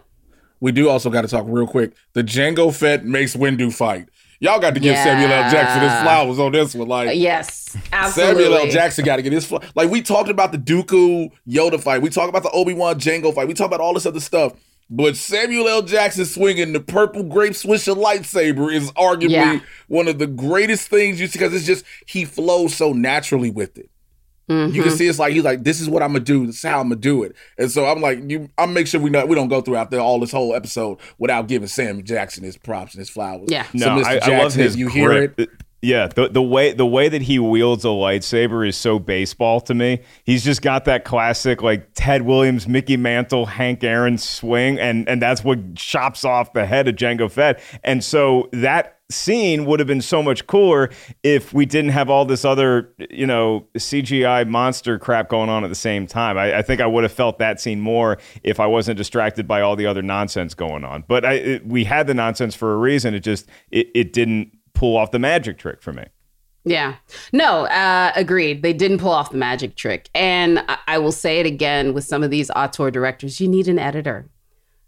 We 0.60 0.70
do 0.70 0.88
also 0.88 1.10
got 1.10 1.22
to 1.22 1.28
talk 1.28 1.44
real 1.48 1.66
quick. 1.66 1.92
The 2.12 2.22
Jango 2.22 2.72
Fett 2.72 3.04
Mace 3.04 3.34
Windu 3.34 3.72
fight. 3.72 4.08
Y'all 4.42 4.58
got 4.58 4.74
to 4.74 4.80
give 4.80 4.96
Samuel 4.96 5.30
L. 5.30 5.48
Jackson 5.52 5.82
his 5.82 5.92
flowers 6.02 6.38
on 6.40 6.50
this 6.50 6.74
one. 6.74 6.88
Like, 6.88 7.16
yes, 7.16 7.76
absolutely. 7.92 8.42
Samuel 8.42 8.58
L. 8.66 8.70
Jackson 8.72 9.04
got 9.04 9.16
to 9.16 9.22
get 9.22 9.32
his 9.32 9.46
fl- 9.46 9.58
like. 9.76 9.88
We 9.88 10.02
talked 10.02 10.28
about 10.28 10.50
the 10.50 10.58
Dooku 10.58 11.30
Yoda 11.48 11.80
fight. 11.80 12.02
We 12.02 12.10
talked 12.10 12.28
about 12.28 12.42
the 12.42 12.50
Obi 12.50 12.74
Wan 12.74 12.98
Jango 12.98 13.32
fight. 13.32 13.46
We 13.46 13.54
talked 13.54 13.68
about 13.72 13.80
all 13.80 13.94
this 13.94 14.04
other 14.04 14.18
stuff. 14.18 14.54
But 14.90 15.16
Samuel 15.16 15.68
L. 15.68 15.82
Jackson 15.82 16.24
swinging 16.24 16.72
the 16.72 16.80
purple 16.80 17.22
grape 17.22 17.52
swisher 17.52 17.94
lightsaber 17.96 18.74
is 18.74 18.90
arguably 18.92 19.30
Yeah. 19.30 19.60
one 19.86 20.08
of 20.08 20.18
the 20.18 20.26
greatest 20.26 20.88
things 20.88 21.20
you 21.20 21.28
see 21.28 21.38
because 21.38 21.54
it's 21.54 21.64
just 21.64 21.84
he 22.06 22.24
flows 22.24 22.74
so 22.74 22.92
naturally 22.92 23.48
with 23.50 23.78
it. 23.78 23.90
You 24.48 24.82
can 24.82 24.92
Mhm. 24.92 24.96
see 24.96 25.06
it's 25.06 25.18
like 25.18 25.32
he's 25.32 25.44
like, 25.44 25.62
this 25.64 25.80
is 25.80 25.88
what 25.88 26.02
I'm 26.02 26.08
gonna 26.12 26.20
do. 26.24 26.46
This 26.46 26.56
is 26.56 26.62
how 26.62 26.80
I'm 26.80 26.88
gonna 26.88 26.96
do 27.00 27.22
it. 27.22 27.34
And 27.58 27.70
so 27.70 27.86
I'm 27.86 28.00
like, 28.00 28.18
you. 28.28 28.48
I'm 28.58 28.74
make 28.74 28.86
sure 28.86 29.00
we 29.00 29.08
not 29.08 29.28
we 29.28 29.34
don't 29.34 29.48
go 29.48 29.60
throughout 29.60 29.90
the, 29.90 29.98
all 30.00 30.18
this 30.20 30.32
whole 30.32 30.54
episode 30.54 30.98
without 31.18 31.46
giving 31.48 31.68
Sam 31.68 32.02
Jackson 32.02 32.44
his 32.44 32.56
props 32.58 32.94
and 32.94 32.98
his 33.00 33.08
flowers. 33.08 33.48
Yeah. 33.48 33.64
So 33.64 33.78
No, 33.78 33.86
Mr. 34.02 34.04
I, 34.04 34.14
Jackson, 34.14 34.32
I 34.34 34.38
love 34.42 34.54
his 34.54 34.74
if 34.74 34.78
you 34.80 34.88
hear 34.88 35.12
it. 35.12 35.48
Yeah, 35.84 36.06
the 36.06 36.28
the 36.28 36.42
way 36.42 36.72
the 36.72 36.86
way 36.86 37.08
that 37.08 37.22
he 37.22 37.40
wields 37.40 37.84
a 37.84 37.88
lightsaber 37.88 38.66
is 38.66 38.76
so 38.76 39.00
baseball 39.00 39.60
to 39.62 39.74
me. 39.74 40.00
He's 40.22 40.44
just 40.44 40.62
got 40.62 40.84
that 40.84 41.04
classic 41.04 41.60
like 41.60 41.88
Ted 41.94 42.22
Williams, 42.22 42.68
Mickey 42.68 42.96
Mantle, 42.96 43.46
Hank 43.46 43.82
Aaron 43.82 44.16
swing, 44.16 44.78
and 44.78 45.08
and 45.08 45.20
that's 45.20 45.42
what 45.42 45.74
chops 45.74 46.24
off 46.24 46.52
the 46.52 46.66
head 46.66 46.86
of 46.86 46.94
Jango 46.94 47.28
Fett. 47.28 47.60
And 47.82 48.04
so 48.04 48.48
that 48.52 49.00
scene 49.10 49.64
would 49.64 49.80
have 49.80 49.86
been 49.88 50.00
so 50.00 50.22
much 50.22 50.46
cooler 50.46 50.88
if 51.24 51.52
we 51.52 51.66
didn't 51.66 51.90
have 51.90 52.08
all 52.08 52.24
this 52.24 52.44
other 52.44 52.94
you 53.10 53.26
know 53.26 53.66
CGI 53.74 54.46
monster 54.48 55.00
crap 55.00 55.28
going 55.28 55.50
on 55.50 55.64
at 55.64 55.68
the 55.68 55.74
same 55.74 56.06
time. 56.06 56.38
I, 56.38 56.58
I 56.58 56.62
think 56.62 56.80
I 56.80 56.86
would 56.86 57.02
have 57.02 57.12
felt 57.12 57.38
that 57.40 57.60
scene 57.60 57.80
more 57.80 58.18
if 58.44 58.60
I 58.60 58.66
wasn't 58.66 58.98
distracted 58.98 59.48
by 59.48 59.62
all 59.62 59.74
the 59.74 59.86
other 59.86 60.00
nonsense 60.00 60.54
going 60.54 60.84
on. 60.84 61.02
But 61.08 61.24
I, 61.24 61.32
it, 61.32 61.66
we 61.66 61.82
had 61.82 62.06
the 62.06 62.14
nonsense 62.14 62.54
for 62.54 62.72
a 62.72 62.76
reason. 62.76 63.14
It 63.14 63.20
just 63.24 63.48
it, 63.72 63.88
it 63.96 64.12
didn't 64.12 64.52
pull 64.74 64.96
off 64.96 65.10
the 65.10 65.18
magic 65.18 65.58
trick 65.58 65.82
for 65.82 65.92
me. 65.92 66.04
Yeah. 66.64 66.96
No, 67.32 67.66
uh, 67.66 68.12
agreed. 68.14 68.62
They 68.62 68.72
didn't 68.72 68.98
pull 68.98 69.10
off 69.10 69.30
the 69.30 69.36
magic 69.36 69.74
trick. 69.74 70.08
And 70.14 70.60
I, 70.68 70.78
I 70.86 70.98
will 70.98 71.12
say 71.12 71.40
it 71.40 71.46
again 71.46 71.92
with 71.92 72.04
some 72.04 72.22
of 72.22 72.30
these 72.30 72.50
auteur 72.50 72.90
directors 72.90 73.40
you 73.40 73.48
need 73.48 73.68
an 73.68 73.78
editor. 73.78 74.28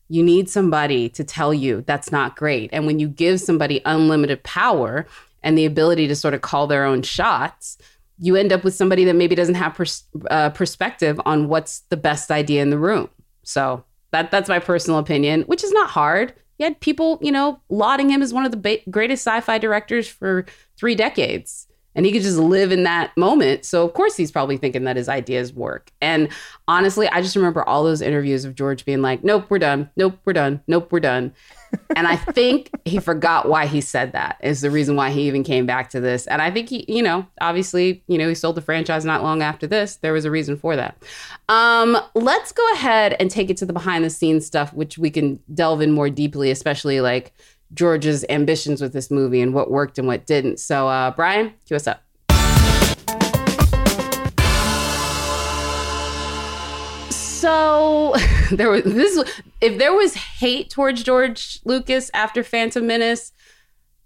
You 0.08 0.22
need 0.22 0.48
somebody 0.48 1.08
to 1.10 1.24
tell 1.24 1.52
you 1.52 1.82
that's 1.82 2.12
not 2.12 2.36
great. 2.36 2.70
And 2.72 2.86
when 2.86 2.98
you 2.98 3.08
give 3.08 3.40
somebody 3.40 3.80
unlimited 3.84 4.42
power 4.44 5.06
and 5.42 5.58
the 5.58 5.64
ability 5.64 6.06
to 6.08 6.14
sort 6.14 6.34
of 6.34 6.42
call 6.42 6.66
their 6.66 6.84
own 6.84 7.02
shots, 7.02 7.78
you 8.18 8.36
end 8.36 8.52
up 8.52 8.62
with 8.62 8.74
somebody 8.74 9.04
that 9.04 9.14
maybe 9.14 9.34
doesn't 9.34 9.56
have 9.56 9.74
pers- 9.74 10.04
uh, 10.30 10.50
perspective 10.50 11.20
on 11.24 11.48
what's 11.48 11.80
the 11.88 11.96
best 11.96 12.30
idea 12.30 12.62
in 12.62 12.70
the 12.70 12.78
room. 12.78 13.08
So 13.42 13.84
that 14.12 14.30
that's 14.30 14.48
my 14.48 14.60
personal 14.60 15.00
opinion, 15.00 15.42
which 15.42 15.64
is 15.64 15.72
not 15.72 15.90
hard. 15.90 16.34
You 16.58 16.64
had 16.64 16.80
people, 16.80 17.18
you 17.20 17.32
know, 17.32 17.60
lauding 17.68 18.10
him 18.10 18.22
as 18.22 18.32
one 18.32 18.44
of 18.44 18.50
the 18.50 18.56
ba- 18.56 18.90
greatest 18.90 19.26
sci-fi 19.26 19.58
directors 19.58 20.08
for 20.08 20.46
three 20.76 20.94
decades, 20.94 21.66
and 21.94 22.04
he 22.06 22.12
could 22.12 22.22
just 22.22 22.38
live 22.38 22.72
in 22.72 22.82
that 22.84 23.16
moment. 23.16 23.64
So 23.64 23.84
of 23.84 23.94
course 23.94 24.16
he's 24.16 24.30
probably 24.32 24.56
thinking 24.56 24.84
that 24.84 24.96
his 24.96 25.08
ideas 25.08 25.52
work. 25.52 25.92
And 26.00 26.28
honestly, 26.66 27.08
I 27.08 27.22
just 27.22 27.36
remember 27.36 27.62
all 27.68 27.84
those 27.84 28.00
interviews 28.02 28.44
of 28.44 28.54
George 28.54 28.84
being 28.84 29.02
like, 29.02 29.22
"Nope, 29.22 29.46
we're 29.48 29.58
done. 29.58 29.90
Nope, 29.96 30.18
we're 30.24 30.32
done. 30.32 30.60
Nope, 30.66 30.90
we're 30.90 31.00
done." 31.00 31.32
And 31.96 32.06
I 32.06 32.16
think 32.16 32.70
he 32.84 32.98
forgot 32.98 33.48
why 33.48 33.66
he 33.66 33.80
said 33.80 34.12
that 34.12 34.38
is 34.42 34.60
the 34.60 34.70
reason 34.70 34.96
why 34.96 35.10
he 35.10 35.22
even 35.22 35.42
came 35.42 35.66
back 35.66 35.90
to 35.90 36.00
this. 36.00 36.26
And 36.26 36.40
I 36.40 36.50
think 36.50 36.68
he, 36.68 36.84
you 36.88 37.02
know, 37.02 37.26
obviously, 37.40 38.02
you 38.06 38.18
know, 38.18 38.28
he 38.28 38.34
sold 38.34 38.56
the 38.56 38.62
franchise 38.62 39.04
not 39.04 39.22
long 39.22 39.42
after 39.42 39.66
this. 39.66 39.96
There 39.96 40.12
was 40.12 40.24
a 40.24 40.30
reason 40.30 40.56
for 40.56 40.76
that. 40.76 40.96
Um, 41.48 41.96
let's 42.14 42.52
go 42.52 42.72
ahead 42.72 43.16
and 43.18 43.30
take 43.30 43.50
it 43.50 43.56
to 43.58 43.66
the 43.66 43.72
behind 43.72 44.04
the 44.04 44.10
scenes 44.10 44.46
stuff, 44.46 44.72
which 44.72 44.98
we 44.98 45.10
can 45.10 45.40
delve 45.52 45.80
in 45.80 45.92
more 45.92 46.10
deeply, 46.10 46.50
especially 46.50 47.00
like 47.00 47.32
George's 47.72 48.24
ambitions 48.28 48.80
with 48.80 48.92
this 48.92 49.10
movie 49.10 49.40
and 49.40 49.52
what 49.52 49.70
worked 49.70 49.98
and 49.98 50.06
what 50.06 50.26
didn't. 50.26 50.60
So, 50.60 50.88
uh, 50.88 51.10
Brian, 51.10 51.52
cue 51.66 51.76
us 51.76 51.86
up. 51.86 52.03
So 57.44 58.14
there 58.52 58.70
was 58.70 58.84
this. 58.84 59.22
If 59.60 59.76
there 59.76 59.92
was 59.92 60.14
hate 60.14 60.70
towards 60.70 61.02
George 61.02 61.60
Lucas 61.66 62.10
after 62.14 62.42
Phantom 62.42 62.86
Menace, 62.86 63.32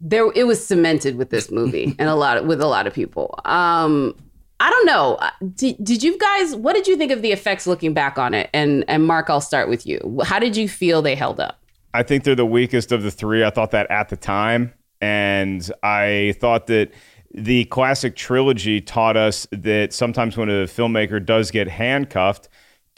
there 0.01 0.28
it 0.34 0.45
was 0.45 0.66
cemented 0.66 1.14
with 1.14 1.30
this 1.30 1.49
movie 1.49 1.95
and 2.01 2.09
a 2.09 2.16
lot 2.16 2.36
of, 2.36 2.47
with 2.47 2.61
a 2.61 2.66
lot 2.66 2.89
of 2.89 2.95
people. 2.95 3.39
Um, 3.45 4.16
I 4.59 4.70
don't 4.70 4.86
know. 4.86 5.20
Did, 5.55 5.76
did 5.84 6.03
you 6.03 6.18
guys? 6.18 6.57
What 6.57 6.74
did 6.74 6.89
you 6.89 6.97
think 6.97 7.12
of 7.12 7.22
the 7.22 7.30
effects 7.30 7.68
looking 7.68 7.95
back 7.95 8.18
on 8.18 8.34
it? 8.34 8.51
And 8.53 8.84
and 8.89 9.07
Mark, 9.07 9.30
I'll 9.30 9.41
start 9.41 9.68
with 9.68 9.86
you. 9.86 10.20
How 10.24 10.41
did 10.41 10.57
you 10.57 10.68
feel 10.68 11.01
they 11.01 11.14
held 11.14 11.39
up? 11.39 11.62
I 11.95 12.03
think 12.03 12.24
they're 12.24 12.34
the 12.34 12.45
weakest 12.45 12.91
of 12.91 13.05
the 13.05 13.12
three. 13.12 13.45
I 13.45 13.51
thought 13.51 13.70
that 13.70 13.89
at 13.89 14.09
the 14.09 14.16
time. 14.16 14.74
And 15.01 15.70
I 15.84 16.34
thought 16.41 16.66
that 16.66 16.91
the 17.32 17.66
classic 17.66 18.16
trilogy 18.16 18.80
taught 18.80 19.16
us 19.16 19.47
that 19.53 19.93
sometimes 19.93 20.36
when 20.36 20.49
a 20.49 20.64
filmmaker 20.64 21.24
does 21.24 21.53
get 21.53 21.68
handcuffed, 21.68 22.49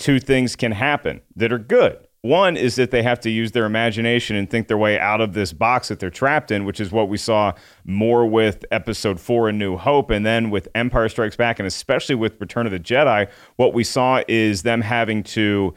two 0.00 0.18
things 0.18 0.56
can 0.56 0.72
happen 0.72 1.20
that 1.36 1.52
are 1.52 1.58
good. 1.58 1.98
One 2.22 2.56
is 2.56 2.76
that 2.76 2.90
they 2.90 3.02
have 3.02 3.20
to 3.20 3.30
use 3.30 3.52
their 3.52 3.64
imagination 3.64 4.36
and 4.36 4.50
think 4.50 4.68
their 4.68 4.76
way 4.76 4.98
out 4.98 5.22
of 5.22 5.32
this 5.32 5.54
box 5.54 5.88
that 5.88 6.00
they're 6.00 6.10
trapped 6.10 6.50
in, 6.50 6.64
which 6.66 6.80
is 6.80 6.92
what 6.92 7.08
we 7.08 7.16
saw 7.16 7.52
more 7.84 8.26
with 8.26 8.64
episode 8.70 9.18
four, 9.18 9.48
A 9.48 9.52
New 9.52 9.78
Hope, 9.78 10.10
and 10.10 10.26
then 10.26 10.50
with 10.50 10.68
Empire 10.74 11.08
Strikes 11.08 11.36
Back, 11.36 11.58
and 11.58 11.66
especially 11.66 12.14
with 12.14 12.38
Return 12.38 12.66
of 12.66 12.72
the 12.72 12.80
Jedi. 12.80 13.30
What 13.56 13.72
we 13.72 13.84
saw 13.84 14.22
is 14.28 14.62
them 14.62 14.82
having 14.82 15.22
to 15.24 15.72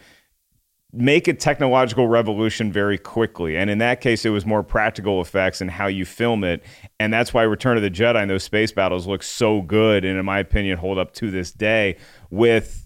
make 0.92 1.28
a 1.28 1.34
technological 1.34 2.08
revolution 2.08 2.72
very 2.72 2.98
quickly. 2.98 3.58
And 3.58 3.70
in 3.70 3.80
that 3.80 4.00
case, 4.00 4.26
it 4.26 4.30
was 4.30 4.46
more 4.46 4.64
practical 4.64 5.22
effects 5.22 5.60
and 5.60 5.72
how 5.72 5.88
you 5.88 6.06
film 6.06 6.44
it. 6.44 6.62
And 7.00 7.12
that's 7.12 7.34
why 7.34 7.44
Return 7.44 7.78
of 7.78 7.84
the 7.84 7.90
Jedi 7.90 8.22
and 8.22 8.30
those 8.30 8.44
space 8.44 8.72
battles 8.72 9.08
look 9.08 9.24
so 9.24 9.62
good. 9.62 10.06
And 10.06 10.20
in 10.20 10.26
my 10.26 10.40
opinion, 10.40 10.78
hold 10.78 11.00
up 11.00 11.14
to 11.14 11.32
this 11.32 11.52
day 11.52 11.98
with 12.30 12.83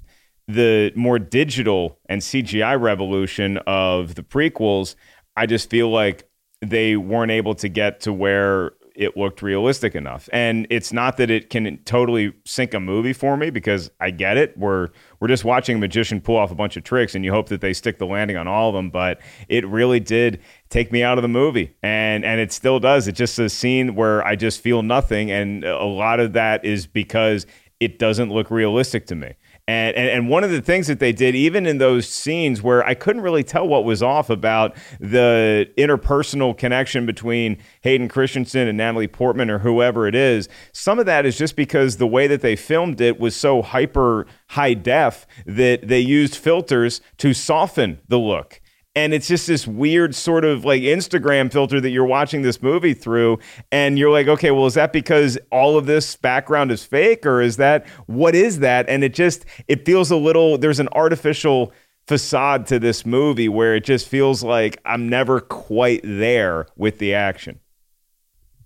the 0.47 0.91
more 0.95 1.19
digital 1.19 1.99
and 2.07 2.21
CGI 2.21 2.79
revolution 2.79 3.57
of 3.67 4.15
the 4.15 4.23
prequels. 4.23 4.95
I 5.35 5.45
just 5.45 5.69
feel 5.69 5.89
like 5.89 6.29
they 6.61 6.95
weren't 6.95 7.31
able 7.31 7.53
to 7.55 7.69
get 7.69 8.01
to 8.01 8.13
where 8.13 8.71
it 8.97 9.15
looked 9.15 9.43
realistic 9.43 9.93
enough. 9.93 10.27
And 10.33 10.65
it's 10.71 10.91
not 10.91 11.17
that 11.17 11.29
it 11.29 11.51
can 11.51 11.77
totally 11.85 12.33
sink 12.45 12.73
a 12.73 12.79
movie 12.79 13.13
for 13.13 13.37
me 13.37 13.51
because 13.51 13.91
I 13.99 14.09
get 14.09 14.37
it. 14.37 14.57
We're 14.57 14.89
we're 15.19 15.27
just 15.27 15.45
watching 15.45 15.75
a 15.75 15.79
magician 15.79 16.19
pull 16.19 16.35
off 16.35 16.49
a 16.49 16.55
bunch 16.55 16.77
of 16.77 16.83
tricks 16.83 17.13
and 17.13 17.23
you 17.23 17.31
hope 17.31 17.49
that 17.49 17.61
they 17.61 17.73
stick 17.73 17.99
the 17.99 18.07
landing 18.07 18.37
on 18.37 18.47
all 18.47 18.69
of 18.69 18.75
them, 18.75 18.89
but 18.89 19.21
it 19.47 19.67
really 19.67 19.99
did 19.99 20.41
take 20.69 20.91
me 20.91 21.03
out 21.03 21.19
of 21.19 21.21
the 21.21 21.27
movie. 21.27 21.75
And 21.83 22.25
and 22.25 22.41
it 22.41 22.51
still 22.51 22.79
does. 22.79 23.07
It's 23.07 23.19
just 23.19 23.37
a 23.37 23.49
scene 23.49 23.93
where 23.93 24.25
I 24.25 24.35
just 24.35 24.61
feel 24.61 24.81
nothing 24.81 25.29
and 25.29 25.63
a 25.63 25.85
lot 25.85 26.19
of 26.19 26.33
that 26.33 26.65
is 26.65 26.87
because 26.87 27.45
it 27.79 27.99
doesn't 27.99 28.31
look 28.31 28.49
realistic 28.49 29.05
to 29.07 29.15
me. 29.15 29.35
And, 29.69 29.97
and, 29.97 30.09
and 30.09 30.29
one 30.29 30.45
of 30.45 30.51
the 30.51 30.61
things 30.61 30.87
that 30.87 30.99
they 30.99 31.11
did, 31.11 31.35
even 31.35 31.65
in 31.65 31.77
those 31.77 32.07
scenes 32.07 32.61
where 32.61 32.85
I 32.85 32.93
couldn't 32.93 33.21
really 33.21 33.43
tell 33.43 33.67
what 33.67 33.83
was 33.83 34.01
off 34.01 34.29
about 34.29 34.77
the 35.01 35.69
interpersonal 35.77 36.57
connection 36.57 37.05
between 37.05 37.57
Hayden 37.81 38.07
Christensen 38.07 38.69
and 38.69 38.77
Natalie 38.77 39.09
Portman 39.09 39.49
or 39.49 39.59
whoever 39.59 40.07
it 40.07 40.15
is, 40.15 40.47
some 40.71 40.99
of 40.99 41.05
that 41.07 41.25
is 41.25 41.37
just 41.37 41.57
because 41.57 41.97
the 41.97 42.07
way 42.07 42.27
that 42.27 42.39
they 42.39 42.55
filmed 42.55 43.01
it 43.01 43.19
was 43.19 43.35
so 43.35 43.61
hyper 43.61 44.25
high 44.51 44.73
def 44.73 45.27
that 45.45 45.89
they 45.89 45.99
used 45.99 46.35
filters 46.35 47.01
to 47.17 47.33
soften 47.33 47.99
the 48.07 48.19
look 48.19 48.61
and 48.97 49.13
it's 49.13 49.27
just 49.27 49.45
this 49.45 49.67
weird 49.67 50.15
sort 50.15 50.43
of 50.43 50.65
like 50.65 50.81
Instagram 50.81 51.53
filter 51.53 51.79
that 51.79 51.91
you're 51.91 52.03
watching 52.03 52.41
this 52.41 52.63
movie 52.63 52.95
through, 52.95 53.37
and 53.71 53.99
you're 53.99 54.09
like, 54.09 54.27
okay, 54.27 54.49
well, 54.49 54.65
is 54.65 54.73
that 54.73 54.91
because 54.91 55.37
all 55.51 55.77
of 55.77 55.85
this 55.85 56.15
background 56.15 56.71
is 56.71 56.83
fake, 56.83 57.23
or 57.23 57.39
is 57.39 57.57
that 57.57 57.85
what 58.07 58.33
is 58.33 58.57
that? 58.59 58.89
And 58.89 59.03
it 59.03 59.13
just 59.13 59.45
it 59.67 59.85
feels 59.85 60.09
a 60.09 60.15
little 60.15 60.57
there's 60.57 60.79
an 60.79 60.89
artificial 60.93 61.71
facade 62.07 62.65
to 62.67 62.79
this 62.79 63.05
movie 63.05 63.47
where 63.47 63.75
it 63.75 63.83
just 63.83 64.07
feels 64.07 64.41
like 64.41 64.81
I'm 64.83 65.07
never 65.07 65.41
quite 65.41 66.01
there 66.03 66.65
with 66.75 66.97
the 66.97 67.13
action. 67.13 67.59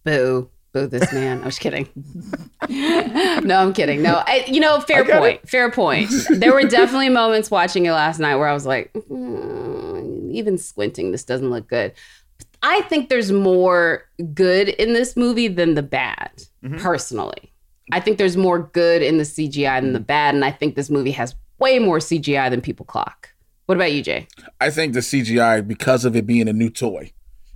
Boo. 0.05 0.49
Boo 0.73 0.87
this 0.87 1.11
man. 1.11 1.41
I 1.41 1.45
was 1.45 1.59
kidding. 1.59 1.89
no, 2.69 3.57
I'm 3.57 3.73
kidding. 3.73 4.01
No, 4.01 4.23
I, 4.25 4.45
you 4.47 4.61
know, 4.61 4.79
fair 4.79 5.03
point. 5.03 5.41
It. 5.43 5.49
Fair 5.49 5.69
point. 5.69 6.09
There 6.29 6.53
were 6.53 6.63
definitely 6.63 7.09
moments 7.09 7.51
watching 7.51 7.85
it 7.85 7.91
last 7.91 8.19
night 8.19 8.37
where 8.37 8.47
I 8.47 8.53
was 8.53 8.65
like, 8.65 8.93
mm, 8.93 9.90
even 10.31 10.57
squinting, 10.57 11.11
this 11.11 11.23
doesn't 11.23 11.49
look 11.49 11.67
good. 11.67 11.93
I 12.63 12.81
think 12.81 13.09
there's 13.09 13.31
more 13.31 14.05
good 14.33 14.69
in 14.69 14.93
this 14.93 15.15
movie 15.15 15.47
than 15.47 15.73
the 15.73 15.83
bad, 15.83 16.31
mm-hmm. 16.63 16.77
personally. 16.77 17.51
I 17.91 17.99
think 17.99 18.17
there's 18.17 18.37
more 18.37 18.59
good 18.59 19.01
in 19.01 19.17
the 19.17 19.23
CGI 19.23 19.81
than 19.81 19.93
the 19.93 19.99
bad. 19.99 20.35
And 20.35 20.45
I 20.45 20.51
think 20.51 20.75
this 20.75 20.89
movie 20.89 21.11
has 21.11 21.35
way 21.59 21.79
more 21.79 21.99
CGI 21.99 22.49
than 22.49 22.61
people 22.61 22.85
clock. 22.85 23.29
What 23.65 23.75
about 23.75 23.91
you, 23.91 24.01
Jay? 24.01 24.27
I 24.59 24.69
think 24.69 24.93
the 24.93 24.99
CGI, 24.99 25.65
because 25.67 26.05
of 26.05 26.15
it 26.15 26.25
being 26.25 26.47
a 26.47 26.53
new 26.53 26.69
toy, 26.69 27.11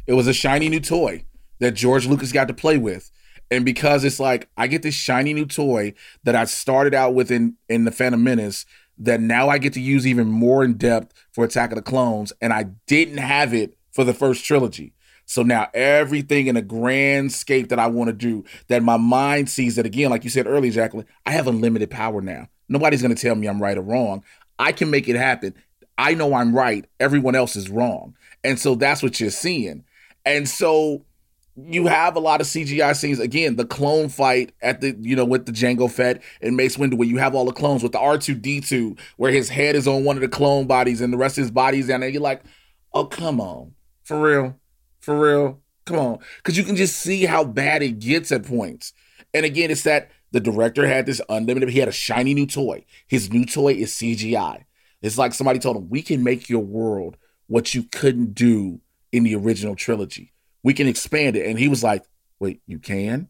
it 0.08 0.14
was 0.14 0.28
a 0.28 0.34
shiny 0.34 0.70
new 0.70 0.80
toy 0.80 1.26
that 1.60 1.72
George 1.72 2.06
Lucas 2.08 2.32
got 2.32 2.48
to 2.48 2.54
play 2.54 2.78
with. 2.78 3.12
And 3.52 3.64
because 3.64 4.04
it's 4.04 4.20
like 4.20 4.50
I 4.58 4.68
get 4.68 4.82
this 4.82 4.96
shiny 4.96 5.34
new 5.34 5.46
toy 5.46 5.94
that 6.24 6.36
I 6.36 6.46
started 6.46 6.94
out 6.94 7.14
with 7.14 7.32
in, 7.32 7.56
in 7.70 7.86
the 7.86 7.92
Phantom 7.92 8.24
Menace 8.24 8.66
that 8.98 9.22
now 9.22 9.50
I 9.50 9.58
get 9.58 9.74
to 9.74 9.82
use 9.82 10.08
even 10.08 10.28
more 10.28 10.64
in 10.64 10.76
depth 10.76 11.14
for 11.32 11.44
Attack 11.44 11.72
of 11.72 11.76
the 11.76 11.82
Clones, 11.82 12.32
and 12.42 12.54
I 12.54 12.68
didn't 12.88 13.18
have 13.18 13.54
it 13.54 13.78
for 13.92 14.04
the 14.04 14.14
first 14.14 14.46
trilogy. 14.46 14.94
So 15.26 15.42
now 15.42 15.68
everything 15.74 16.48
in 16.48 16.56
a 16.56 16.62
grand 16.62 17.32
scape 17.32 17.70
that 17.70 17.80
I 17.80 17.88
want 17.88 18.10
to 18.10 18.14
do, 18.14 18.46
that 18.68 18.84
my 18.84 18.98
mind 18.98 19.50
sees 19.50 19.76
that 19.76 19.86
again, 19.86 20.12
like 20.12 20.24
you 20.24 20.30
said 20.30 20.48
earlier, 20.48 20.72
Jacqueline, 20.72 21.08
I 21.26 21.32
have 21.32 21.48
unlimited 21.48 21.90
power 21.90 22.22
now. 22.22 22.48
Nobody's 22.70 23.02
going 23.02 23.16
to 23.16 23.22
tell 23.22 23.36
me 23.36 23.48
I'm 23.48 23.62
right 23.62 23.78
or 23.78 23.82
wrong. 23.82 24.24
I 24.60 24.72
can 24.72 24.90
make 24.90 25.08
it 25.08 25.16
happen. 25.16 25.56
I 25.98 26.14
know 26.14 26.34
I'm 26.34 26.56
right. 26.56 26.86
Everyone 27.00 27.36
else 27.36 27.56
is 27.56 27.70
wrong. 27.70 28.16
And 28.44 28.60
so 28.60 28.76
that's 28.76 29.02
what 29.02 29.20
you're 29.20 29.32
seeing. 29.32 29.84
And 30.26 30.48
so 30.48 31.06
you 31.56 31.88
have 31.88 32.16
a 32.16 32.20
lot 32.20 32.42
of 32.42 32.48
CGI 32.48 32.96
scenes. 32.96 33.20
Again, 33.20 33.56
the 33.56 33.66
clone 33.66 34.10
fight 34.10 34.54
at 34.62 34.82
the, 34.82 34.96
you 35.00 35.16
know, 35.16 35.24
with 35.24 35.46
the 35.46 35.52
Jango 35.52 35.90
Fett 35.90 36.22
and 36.42 36.58
Mace 36.58 36.76
Windu, 36.76 36.96
where 36.96 37.08
you 37.08 37.18
have 37.18 37.34
all 37.34 37.46
the 37.46 37.54
clones 37.54 37.82
with 37.82 37.94
the 37.94 37.98
R2D2, 37.98 39.00
where 39.18 39.32
his 39.32 39.50
head 39.50 39.76
is 39.76 39.88
on 39.88 40.04
one 40.04 40.18
of 40.18 40.22
the 40.22 40.28
clone 40.28 40.68
bodies 40.68 41.00
and 41.00 41.14
the 41.14 41.18
rest 41.18 41.38
of 41.38 41.44
his 41.44 41.52
body's 41.52 41.88
down 41.88 42.02
there. 42.02 42.10
You're 42.10 42.22
like, 42.22 42.44
oh, 42.94 43.06
come 43.06 43.40
on. 43.40 43.74
For 44.04 44.20
real. 44.20 44.60
For 45.00 45.18
real. 45.18 45.62
Come 45.86 45.98
on. 45.98 46.20
Because 46.38 46.58
you 46.58 46.64
can 46.64 46.76
just 46.76 46.98
see 46.98 47.26
how 47.26 47.46
bad 47.46 47.82
it 47.82 48.00
gets 48.00 48.32
at 48.32 48.46
points. 48.46 48.92
And 49.34 49.46
again, 49.46 49.72
it's 49.72 49.84
that 49.84 50.12
the 50.32 50.42
director 50.42 50.86
had 50.86 51.06
this 51.06 51.22
unlimited, 51.30 51.70
he 51.70 51.80
had 51.80 51.88
a 51.88 51.94
shiny 51.94 52.34
new 52.34 52.48
toy. 52.48 52.84
His 53.08 53.32
new 53.32 53.46
toy 53.46 53.74
is 53.74 53.94
CGI. 53.94 54.66
It's 55.02 55.18
like 55.18 55.34
somebody 55.34 55.60
told 55.60 55.78
him, 55.78 55.90
we 55.90 56.02
can 56.02 56.24
make 56.24 56.50
your 56.50 56.64
world 56.64 57.16
what 57.48 57.74
you 57.74 57.84
couldn't 57.84 58.34
do 58.34 58.82
in 59.12 59.24
the 59.24 59.36
original 59.36 59.76
trilogy 59.76 60.34
we 60.66 60.74
can 60.74 60.88
expand 60.88 61.36
it. 61.36 61.46
And 61.46 61.60
he 61.60 61.68
was 61.68 61.84
like, 61.84 62.04
wait, 62.40 62.60
you 62.66 62.80
can? 62.80 63.30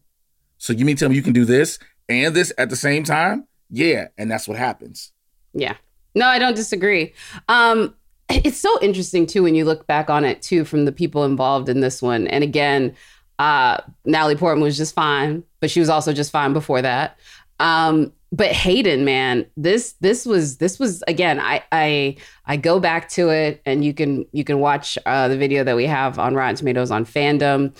So 0.56 0.72
you 0.72 0.86
mean 0.86 0.96
tell 0.96 1.10
me 1.10 1.16
you 1.16 1.22
can 1.22 1.34
do 1.34 1.44
this 1.44 1.78
and 2.08 2.34
this 2.34 2.50
at 2.56 2.70
the 2.70 2.76
same 2.76 3.04
time? 3.04 3.46
Yeah. 3.68 4.08
And 4.16 4.30
that's 4.30 4.48
what 4.48 4.56
happens. 4.56 5.12
Yeah. 5.52 5.74
No, 6.14 6.26
I 6.26 6.38
don't 6.38 6.56
disagree. 6.56 7.12
Um, 7.48 7.94
it's 8.30 8.58
so 8.58 8.80
interesting 8.80 9.26
too 9.26 9.42
when 9.42 9.54
you 9.54 9.66
look 9.66 9.86
back 9.86 10.08
on 10.08 10.24
it 10.24 10.40
too 10.40 10.64
from 10.64 10.86
the 10.86 10.92
people 10.92 11.24
involved 11.24 11.68
in 11.68 11.80
this 11.80 12.00
one. 12.00 12.26
And 12.26 12.42
again, 12.42 12.96
uh, 13.38 13.82
Natalie 14.06 14.36
Portman 14.36 14.62
was 14.62 14.78
just 14.78 14.94
fine, 14.94 15.44
but 15.60 15.70
she 15.70 15.78
was 15.78 15.90
also 15.90 16.14
just 16.14 16.32
fine 16.32 16.54
before 16.54 16.80
that. 16.80 17.18
Um, 17.60 18.14
but 18.36 18.52
Hayden, 18.52 19.06
man, 19.06 19.46
this 19.56 19.94
this 20.00 20.26
was 20.26 20.58
this 20.58 20.78
was 20.78 21.02
again. 21.08 21.40
I 21.40 21.64
I 21.72 22.16
I 22.44 22.58
go 22.58 22.78
back 22.78 23.08
to 23.10 23.30
it, 23.30 23.62
and 23.64 23.82
you 23.82 23.94
can 23.94 24.26
you 24.32 24.44
can 24.44 24.60
watch 24.60 24.98
uh, 25.06 25.28
the 25.28 25.38
video 25.38 25.64
that 25.64 25.74
we 25.74 25.86
have 25.86 26.18
on 26.18 26.34
Rotten 26.34 26.54
Tomatoes 26.54 26.90
on 26.90 27.06
Fandom. 27.06 27.74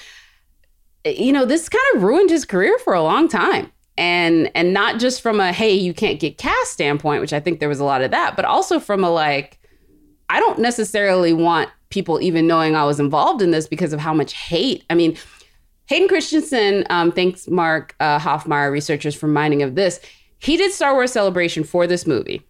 You 1.05 1.31
know, 1.31 1.45
this 1.45 1.69
kind 1.69 1.85
of 1.95 2.03
ruined 2.03 2.31
his 2.31 2.47
career 2.47 2.79
for 2.79 2.95
a 2.95 3.03
long 3.03 3.29
time, 3.29 3.71
and 3.99 4.51
and 4.55 4.73
not 4.73 4.99
just 4.99 5.21
from 5.21 5.41
a 5.41 5.53
hey 5.53 5.75
you 5.75 5.93
can't 5.93 6.19
get 6.19 6.39
cast 6.39 6.73
standpoint, 6.73 7.21
which 7.21 7.35
I 7.35 7.41
think 7.41 7.61
there 7.61 7.69
was 7.69 7.81
a 7.81 7.85
lot 7.85 8.01
of 8.01 8.11
that, 8.13 8.35
but 8.35 8.47
also 8.47 8.81
from 8.81 9.05
a 9.05 9.11
like 9.11 9.59
I 10.31 10.41
don't 10.41 10.59
necessarily 10.59 11.35
want 11.35 11.69
people 11.91 12.19
even 12.23 12.47
knowing 12.47 12.75
I 12.75 12.85
was 12.85 12.99
involved 12.99 13.43
in 13.43 13.51
this 13.51 13.69
because 13.69 13.93
of 13.93 14.01
how 14.01 14.15
much 14.15 14.33
hate. 14.33 14.85
I 14.89 14.95
mean. 14.95 15.19
Hayden 15.89 16.09
Christensen, 16.09 16.85
um, 16.91 17.13
thanks 17.13 17.47
Mark 17.47 17.95
uh, 18.01 18.19
Hofmeyer, 18.19 18.73
researchers, 18.73 19.15
for 19.15 19.29
reminding 19.29 19.63
of 19.63 19.77
this 19.77 20.01
he 20.39 20.57
did 20.57 20.73
Star 20.73 20.95
Wars 20.95 21.13
Celebration 21.13 21.65
for 21.65 21.87
this 21.87 22.07
movie 22.07 22.43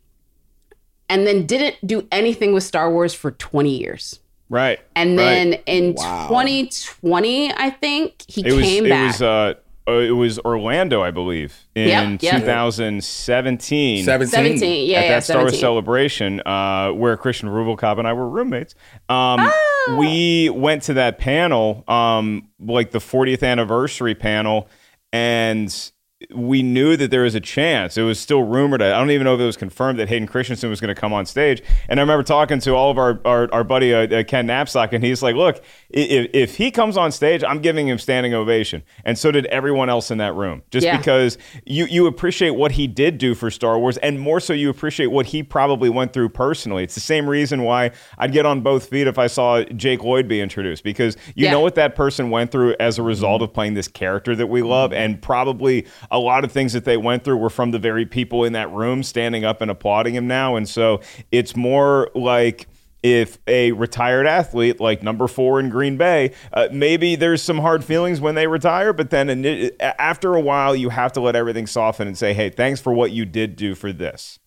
and 1.08 1.26
then 1.26 1.46
didn't 1.46 1.76
do 1.86 2.06
anything 2.10 2.52
with 2.52 2.62
Star 2.62 2.90
Wars 2.90 3.14
for 3.14 3.30
20 3.32 3.78
years. 3.78 4.20
Right. 4.48 4.80
And 4.94 5.18
then 5.18 5.50
right. 5.50 5.62
in 5.66 5.94
wow. 5.94 6.28
2020, 6.28 7.52
I 7.52 7.70
think 7.70 8.22
he 8.28 8.42
it 8.42 8.62
came 8.62 8.84
was, 8.84 8.90
back. 8.90 9.02
It 9.02 9.06
was, 9.06 9.22
uh, 9.22 9.54
uh, 9.88 9.98
it 9.98 10.10
was 10.12 10.40
Orlando, 10.40 11.00
I 11.02 11.12
believe, 11.12 11.56
in 11.76 11.88
yep, 11.88 12.22
yep. 12.22 12.40
2017. 12.40 14.04
17. 14.04 14.28
17, 14.28 14.60
yeah. 14.88 14.98
At 14.98 15.04
yeah, 15.04 15.08
that 15.10 15.24
Star 15.24 15.42
Wars 15.42 15.58
celebration, 15.58 16.40
uh, 16.44 16.90
where 16.90 17.16
Christian 17.16 17.48
Rubalcaba 17.48 18.00
and 18.00 18.08
I 18.08 18.12
were 18.12 18.28
roommates. 18.28 18.74
Um, 19.08 19.38
oh. 19.40 19.96
We 19.98 20.50
went 20.50 20.82
to 20.84 20.94
that 20.94 21.18
panel, 21.18 21.84
um, 21.86 22.48
like 22.58 22.90
the 22.90 22.98
40th 22.98 23.44
anniversary 23.44 24.16
panel, 24.16 24.68
and 25.12 25.92
we 26.34 26.62
knew 26.62 26.96
that 26.96 27.10
there 27.10 27.22
was 27.22 27.34
a 27.34 27.40
chance. 27.40 27.96
It 27.96 28.02
was 28.02 28.18
still 28.18 28.42
rumored. 28.42 28.82
I 28.82 28.98
don't 28.98 29.10
even 29.10 29.24
know 29.24 29.34
if 29.34 29.40
it 29.40 29.44
was 29.44 29.56
confirmed 29.56 29.98
that 29.98 30.08
Hayden 30.08 30.26
Christensen 30.26 30.70
was 30.70 30.80
going 30.80 30.94
to 30.94 31.00
come 31.00 31.12
on 31.12 31.26
stage. 31.26 31.62
And 31.88 32.00
I 32.00 32.02
remember 32.02 32.22
talking 32.22 32.58
to 32.60 32.72
all 32.72 32.90
of 32.90 32.98
our 32.98 33.20
our, 33.24 33.48
our 33.52 33.64
buddy 33.64 33.94
uh, 33.94 34.06
uh, 34.06 34.24
Ken 34.24 34.46
Napzok, 34.46 34.92
and 34.92 35.04
he's 35.04 35.22
like, 35.22 35.36
"Look, 35.36 35.62
if, 35.90 36.30
if 36.34 36.56
he 36.56 36.70
comes 36.70 36.96
on 36.96 37.12
stage, 37.12 37.44
I'm 37.44 37.60
giving 37.60 37.88
him 37.88 37.98
standing 37.98 38.34
ovation." 38.34 38.82
And 39.04 39.18
so 39.18 39.30
did 39.30 39.46
everyone 39.46 39.88
else 39.88 40.10
in 40.10 40.18
that 40.18 40.34
room, 40.34 40.62
just 40.70 40.84
yeah. 40.84 40.96
because 40.96 41.38
you 41.64 41.86
you 41.86 42.06
appreciate 42.06 42.50
what 42.50 42.72
he 42.72 42.86
did 42.86 43.18
do 43.18 43.34
for 43.34 43.50
Star 43.50 43.78
Wars, 43.78 43.96
and 43.98 44.18
more 44.18 44.40
so, 44.40 44.52
you 44.52 44.68
appreciate 44.68 45.06
what 45.06 45.26
he 45.26 45.42
probably 45.42 45.88
went 45.88 46.12
through 46.12 46.30
personally. 46.30 46.84
It's 46.84 46.94
the 46.94 47.00
same 47.00 47.28
reason 47.28 47.62
why 47.62 47.92
I'd 48.18 48.32
get 48.32 48.46
on 48.46 48.60
both 48.62 48.88
feet 48.88 49.06
if 49.06 49.18
I 49.18 49.28
saw 49.28 49.62
Jake 49.64 50.02
Lloyd 50.02 50.28
be 50.28 50.40
introduced, 50.40 50.82
because 50.82 51.16
you 51.34 51.44
yeah. 51.44 51.52
know 51.52 51.60
what 51.60 51.76
that 51.76 51.94
person 51.94 52.30
went 52.30 52.50
through 52.50 52.74
as 52.80 52.98
a 52.98 53.02
result 53.02 53.42
of 53.42 53.52
playing 53.52 53.74
this 53.74 53.88
character 53.88 54.34
that 54.34 54.48
we 54.48 54.62
love, 54.62 54.92
and 54.92 55.20
probably 55.22 55.86
a 56.16 56.18
lot 56.18 56.44
of 56.44 56.50
things 56.50 56.72
that 56.72 56.84
they 56.84 56.96
went 56.96 57.24
through 57.24 57.36
were 57.36 57.50
from 57.50 57.70
the 57.70 57.78
very 57.78 58.06
people 58.06 58.44
in 58.44 58.54
that 58.54 58.70
room 58.72 59.02
standing 59.02 59.44
up 59.44 59.60
and 59.60 59.70
applauding 59.70 60.14
him 60.14 60.26
now. 60.26 60.56
And 60.56 60.66
so 60.66 61.00
it's 61.30 61.54
more 61.54 62.10
like 62.14 62.66
if 63.02 63.38
a 63.46 63.72
retired 63.72 64.26
athlete 64.26 64.80
like 64.80 65.02
number 65.02 65.28
four 65.28 65.60
in 65.60 65.68
Green 65.68 65.96
Bay, 65.98 66.32
uh, 66.54 66.68
maybe 66.72 67.14
there's 67.14 67.42
some 67.42 67.58
hard 67.58 67.84
feelings 67.84 68.20
when 68.20 68.34
they 68.34 68.46
retire, 68.46 68.92
but 68.94 69.10
then 69.10 69.70
after 69.80 70.34
a 70.34 70.40
while, 70.40 70.74
you 70.74 70.88
have 70.88 71.12
to 71.12 71.20
let 71.20 71.36
everything 71.36 71.66
soften 71.66 72.08
and 72.08 72.16
say, 72.16 72.32
hey, 72.32 72.48
thanks 72.48 72.80
for 72.80 72.92
what 72.94 73.12
you 73.12 73.26
did 73.26 73.54
do 73.54 73.74
for 73.74 73.92
this. 73.92 74.38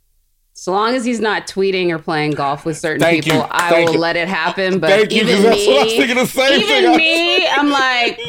So 0.54 0.74
long 0.74 0.94
as 0.94 1.06
he's 1.06 1.22
not 1.22 1.48
tweeting 1.48 1.90
or 1.90 2.00
playing 2.00 2.32
golf 2.32 2.66
with 2.66 2.78
certain 2.78 3.00
Thank 3.00 3.24
people, 3.24 3.40
you. 3.40 3.46
I 3.50 3.70
Thank 3.70 3.88
will 3.88 3.96
you. 3.96 4.02
let 4.02 4.18
it 4.18 4.28
happen. 4.28 4.80
But 4.80 4.90
Thank 4.90 5.12
even 5.14 5.44
you, 5.44 5.50
me, 5.52 5.96
even 6.02 6.26
thing. 6.26 6.98
me, 6.98 7.48
I'm 7.48 7.70
like, 7.70 8.20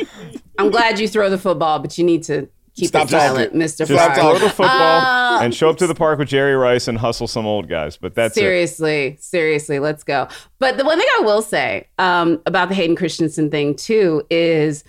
I'm 0.56 0.70
glad 0.70 1.00
you 1.00 1.08
throw 1.08 1.28
the 1.28 1.38
football, 1.38 1.80
but 1.80 1.98
you 1.98 2.04
need 2.04 2.22
to 2.24 2.48
keep 2.80 2.88
Stop 2.88 3.04
it 3.06 3.10
silent, 3.10 3.52
talking. 3.52 3.60
Mr. 3.60 3.86
Just 3.86 4.40
the 4.42 4.48
football 4.50 4.68
uh, 4.70 5.40
and 5.42 5.54
show 5.54 5.68
up 5.70 5.76
to 5.78 5.86
the 5.86 5.94
park 5.94 6.18
with 6.18 6.28
Jerry 6.28 6.54
Rice 6.56 6.88
and 6.88 6.98
hustle 6.98 7.26
some 7.28 7.46
old 7.46 7.68
guys. 7.68 7.96
But 7.96 8.14
that's 8.14 8.34
seriously, 8.34 9.06
it. 9.08 9.22
seriously, 9.22 9.78
let's 9.78 10.02
go. 10.04 10.28
But 10.58 10.76
the 10.76 10.84
one 10.84 10.98
thing 10.98 11.08
I 11.18 11.22
will 11.22 11.42
say 11.42 11.86
um, 11.98 12.40
about 12.46 12.68
the 12.68 12.74
Hayden 12.74 12.96
Christensen 12.96 13.50
thing 13.50 13.74
too 13.76 14.22
is 14.30 14.84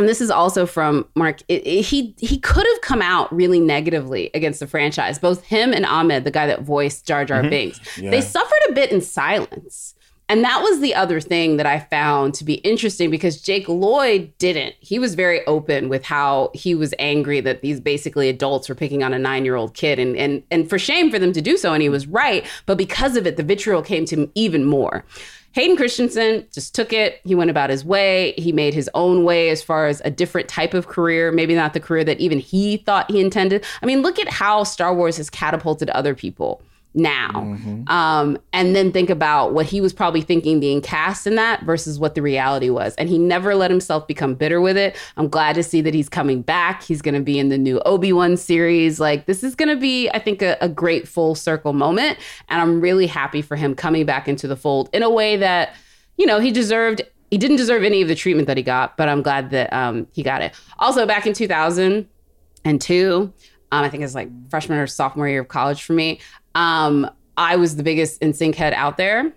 and 0.00 0.08
this 0.08 0.20
is 0.20 0.30
also 0.30 0.64
from 0.64 1.08
Mark. 1.16 1.40
It, 1.48 1.66
it- 1.66 1.82
he 1.82 2.14
he 2.18 2.38
could 2.38 2.64
have 2.64 2.80
come 2.82 3.02
out 3.02 3.34
really 3.34 3.58
negatively 3.58 4.30
against 4.32 4.60
the 4.60 4.66
franchise. 4.68 5.18
Both 5.18 5.42
him 5.42 5.72
and 5.72 5.84
Ahmed, 5.84 6.22
the 6.22 6.30
guy 6.30 6.46
that 6.46 6.62
voiced 6.62 7.04
Jar 7.04 7.24
Jar 7.24 7.42
Mhm. 7.42 7.50
Binks, 7.50 7.80
Yeah. 7.98 8.10
they 8.12 8.20
suffered 8.20 8.60
a 8.68 8.72
bit 8.74 8.92
in 8.92 9.00
silence. 9.00 9.94
And 10.30 10.44
that 10.44 10.60
was 10.62 10.80
the 10.80 10.94
other 10.94 11.20
thing 11.20 11.56
that 11.56 11.64
I 11.64 11.78
found 11.78 12.34
to 12.34 12.44
be 12.44 12.54
interesting 12.54 13.10
because 13.10 13.40
Jake 13.40 13.66
Lloyd 13.66 14.30
didn't. 14.38 14.74
He 14.80 14.98
was 14.98 15.14
very 15.14 15.44
open 15.46 15.88
with 15.88 16.04
how 16.04 16.50
he 16.52 16.74
was 16.74 16.92
angry 16.98 17.40
that 17.40 17.62
these 17.62 17.80
basically 17.80 18.28
adults 18.28 18.68
were 18.68 18.74
picking 18.74 19.02
on 19.02 19.14
a 19.14 19.18
nine 19.18 19.46
year 19.46 19.56
old 19.56 19.72
kid 19.72 19.98
and, 19.98 20.16
and, 20.16 20.42
and 20.50 20.68
for 20.68 20.78
shame 20.78 21.10
for 21.10 21.18
them 21.18 21.32
to 21.32 21.40
do 21.40 21.56
so. 21.56 21.72
And 21.72 21.82
he 21.82 21.88
was 21.88 22.06
right. 22.06 22.46
But 22.66 22.76
because 22.76 23.16
of 23.16 23.26
it, 23.26 23.38
the 23.38 23.42
vitriol 23.42 23.80
came 23.80 24.04
to 24.04 24.16
him 24.16 24.32
even 24.34 24.66
more. 24.66 25.04
Hayden 25.52 25.78
Christensen 25.78 26.46
just 26.52 26.74
took 26.74 26.92
it. 26.92 27.20
He 27.24 27.34
went 27.34 27.50
about 27.50 27.70
his 27.70 27.82
way. 27.82 28.34
He 28.36 28.52
made 28.52 28.74
his 28.74 28.90
own 28.92 29.24
way 29.24 29.48
as 29.48 29.62
far 29.62 29.86
as 29.86 30.02
a 30.04 30.10
different 30.10 30.46
type 30.46 30.74
of 30.74 30.88
career, 30.88 31.32
maybe 31.32 31.54
not 31.54 31.72
the 31.72 31.80
career 31.80 32.04
that 32.04 32.20
even 32.20 32.38
he 32.38 32.76
thought 32.76 33.10
he 33.10 33.18
intended. 33.18 33.64
I 33.82 33.86
mean, 33.86 34.02
look 34.02 34.18
at 34.18 34.28
how 34.28 34.62
Star 34.64 34.94
Wars 34.94 35.16
has 35.16 35.30
catapulted 35.30 35.88
other 35.90 36.14
people 36.14 36.62
now. 36.98 37.56
Um, 37.86 38.38
and 38.52 38.74
then 38.76 38.92
think 38.92 39.08
about 39.08 39.54
what 39.54 39.66
he 39.66 39.80
was 39.80 39.92
probably 39.92 40.20
thinking 40.20 40.60
being 40.60 40.80
cast 40.80 41.26
in 41.26 41.36
that 41.36 41.62
versus 41.62 41.98
what 41.98 42.14
the 42.14 42.22
reality 42.22 42.68
was. 42.70 42.94
And 42.96 43.08
he 43.08 43.18
never 43.18 43.54
let 43.54 43.70
himself 43.70 44.06
become 44.06 44.34
bitter 44.34 44.60
with 44.60 44.76
it. 44.76 44.96
I'm 45.16 45.28
glad 45.28 45.54
to 45.54 45.62
see 45.62 45.80
that 45.82 45.94
he's 45.94 46.08
coming 46.08 46.42
back. 46.42 46.82
He's 46.82 47.00
going 47.00 47.14
to 47.14 47.20
be 47.20 47.38
in 47.38 47.48
the 47.48 47.56
new 47.56 47.80
Obi 47.80 48.12
Wan 48.12 48.36
series. 48.36 49.00
Like, 49.00 49.26
this 49.26 49.42
is 49.42 49.54
going 49.54 49.68
to 49.68 49.76
be, 49.76 50.10
I 50.10 50.18
think, 50.18 50.42
a, 50.42 50.58
a 50.60 50.68
great 50.68 51.08
full 51.08 51.34
circle 51.34 51.72
moment. 51.72 52.18
And 52.48 52.60
I'm 52.60 52.80
really 52.80 53.06
happy 53.06 53.40
for 53.40 53.56
him 53.56 53.74
coming 53.74 54.04
back 54.04 54.28
into 54.28 54.48
the 54.48 54.56
fold 54.56 54.90
in 54.92 55.02
a 55.02 55.10
way 55.10 55.36
that, 55.36 55.74
you 56.16 56.26
know, 56.26 56.40
he 56.40 56.50
deserved. 56.50 57.02
He 57.30 57.38
didn't 57.38 57.56
deserve 57.56 57.84
any 57.84 58.00
of 58.02 58.08
the 58.08 58.14
treatment 58.14 58.46
that 58.48 58.56
he 58.56 58.62
got, 58.62 58.96
but 58.96 59.08
I'm 59.08 59.20
glad 59.20 59.50
that 59.50 59.70
um, 59.72 60.06
he 60.12 60.22
got 60.22 60.40
it. 60.40 60.54
Also, 60.78 61.06
back 61.06 61.26
in 61.26 61.34
2002, 61.34 63.32
um, 63.70 63.84
I 63.84 63.88
think 63.90 64.02
it's 64.02 64.14
like 64.14 64.30
freshman 64.50 64.78
or 64.78 64.86
sophomore 64.86 65.28
year 65.28 65.42
of 65.42 65.48
college 65.48 65.82
for 65.82 65.92
me. 65.92 66.20
Um, 66.54 67.08
I 67.36 67.56
was 67.56 67.76
the 67.76 67.82
biggest 67.82 68.20
NSYNC 68.20 68.54
head 68.56 68.72
out 68.74 68.96
there. 68.96 69.32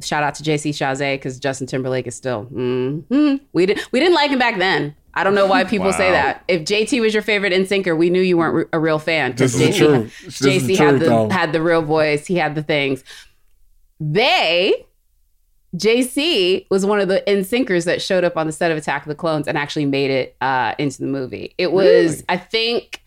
Shout 0.00 0.22
out 0.22 0.34
to 0.36 0.42
JC 0.42 0.70
Chasez 0.70 1.14
because 1.14 1.38
Justin 1.38 1.66
Timberlake 1.66 2.06
is 2.06 2.14
still. 2.16 2.46
mhm. 2.46 3.40
We 3.52 3.66
didn't 3.66 3.86
we 3.92 4.00
didn't 4.00 4.14
like 4.14 4.30
him 4.30 4.38
back 4.38 4.58
then. 4.58 4.96
I 5.14 5.24
don't 5.24 5.34
know 5.34 5.46
why 5.46 5.64
people 5.64 5.92
say 5.92 6.10
that. 6.10 6.42
If 6.48 6.62
JT 6.62 7.00
was 7.02 7.12
your 7.12 7.22
favorite 7.22 7.52
NSYNCer, 7.52 7.96
we 7.96 8.08
knew 8.08 8.22
you 8.22 8.38
weren't 8.38 8.54
re- 8.54 8.64
a 8.72 8.78
real 8.80 8.98
fan 8.98 9.32
because 9.32 9.52
This 9.52 9.68
is 9.68 9.76
JC, 9.76 9.78
true. 9.78 10.02
This 10.24 10.40
is 10.40 10.62
JC 10.62 10.76
true, 10.78 10.86
had 10.86 11.00
the 11.00 11.04
though. 11.04 11.28
had 11.28 11.52
the 11.52 11.60
real 11.62 11.82
voice. 11.82 12.26
He 12.26 12.36
had 12.36 12.54
the 12.54 12.62
things. 12.62 13.04
They 14.00 14.86
JC 15.76 16.66
was 16.70 16.84
one 16.84 17.00
of 17.00 17.08
the 17.08 17.22
NSYNCers 17.26 17.84
that 17.86 18.02
showed 18.02 18.24
up 18.24 18.36
on 18.36 18.46
the 18.46 18.52
set 18.52 18.70
of 18.70 18.76
Attack 18.76 19.02
of 19.02 19.08
the 19.08 19.14
Clones 19.14 19.48
and 19.48 19.56
actually 19.56 19.86
made 19.86 20.10
it 20.10 20.36
uh, 20.40 20.74
into 20.78 20.98
the 21.00 21.06
movie. 21.06 21.54
It 21.58 21.72
was, 21.72 21.86
Really? 21.86 22.24
I 22.28 22.36
think, 22.36 23.01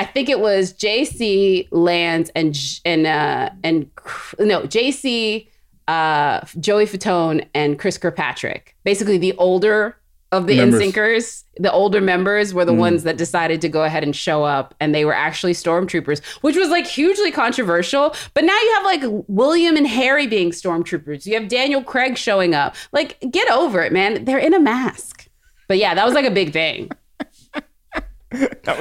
I 0.00 0.04
think 0.04 0.28
it 0.30 0.40
was 0.40 0.72
JC 0.72 1.68
Lance 1.70 2.30
and 2.34 2.56
and 2.86 3.06
uh, 3.06 3.50
and 3.62 3.90
no 4.38 4.62
JC, 4.62 5.46
uh, 5.88 6.40
Joey 6.58 6.86
Fatone 6.86 7.46
and 7.54 7.78
Chris 7.78 7.98
Kirkpatrick. 7.98 8.76
Basically, 8.82 9.18
the 9.18 9.34
older 9.36 9.96
of 10.32 10.46
the 10.46 10.56
Members. 10.56 10.80
NSYNCers, 10.80 11.42
the 11.58 11.72
older 11.72 12.00
members 12.00 12.54
were 12.54 12.64
the 12.64 12.72
Mm. 12.72 12.78
ones 12.78 13.02
that 13.02 13.16
decided 13.16 13.60
to 13.62 13.68
go 13.68 13.82
ahead 13.82 14.04
and 14.04 14.14
show 14.14 14.44
up, 14.44 14.74
and 14.80 14.94
they 14.94 15.04
were 15.04 15.12
actually 15.14 15.52
stormtroopers, 15.54 16.24
which 16.40 16.56
was 16.56 16.68
like 16.68 16.86
hugely 16.86 17.32
controversial. 17.32 18.14
But 18.32 18.44
now 18.44 18.54
you 18.56 18.72
have 18.76 18.84
like 18.84 19.24
William 19.26 19.76
and 19.76 19.88
Harry 19.88 20.26
being 20.28 20.50
stormtroopers. 20.52 21.26
You 21.26 21.34
have 21.34 21.48
Daniel 21.48 21.82
Craig 21.82 22.16
showing 22.16 22.54
up. 22.54 22.76
Like, 22.92 23.18
get 23.30 23.50
over 23.50 23.82
it, 23.82 23.92
man. 23.92 24.24
They're 24.24 24.38
in 24.38 24.54
a 24.54 24.60
mask. 24.60 25.28
But 25.66 25.78
yeah, 25.78 25.94
that 25.94 26.04
was 26.04 26.14
like 26.14 26.24
a 26.26 26.30
big 26.30 26.52
thing. 26.52 26.90
How 28.64 28.74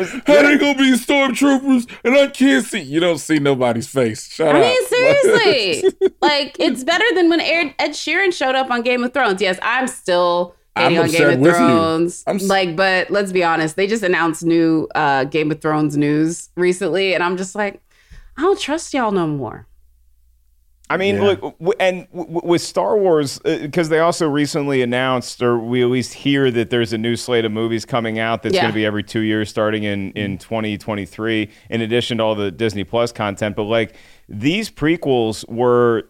they 0.44 0.58
gonna 0.60 0.78
be 0.78 0.94
stormtroopers 0.94 1.90
and 2.04 2.16
I 2.16 2.28
can't 2.28 2.64
see? 2.64 2.82
You 2.82 3.00
don't 3.00 3.18
see 3.18 3.40
nobody's 3.40 3.88
face. 3.88 4.32
Shut 4.32 4.56
I 4.56 4.60
mean, 4.62 4.86
seriously, 4.88 5.92
like 6.22 6.56
it's 6.60 6.84
better 6.84 7.06
than 7.16 7.30
when 7.30 7.42
Ed, 7.42 7.74
Ed 7.80 7.92
Sheeran 7.92 8.32
showed 8.32 8.54
up 8.54 8.70
on 8.70 8.84
Game 8.84 9.04
of 9.04 9.12
Thrones. 9.12 9.42
Yes, 9.42 9.58
I'm 9.64 9.88
still 9.88 10.56
hating 10.76 11.00
I'm 11.00 11.06
on 11.06 11.10
Game 11.10 11.30
of 11.30 11.42
you. 11.42 11.52
Thrones. 11.52 12.24
I'm 12.28 12.38
like, 12.38 12.76
but 12.76 13.10
let's 13.10 13.32
be 13.32 13.44
honest, 13.44 13.76
they 13.76 13.88
just 13.88 14.04
announced 14.04 14.44
new 14.44 14.88
uh, 14.94 15.24
Game 15.24 15.50
of 15.50 15.62
Thrones 15.62 15.98
news 15.98 16.50
recently, 16.56 17.16
and 17.16 17.24
I'm 17.24 17.36
just 17.36 17.56
like, 17.56 17.82
I 18.38 18.44
don't 18.44 18.60
trust 18.60 18.94
y'all 18.94 19.12
no 19.12 19.26
more. 19.26 19.66
I 20.92 20.98
mean, 20.98 21.18
Yeah. 21.18 21.22
look, 21.42 21.56
and 21.80 22.08
w- 22.12 22.26
w- 22.34 22.42
with 22.44 22.62
Star 22.62 22.98
Wars, 22.98 23.40
uh, 23.46 23.58
because 23.62 23.90
they 23.90 24.00
also 24.00 24.28
recently 24.28 24.82
announced, 24.82 25.42
or 25.44 25.60
we 25.60 25.84
at 25.84 25.90
least 25.90 26.14
hear 26.16 26.50
that 26.50 26.72
there's 26.72 26.94
a 26.94 26.98
new 26.98 27.16
slate 27.16 27.46
of 27.46 27.52
movies 27.52 27.86
coming 27.86 28.18
out 28.18 28.42
that's 28.42 28.56
Yeah. 28.56 28.62
going 28.62 28.72
to 28.72 28.76
be 28.76 28.86
every 28.86 29.04
two 29.04 29.20
years 29.20 29.50
starting 29.50 29.84
in, 29.84 30.12
in 30.14 30.40
2023, 30.40 31.50
in 31.70 31.82
addition 31.82 32.18
to 32.18 32.24
all 32.24 32.34
the 32.36 32.50
Disney 32.52 32.84
Plus 32.84 33.12
content. 33.12 33.56
But 33.56 33.64
like 33.64 33.94
these 34.28 34.70
prequels 34.70 35.48
were. 35.50 36.10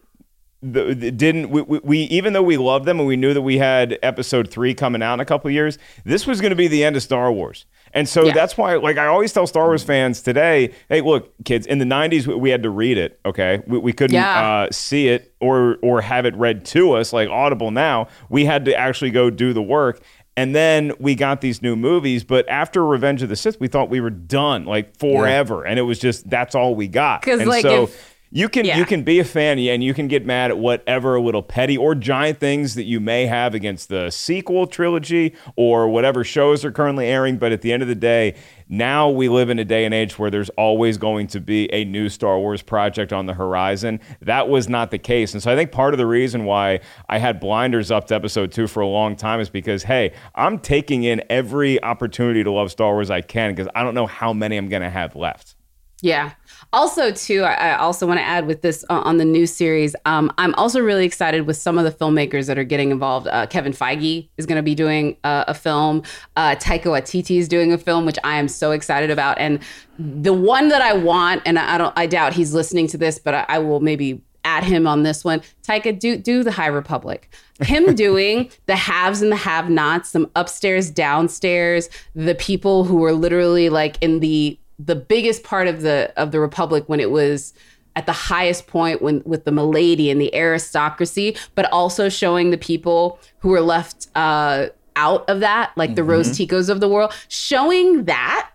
The, 0.61 0.93
the- 0.93 1.11
didn't 1.11 1.51
we, 1.51 1.61
we, 1.61 1.79
we 1.85 1.97
even 1.99 2.33
though 2.33 2.43
we 2.43 2.57
loved 2.57 2.83
them 2.83 2.99
and 2.99 3.07
we 3.07 3.15
knew 3.15 3.33
that 3.33 3.41
we 3.43 3.57
had 3.59 3.97
episode 4.03 4.49
three 4.51 4.73
coming 4.73 5.01
out 5.01 5.13
in 5.13 5.19
a 5.21 5.25
couple 5.25 5.47
of 5.47 5.53
years 5.53 5.77
this 6.03 6.27
was 6.27 6.41
going 6.41 6.49
to 6.49 6.55
be 6.57 6.67
the 6.67 6.83
end 6.83 6.97
of 6.97 7.01
star 7.01 7.31
wars 7.31 7.65
and 7.93 8.07
so 8.07 8.25
Yeah. 8.25 8.33
that's 8.33 8.57
why 8.57 8.75
like 8.75 8.97
i 8.97 9.07
always 9.07 9.33
tell 9.33 9.47
star 9.47 9.65
wars 9.67 9.83
fans 9.83 10.21
today 10.21 10.73
hey 10.89 11.01
look 11.01 11.33
kids 11.43 11.65
in 11.65 11.79
the 11.79 11.85
90s 11.85 12.27
we, 12.27 12.35
we 12.35 12.49
had 12.49 12.63
to 12.63 12.69
read 12.69 12.97
it 12.97 13.19
okay? 13.25 13.61
We, 13.67 13.77
we 13.79 13.93
couldn't 13.93 14.15
Yeah. 14.15 14.49
uh, 14.67 14.67
see 14.71 15.07
it 15.07 15.33
or 15.39 15.77
or 15.81 16.01
have 16.01 16.25
it 16.25 16.35
read 16.35 16.65
to 16.65 16.93
us 16.93 17.13
like 17.13 17.29
audible 17.29 17.71
now. 17.71 18.07
We 18.29 18.45
had 18.45 18.65
to 18.65 18.75
actually 18.75 19.11
go 19.11 19.29
do 19.29 19.53
the 19.53 19.61
work. 19.61 20.01
And 20.37 20.55
then 20.55 20.93
we 20.99 21.15
got 21.15 21.41
these 21.41 21.61
new 21.61 21.75
movies 21.75 22.23
but 22.23 22.47
after 22.49 22.85
revenge 22.85 23.21
of 23.21 23.29
the 23.29 23.35
sith 23.35 23.59
we 23.59 23.67
thought 23.67 23.89
we 23.89 23.99
were 24.01 24.09
done 24.09 24.65
like 24.65 24.95
forever. 24.97 25.65
And 25.65 25.77
it 25.79 25.83
was 25.83 25.99
just 25.99 26.29
that's 26.29 26.55
all 26.55 26.75
we 26.75 26.87
got. 26.87 27.21
'Cause, 27.23 27.39
and 27.41 27.49
like, 27.49 27.61
so 27.63 27.83
if- 27.83 28.15
you 28.31 28.47
can 28.47 28.65
Yeah. 28.65 28.77
you 28.77 28.85
can 28.85 29.01
be 29.03 29.19
a 29.19 29.23
fan 29.23 29.57
and 29.57 29.83
you 29.83 29.93
can 29.93 30.07
get 30.07 30.25
mad 30.25 30.51
at 30.51 30.57
whatever 30.57 31.19
little 31.19 31.41
petty 31.41 31.75
or 31.77 31.95
giant 31.95 32.39
things 32.39 32.75
that 32.75 32.83
you 32.83 32.99
may 32.99 33.25
have 33.25 33.55
against 33.55 33.89
the 33.89 34.09
sequel 34.11 34.67
trilogy 34.67 35.33
or 35.55 35.89
whatever 35.89 36.23
shows 36.23 36.63
are 36.63 36.71
currently 36.71 37.07
airing 37.07 37.37
but 37.37 37.51
at 37.51 37.61
the 37.61 37.73
end 37.73 37.81
of 37.81 37.87
the 37.89 37.95
day 37.95 38.35
now 38.67 39.09
we 39.09 39.29
live 39.29 39.49
in 39.49 39.57
a 39.57 39.65
day 39.65 39.83
and 39.83 39.95
age 39.95 40.19
where 40.19 40.29
there's 40.29 40.49
always 40.49 40.99
going 40.99 41.25
to 41.25 41.39
be 41.39 41.73
a 41.73 41.85
new 41.85 42.07
Star 42.07 42.37
Wars 42.37 42.61
project 42.61 43.11
on 43.11 43.25
the 43.25 43.33
horizon. 43.33 43.99
That 44.21 44.47
was 44.47 44.69
not 44.69 44.91
the 44.91 44.99
case. 44.99 45.33
And 45.33 45.41
so 45.41 45.51
I 45.51 45.55
think 45.55 45.71
part 45.71 45.95
of 45.95 45.97
the 45.97 46.05
reason 46.05 46.45
why 46.45 46.81
I 47.09 47.17
had 47.17 47.39
blinders 47.39 47.89
up 47.89 48.05
to 48.07 48.13
episode 48.15 48.51
2 48.51 48.67
for 48.67 48.81
a 48.81 48.87
long 48.87 49.15
time 49.15 49.39
is 49.39 49.49
because 49.49 49.81
hey, 49.81 50.13
I'm 50.35 50.59
taking 50.59 51.03
in 51.03 51.23
every 51.31 51.81
opportunity 51.81 52.43
to 52.43 52.51
love 52.51 52.69
Star 52.69 52.93
Wars 52.93 53.09
I 53.09 53.21
can 53.21 53.55
because 53.55 53.67
I 53.73 53.81
don't 53.81 53.95
know 53.95 54.05
how 54.05 54.33
many 54.33 54.55
I'm 54.55 54.69
going 54.69 54.83
to 54.83 54.89
have 54.91 55.15
left. 55.15 55.55
Yeah. 56.03 56.33
Also, 56.71 57.11
too, 57.11 57.41
I 57.43 57.53
I 57.53 57.77
also 57.77 58.05
want 58.05 58.19
to 58.19 58.23
add 58.23 58.45
with 58.45 58.61
this 58.61 58.85
uh, 58.89 59.01
on 59.03 59.17
the 59.17 59.25
new 59.25 59.47
series. 59.47 59.95
Um, 60.05 60.31
I'm 60.37 60.53
also 60.55 60.79
really 60.79 61.05
excited 61.05 61.47
with 61.47 61.57
some 61.57 61.79
of 61.79 61.83
the 61.83 61.91
filmmakers 61.91 62.45
that 62.45 62.59
are 62.59 62.63
getting 62.63 62.91
involved. 62.91 63.27
Uh, 63.27 63.47
Kevin 63.47 63.73
Feige 63.73 64.29
is 64.37 64.45
going 64.45 64.57
to 64.57 64.63
be 64.63 64.75
doing 64.75 65.17
uh, 65.23 65.45
a 65.47 65.55
film. 65.55 66.03
Uh, 66.35 66.55
Taika 66.55 66.85
Waititi 66.85 67.37
is 67.39 67.47
doing 67.47 67.73
a 67.73 67.77
film, 67.77 68.05
which 68.05 68.19
I 68.23 68.37
am 68.37 68.47
so 68.47 68.71
excited 68.71 69.09
about. 69.09 69.39
And 69.39 69.59
the 69.97 70.33
one 70.33 70.69
that 70.69 70.81
I 70.81 70.93
want, 70.93 71.41
and 71.45 71.57
I 71.57 71.79
don't, 71.79 71.93
I 71.97 72.05
doubt 72.05 72.33
he's 72.33 72.53
listening 72.53 72.85
to 72.87 72.97
this, 72.97 73.17
but 73.17 73.33
I, 73.33 73.45
I 73.49 73.59
will 73.59 73.79
maybe 73.79 74.21
add 74.45 74.63
him 74.63 74.85
on 74.85 75.01
this 75.03 75.23
one. 75.23 75.41
Taika, 75.63 75.97
do 75.97 76.17
do 76.17 76.43
the 76.43 76.51
High 76.51 76.67
Republic. 76.67 77.33
Him 77.61 77.95
doing 77.95 78.51
the 78.67 78.75
haves 78.75 79.23
and 79.23 79.31
the 79.31 79.37
have-nots, 79.37 80.09
some 80.09 80.29
upstairs, 80.35 80.91
downstairs, 80.91 81.89
the 82.13 82.35
people 82.35 82.83
who 82.83 82.97
were 82.97 83.13
literally 83.13 83.69
like 83.69 83.97
in 84.01 84.19
the 84.19 84.59
the 84.79 84.95
biggest 84.95 85.43
part 85.43 85.67
of 85.67 85.81
the 85.81 86.11
of 86.15 86.31
the 86.31 86.39
republic 86.39 86.85
when 86.87 86.99
it 86.99 87.11
was 87.11 87.53
at 87.95 88.05
the 88.05 88.13
highest 88.13 88.65
point 88.67 89.01
when 89.01 89.21
with 89.25 89.43
the 89.43 89.51
milady 89.51 90.09
and 90.09 90.21
the 90.21 90.33
aristocracy 90.33 91.35
but 91.53 91.69
also 91.71 92.07
showing 92.07 92.49
the 92.49 92.57
people 92.57 93.19
who 93.39 93.49
were 93.49 93.61
left 93.61 94.07
uh 94.15 94.67
out 94.95 95.29
of 95.29 95.41
that 95.41 95.71
like 95.75 95.95
the 95.95 96.03
rose 96.03 96.29
ticos 96.29 96.69
of 96.69 96.79
the 96.79 96.87
world 96.87 97.13
showing 97.27 98.05
that 98.05 98.49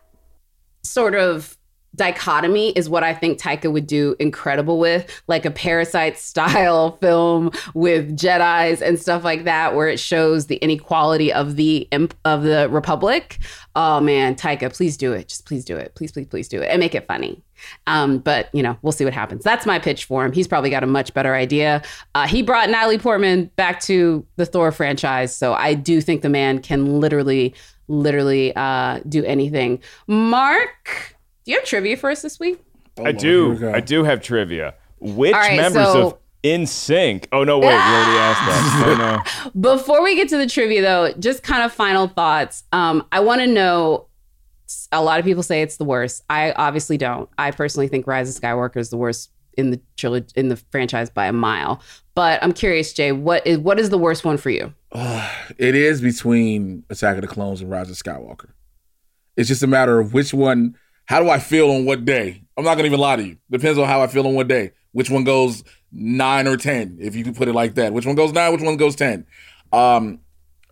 sort 0.83 1.15
of 1.15 1.57
dichotomy 1.95 2.71
is 2.71 2.89
what 2.89 3.03
I 3.03 3.15
think 3.15 3.41
Taika 3.41 3.73
would 3.73 3.87
do 3.87 4.17
incredible 4.19 4.79
with, 4.79 5.23
like 5.27 5.45
a 5.45 5.51
Parasite 5.51 6.19
style 6.19 6.97
film 7.01 7.51
with 7.75 8.17
Jedi's 8.17 8.83
and 8.83 8.99
stuff 8.99 9.25
like 9.25 9.45
that, 9.45 9.75
where 9.75 9.89
it 9.89 10.01
shows 10.01 10.47
the 10.47 10.57
inequality 10.57 11.33
of 11.33 11.57
the 11.57 11.89
of 12.25 12.43
the 12.43 12.69
Republic. 12.71 13.39
Oh 13.77 14.01
man, 14.01 14.35
Taika, 14.35 14.75
please 14.75 14.97
do 14.97 15.13
it. 15.13 15.29
Just 15.29 15.47
please 15.47 15.65
do 15.65 15.77
it. 15.77 15.95
Please, 15.95 16.13
please, 16.13 16.27
please 16.27 16.49
do 16.49 16.63
it 16.63 16.67
and 16.67 16.81
make 16.81 16.95
it 16.95 17.07
funny. 17.07 17.43
Um, 17.87 18.19
but 18.19 18.49
you 18.53 18.63
know, 18.63 18.77
we'll 18.83 18.93
see 18.93 19.05
what 19.05 19.15
happens. 19.15 19.43
That's 19.43 19.67
my 19.67 19.79
pitch 19.79 20.05
for 20.05 20.25
him. 20.25 20.33
He's 20.33 20.49
probably 20.49 20.71
got 20.71 20.83
a 20.83 20.87
much 20.87 21.15
better 21.15 21.35
idea. 21.35 21.83
Uh, 22.15 22.27
he 22.27 22.43
brought 22.43 22.71
Natalie 22.71 22.99
Portman 22.99 23.51
back 23.57 23.81
to 23.83 24.27
the 24.37 24.47
Thor 24.47 24.73
franchise, 24.73 25.35
so 25.35 25.55
I 25.55 25.75
do 25.75 26.01
think 26.01 26.23
the 26.23 26.29
man 26.29 26.61
can 26.61 27.01
literally, 27.01 27.55
literally 27.89 28.55
uh, 28.57 29.01
do 29.09 29.25
anything. 29.25 29.81
Mark. 30.07 31.14
Do 31.45 31.53
you 31.53 31.59
have 31.59 31.67
trivia 31.67 31.97
for 31.97 32.11
us 32.11 32.23
this 32.23 32.41
week? 32.41 32.63
I 33.03 33.13
do. 33.13 33.71
I 33.71 33.81
do 33.81 34.05
have 34.05 34.23
trivia. 34.23 34.75
Which 35.01 35.35
All 35.35 35.41
right, 35.41 35.57
members 35.57 35.87
so- 35.87 36.07
of 36.07 36.19
NSYNC. 36.43 37.27
Oh 37.33 37.43
no, 37.43 37.59
wait, 37.59 37.69
we 37.69 37.75
already 37.75 38.19
asked 38.19 38.41
that. 38.47 38.85
Oh 38.87 39.51
no. 39.55 39.61
Before 39.77 40.03
we 40.03 40.15
get 40.15 40.29
to 40.29 40.37
the 40.37 40.47
trivia, 40.47 40.83
though, 40.83 41.13
just 41.19 41.43
kind 41.43 41.63
of 41.63 41.73
final 41.73 42.07
thoughts. 42.07 42.65
Um, 42.73 43.07
I 43.13 43.21
want 43.21 43.41
to 43.41 43.47
know. 43.47 44.07
A 44.93 45.03
lot 45.03 45.19
of 45.19 45.27
people 45.27 45.43
say 45.43 45.61
it's 45.63 45.77
the 45.77 45.85
worst. 45.85 46.23
I 46.31 46.53
obviously 46.53 46.97
don't. 46.97 47.29
I 47.37 47.51
personally 47.51 47.87
think 47.87 48.07
Rise 48.07 48.35
of 48.35 48.41
Skywalker 48.43 48.79
is 48.79 48.89
the 48.89 48.97
worst 48.97 49.31
in 49.57 49.71
the 49.71 49.81
trilogy 49.97 50.33
in 50.37 50.49
the 50.49 50.57
franchise 50.57 51.11
by 51.11 51.27
a 51.27 51.33
mile. 51.33 51.81
But 52.15 52.43
I'm 52.43 52.53
curious, 52.53 52.93
Jay, 52.93 53.13
what 53.13 53.47
is 53.47 53.59
what 53.59 53.79
is 53.79 53.91
the 53.91 53.99
worst 53.99 54.25
one 54.25 54.37
for 54.37 54.51
you? 54.51 54.73
it 54.93 55.75
is 55.75 56.01
between 56.01 56.85
Attack 56.91 57.17
of 57.17 57.23
the 57.23 57.29
Clones 57.29 57.61
and 57.61 57.71
Rise 57.71 57.91
of 57.91 57.97
Skywalker. 57.97 58.51
It's 59.37 59.49
just 59.49 59.63
a 59.63 59.67
matter 59.67 59.99
of 59.99 60.13
which 60.15 60.33
one. 60.33 60.77
How 61.07 61.21
do 61.21 61.29
I 61.29 61.39
feel 61.39 61.71
on 61.71 61.85
what 61.85 62.05
day? 62.05 62.43
I'm 62.57 62.65
not 62.65 62.77
gonna 62.77 62.87
even 62.87 63.01
lie 63.01 63.17
to 63.17 63.27
you. 63.27 63.37
Depends 63.51 63.79
on 63.79 63.87
how 63.87 64.01
I 64.01 64.07
feel 64.07 64.27
on 64.27 64.35
what 64.35 64.49
day. 64.49 64.73
Which 64.93 65.11
one 65.11 65.25
goes 65.25 65.65
nine 65.93 66.47
or 66.47 66.57
ten, 66.57 66.99
if 67.01 67.15
you 67.15 67.25
can 67.25 67.35
put 67.35 67.49
it 67.49 67.53
like 67.53 67.75
that. 67.75 67.93
Which 67.93 68.07
one 68.07 68.15
goes 68.15 68.33
nine? 68.33 68.53
Which 68.53 68.63
one 68.63 68.77
goes 68.77 68.97
ten? 68.97 69.27
Um, 69.73 70.21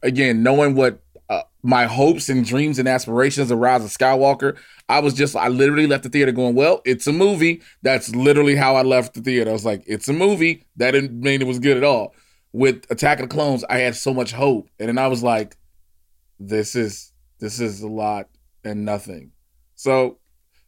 again, 0.03 0.43
knowing 0.43 0.75
what 0.75 1.03
uh, 1.29 1.43
my 1.63 1.87
hopes 1.87 2.29
and 2.29 2.45
dreams 2.45 2.79
and 2.79 2.89
aspirations 2.89 3.51
of 3.51 3.59
Rise 3.59 3.85
of 3.85 3.91
Skywalker, 3.91 4.57
I 4.89 5.01
was 5.01 5.15
just 5.15 5.35
I 5.37 5.49
literally 5.49 5.87
left 5.87 6.05
the 6.05 6.09
theater 6.09 6.33
going, 6.33 6.55
well, 6.55 6.83
it's 6.85 7.07
a 7.07 7.13
movie. 7.13 7.63
That's 7.83 8.15
literally 8.15 8.55
how 8.55 8.77
I 8.77 8.83
left 8.83 9.15
the 9.15 9.23
theater. 9.23 9.51
I 9.51 9.53
was 9.53 9.65
like, 9.65 9.83
it's 9.87 10.09
a 10.09 10.13
movie. 10.13 10.65
That 10.77 10.93
didn't 10.93 11.21
mean 11.21 11.41
it 11.41 11.47
was 11.47 11.59
good 11.59 11.77
at 11.77 11.85
all. 11.85 12.15
With 12.53 12.87
Attack 12.91 13.21
of 13.21 13.29
the 13.29 13.35
Clones, 13.35 13.65
I 13.69 13.79
had 13.79 13.97
so 13.97 14.13
much 14.13 14.33
hope, 14.33 14.69
and 14.79 14.89
then 14.89 14.99
I 14.99 15.09
was 15.09 15.23
like, 15.23 15.57
this 16.39 16.77
is 16.77 17.13
this 17.39 17.61
is 17.61 17.83
a 17.83 17.89
lot 17.89 18.29
and 18.65 18.85
nothing. 18.85 19.33
So 19.75 20.19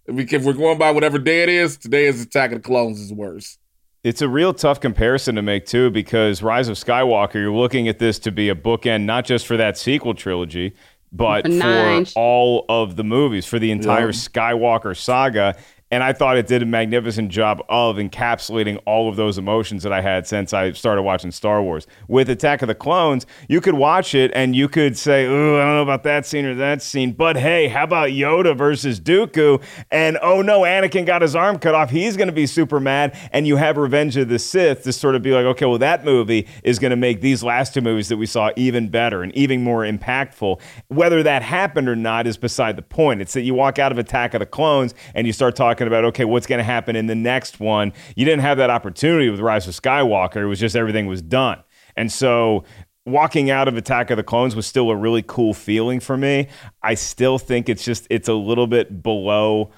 if, 0.06 0.14
we, 0.14 0.24
if 0.24 0.44
we're 0.44 0.52
going 0.52 0.78
by 0.78 0.90
whatever 0.90 1.18
day 1.18 1.42
it 1.42 1.48
is, 1.48 1.76
today 1.76 2.06
is 2.06 2.20
Attack 2.20 2.52
of 2.52 2.62
the 2.62 2.66
Clones 2.66 3.00
is 3.00 3.12
worse. 3.12 3.58
It's 4.02 4.20
a 4.20 4.28
real 4.28 4.52
tough 4.52 4.80
comparison 4.80 5.34
to 5.36 5.42
make 5.42 5.64
too, 5.64 5.90
because 5.90 6.42
Rise 6.42 6.68
of 6.68 6.76
Skywalker, 6.76 7.34
you're 7.34 7.50
looking 7.50 7.88
at 7.88 7.98
this 7.98 8.18
to 8.20 8.30
be 8.30 8.50
a 8.50 8.54
bookend, 8.54 9.04
not 9.04 9.24
just 9.24 9.46
for 9.46 9.56
that 9.56 9.78
sequel 9.78 10.12
trilogy, 10.14 10.74
but 11.10 11.46
Nine. 11.46 12.04
for 12.04 12.12
all 12.16 12.64
of 12.68 12.96
the 12.96 13.04
movies, 13.04 13.46
for 13.46 13.58
the 13.58 13.70
entire 13.70 14.06
Yeah. 14.06 14.12
Skywalker 14.12 14.96
saga. 14.96 15.56
And 15.94 16.02
I 16.02 16.12
thought 16.12 16.36
it 16.36 16.48
did 16.48 16.60
a 16.60 16.66
magnificent 16.66 17.28
job 17.28 17.62
of 17.68 17.98
encapsulating 17.98 18.82
all 18.84 19.08
of 19.08 19.14
those 19.14 19.38
emotions 19.38 19.84
that 19.84 19.92
I 19.92 20.00
had 20.00 20.26
since 20.26 20.52
I 20.52 20.72
started 20.72 21.02
watching 21.02 21.30
Star 21.30 21.62
Wars. 21.62 21.86
With 22.08 22.28
Attack 22.28 22.62
of 22.62 22.66
the 22.66 22.74
Clones, 22.74 23.26
you 23.48 23.60
could 23.60 23.74
watch 23.74 24.12
it 24.12 24.32
and 24.34 24.56
you 24.56 24.68
could 24.68 24.98
say, 24.98 25.24
"Ooh, 25.24 25.56
I 25.56 25.60
don't 25.60 25.76
know 25.76 25.82
about 25.82 26.02
that 26.02 26.26
scene 26.26 26.46
or 26.46 26.56
that 26.56 26.82
scene," 26.82 27.12
but 27.12 27.36
hey, 27.36 27.68
how 27.68 27.84
about 27.84 28.08
Yoda 28.08 28.56
versus 28.56 28.98
Dooku? 28.98 29.62
And 29.92 30.18
oh 30.20 30.42
no, 30.42 30.62
Anakin 30.62 31.06
got 31.06 31.22
his 31.22 31.36
arm 31.36 31.60
cut 31.60 31.76
off. 31.76 31.90
He's 31.90 32.16
going 32.16 32.26
to 32.26 32.34
be 32.34 32.48
super 32.48 32.80
mad. 32.80 33.16
And 33.30 33.46
you 33.46 33.54
have 33.54 33.76
Revenge 33.76 34.16
of 34.16 34.28
the 34.28 34.40
Sith 34.40 34.82
to 34.82 34.92
sort 34.92 35.14
of 35.14 35.22
be 35.22 35.30
like, 35.30 35.44
okay, 35.44 35.66
well, 35.66 35.78
that 35.78 36.04
movie 36.04 36.48
is 36.64 36.80
going 36.80 36.90
to 36.90 36.96
make 36.96 37.20
these 37.20 37.44
last 37.44 37.72
two 37.72 37.82
movies 37.82 38.08
that 38.08 38.16
we 38.16 38.26
saw 38.26 38.50
even 38.56 38.88
better 38.88 39.22
and 39.22 39.32
even 39.36 39.62
more 39.62 39.82
impactful. 39.82 40.60
Whether 40.88 41.22
that 41.22 41.42
happened 41.42 41.88
or 41.88 41.94
not 41.94 42.26
is 42.26 42.36
beside 42.36 42.74
the 42.74 42.82
point. 42.82 43.20
It's 43.20 43.34
that 43.34 43.42
you 43.42 43.54
walk 43.54 43.78
out 43.78 43.92
of 43.92 43.98
Attack 43.98 44.34
of 44.34 44.40
the 44.40 44.46
Clones 44.46 44.92
and 45.14 45.24
you 45.28 45.32
start 45.32 45.54
talking 45.54 45.83
about, 45.86 46.04
okay, 46.06 46.24
what's 46.24 46.46
going 46.46 46.58
to 46.58 46.64
happen 46.64 46.96
in 46.96 47.06
the 47.06 47.14
next 47.14 47.60
one? 47.60 47.92
You 48.16 48.24
didn't 48.24 48.42
have 48.42 48.58
that 48.58 48.70
opportunity 48.70 49.28
with 49.28 49.40
Rise 49.40 49.66
of 49.68 49.74
Skywalker. 49.74 50.42
It 50.42 50.46
was 50.46 50.60
just 50.60 50.76
everything 50.76 51.06
was 51.06 51.22
done. 51.22 51.62
And 51.96 52.10
so 52.10 52.64
walking 53.06 53.50
out 53.50 53.68
of 53.68 53.76
Attack 53.76 54.10
of 54.10 54.16
the 54.16 54.22
Clones 54.22 54.56
was 54.56 54.66
still 54.66 54.90
a 54.90 54.96
really 54.96 55.22
cool 55.22 55.54
feeling 55.54 56.00
for 56.00 56.16
me. 56.16 56.48
I 56.82 56.94
still 56.94 57.38
think 57.38 57.68
it's 57.68 57.84
just 57.84 58.06
it's 58.10 58.28
a 58.28 58.34
little 58.34 58.66
bit 58.66 59.02
below 59.02 59.70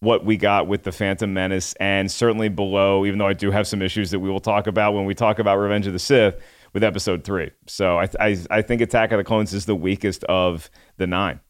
what 0.00 0.24
we 0.24 0.36
got 0.36 0.66
with 0.66 0.82
the 0.82 0.92
Phantom 0.92 1.32
Menace 1.32 1.72
and 1.80 2.10
certainly 2.10 2.50
below 2.50 3.06
even 3.06 3.18
though 3.18 3.26
I 3.26 3.32
do 3.32 3.50
have 3.50 3.66
some 3.66 3.80
issues 3.80 4.10
that 4.10 4.20
we 4.20 4.28
will 4.28 4.40
talk 4.40 4.66
about 4.66 4.92
when 4.92 5.06
we 5.06 5.14
talk 5.14 5.38
about 5.38 5.56
Revenge 5.56 5.86
of 5.86 5.94
the 5.94 5.98
Sith 5.98 6.38
with 6.74 6.84
episode 6.84 7.24
3. 7.24 7.50
So 7.66 7.98
I 7.98 8.08
I, 8.20 8.38
I 8.50 8.62
think 8.62 8.82
Attack 8.82 9.12
of 9.12 9.18
the 9.18 9.24
Clones 9.24 9.54
is 9.54 9.66
the 9.66 9.76
weakest 9.76 10.24
of 10.24 10.70
the 10.98 11.06
9. 11.06 11.40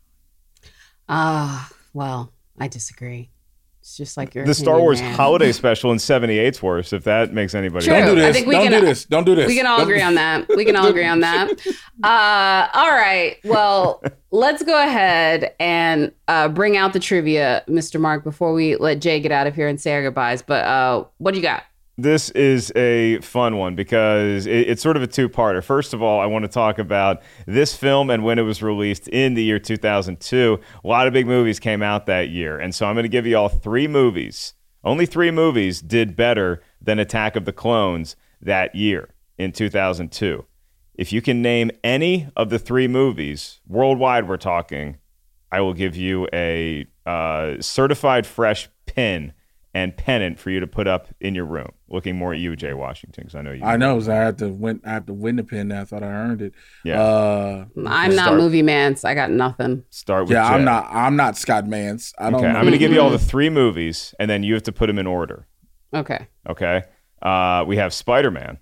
Ah, 1.09 1.71
well, 1.93 2.33
I 2.59 2.69
disagree. 2.69 3.31
It's 3.85 3.99
just 3.99 4.16
like 4.16 4.35
your 4.35 4.47
The 4.47 4.55
Star 4.55 4.78
Wars 4.80 5.03
man. 5.03 5.12
holiday 5.14 5.53
special 5.61 5.93
in 5.93 5.99
78's 5.99 6.62
worse 6.62 6.95
if 6.95 7.05
that 7.05 7.35
makes 7.35 7.55
anybody 7.55 7.85
True. 7.85 7.95
Don't 7.95 8.16
do 8.16 8.22
I 8.22 8.26
this. 8.28 8.37
think 8.37 8.47
we 8.47 8.55
Don't 8.55 8.68
can, 8.70 8.80
do 8.80 8.87
this. 8.87 9.05
Don't 9.05 9.24
do 9.24 9.35
this. 9.35 9.47
We 9.47 9.57
can 9.57 9.66
all 9.66 9.76
Don't- 9.76 9.89
agree 9.89 10.01
on 10.01 10.14
that. 10.14 10.49
We 10.49 10.64
can 10.64 10.74
all 10.74 10.87
agree 10.87 11.07
on 11.07 11.20
that. 11.20 11.51
Uh, 12.03 12.66
all 12.74 12.91
right. 12.91 13.37
Well, 13.45 14.03
let's 14.32 14.64
go 14.64 14.82
ahead 14.82 15.55
and 15.61 16.11
uh, 16.26 16.49
bring 16.49 16.76
out 16.76 16.93
the 16.93 16.99
trivia, 16.99 17.62
Mr. 17.68 18.01
Mark, 18.01 18.24
before 18.24 18.53
we 18.53 18.74
let 18.76 19.01
Jay 19.01 19.20
get 19.20 19.30
out 19.30 19.47
of 19.47 19.55
here 19.55 19.68
and 19.68 19.80
say 19.80 19.95
our 19.95 20.03
goodbyes. 20.03 20.43
But 20.43 20.64
uh, 20.64 21.05
what 21.18 21.30
do 21.32 21.37
you 21.39 21.43
got? 21.43 21.62
This 21.97 22.30
is 22.30 22.72
a 22.74 23.20
fun 23.20 23.57
one 23.57 23.76
because 23.76 24.47
it, 24.47 24.68
it's 24.68 24.82
sort 24.82 24.97
of 24.97 25.03
a 25.05 25.07
two 25.07 25.28
parter. 25.28 25.62
First 25.62 25.95
of 25.95 26.03
all, 26.03 26.20
I 26.20 26.26
want 26.26 26.45
to 26.45 26.49
talk 26.49 26.80
about 26.80 27.22
this 27.47 27.76
film 27.76 28.11
and 28.11 28.24
when 28.24 28.38
it 28.38 28.42
was 28.42 28.62
released 28.62 29.07
in 29.09 29.34
the 29.34 29.45
year 29.45 29.61
2002. 29.61 30.59
A 30.82 30.88
lot 30.88 31.07
of 31.07 31.12
big 31.12 31.26
movies 31.26 31.61
came 31.61 31.82
out 31.82 32.07
that 32.07 32.30
year. 32.30 32.59
And 32.59 32.74
so 32.74 32.86
I'm 32.86 32.97
going 32.97 33.05
to 33.05 33.09
give 33.09 33.26
you 33.26 33.36
all 33.36 33.49
three 33.49 33.86
movies. 33.86 34.55
Only 34.82 35.07
three 35.07 35.30
movies 35.30 35.80
did 35.80 36.16
better 36.16 36.62
than 36.82 36.99
Attack 36.99 37.36
of 37.36 37.45
the 37.45 37.53
Clones 37.53 38.16
that 38.40 38.74
year 38.74 39.11
in 39.38 39.53
2002. 39.53 40.45
If 40.97 41.12
you 41.12 41.22
can 41.22 41.42
name 41.42 41.70
any 41.82 42.28
of 42.36 42.51
the 42.51 42.59
three 42.59 42.88
movies, 42.88 43.61
worldwide 43.68 44.28
we're 44.28 44.36
talking, 44.36 44.99
I 45.51 45.61
will 45.61 45.74
give 45.74 45.95
you 45.95 46.26
a 46.32 46.86
uh, 47.07 47.61
certified 47.61 48.26
fresh 48.26 48.68
pin 48.86 49.32
and 49.75 49.97
pennant 49.97 50.39
for 50.39 50.51
you 50.51 50.61
to 50.61 50.66
put 50.68 50.87
up 50.87 51.09
in 51.20 51.35
your 51.35 51.45
room. 51.45 51.70
Looking 51.89 52.16
more 52.16 52.33
at 52.33 52.39
you, 52.39 52.55
Jay 52.55 52.72
Washington, 52.72 53.25
because 53.25 53.35
I 53.35 53.43
know 53.43 53.53
you. 53.53 53.64
I 53.64 53.77
know. 53.77 53.99
So 54.01 54.12
I 54.12 54.16
had 54.16 54.39
to 54.39 54.49
win. 54.49 54.81
I 54.85 54.93
have 54.93 55.07
to 55.07 55.12
win 55.12 55.37
the 55.37 55.45
pin. 55.45 55.68
Now 55.68 55.83
I 55.83 55.85
thought 55.85 56.03
I 56.03 56.07
earned 56.07 56.43
it. 56.43 56.55
Yeah. 56.85 57.03
Uh, 57.03 57.64
I'm 57.85 58.14
not 58.14 58.27
Start- 58.27 58.41
movie 58.41 58.62
man, 58.62 58.97
so 58.97 59.09
I 59.09 59.14
got 59.14 59.31
nothing. 59.31 59.85
Start 59.91 60.25
with 60.25 60.33
yeah, 60.33 60.47
I'm 60.47 60.64
not. 60.64 60.87
I'm 60.91 61.16
not 61.16 61.37
Scott 61.37 61.64
Mantz. 61.64 62.14
I 62.18 62.31
don't. 62.31 62.37
Okay, 62.37 62.53
know. 62.53 62.59
I'm 62.59 62.64
going 62.64 62.72
to 62.72 62.79
give 62.79 62.93
you 62.93 63.01
all 63.01 63.11
the 63.11 63.18
three 63.18 63.51
movies, 63.51 64.14
and 64.18 64.31
then 64.31 64.45
you 64.45 64.55
have 64.55 64.62
to 64.64 64.72
put 64.72 64.87
them 64.87 64.99
in 64.99 65.07
order. 65.07 65.47
Okay. 65.93 66.29
Okay. 66.49 66.85
Uh, 67.20 67.64
we 67.66 67.77
have 67.77 67.93
Spider 67.93 68.31
Man, 68.31 68.59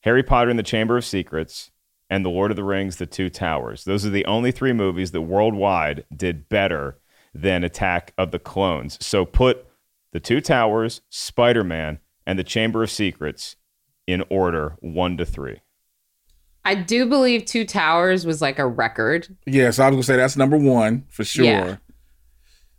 Harry 0.00 0.22
Potter 0.22 0.50
and 0.50 0.58
the 0.58 0.64
Chamber 0.64 0.96
of 0.96 1.04
Secrets, 1.04 1.70
and 2.10 2.24
The 2.24 2.30
Lord 2.30 2.50
of 2.50 2.56
the 2.56 2.64
Rings, 2.64 2.96
The 2.96 3.06
Two 3.06 3.30
Towers. 3.30 3.84
Those 3.84 4.04
are 4.04 4.10
the 4.10 4.26
only 4.26 4.50
three 4.50 4.72
movies 4.72 5.12
that 5.12 5.22
worldwide 5.22 6.04
did 6.14 6.48
better 6.48 6.98
than 7.34 7.64
Attack 7.64 8.12
of 8.16 8.30
the 8.30 8.38
Clones. 8.38 8.96
So 9.04 9.24
put 9.24 9.66
The 10.12 10.20
Two 10.20 10.40
Towers, 10.40 11.02
Spider 11.10 11.64
Man, 11.64 11.98
and 12.26 12.38
The 12.38 12.44
Chamber 12.44 12.82
of 12.84 12.90
Secrets 12.90 13.56
in 14.06 14.22
order 14.30 14.76
one 14.80 15.16
to 15.16 15.26
three. 15.26 15.60
I 16.64 16.74
do 16.74 17.06
believe 17.06 17.44
Two 17.44 17.66
Towers 17.66 18.24
was 18.24 18.40
like 18.40 18.58
a 18.58 18.66
record. 18.66 19.36
Yeah, 19.46 19.70
so 19.70 19.84
I 19.84 19.88
was 19.88 19.94
gonna 19.94 20.02
say 20.04 20.16
that's 20.16 20.36
number 20.36 20.56
one 20.56 21.04
for 21.10 21.24
sure. 21.24 21.44
Yeah. 21.44 21.76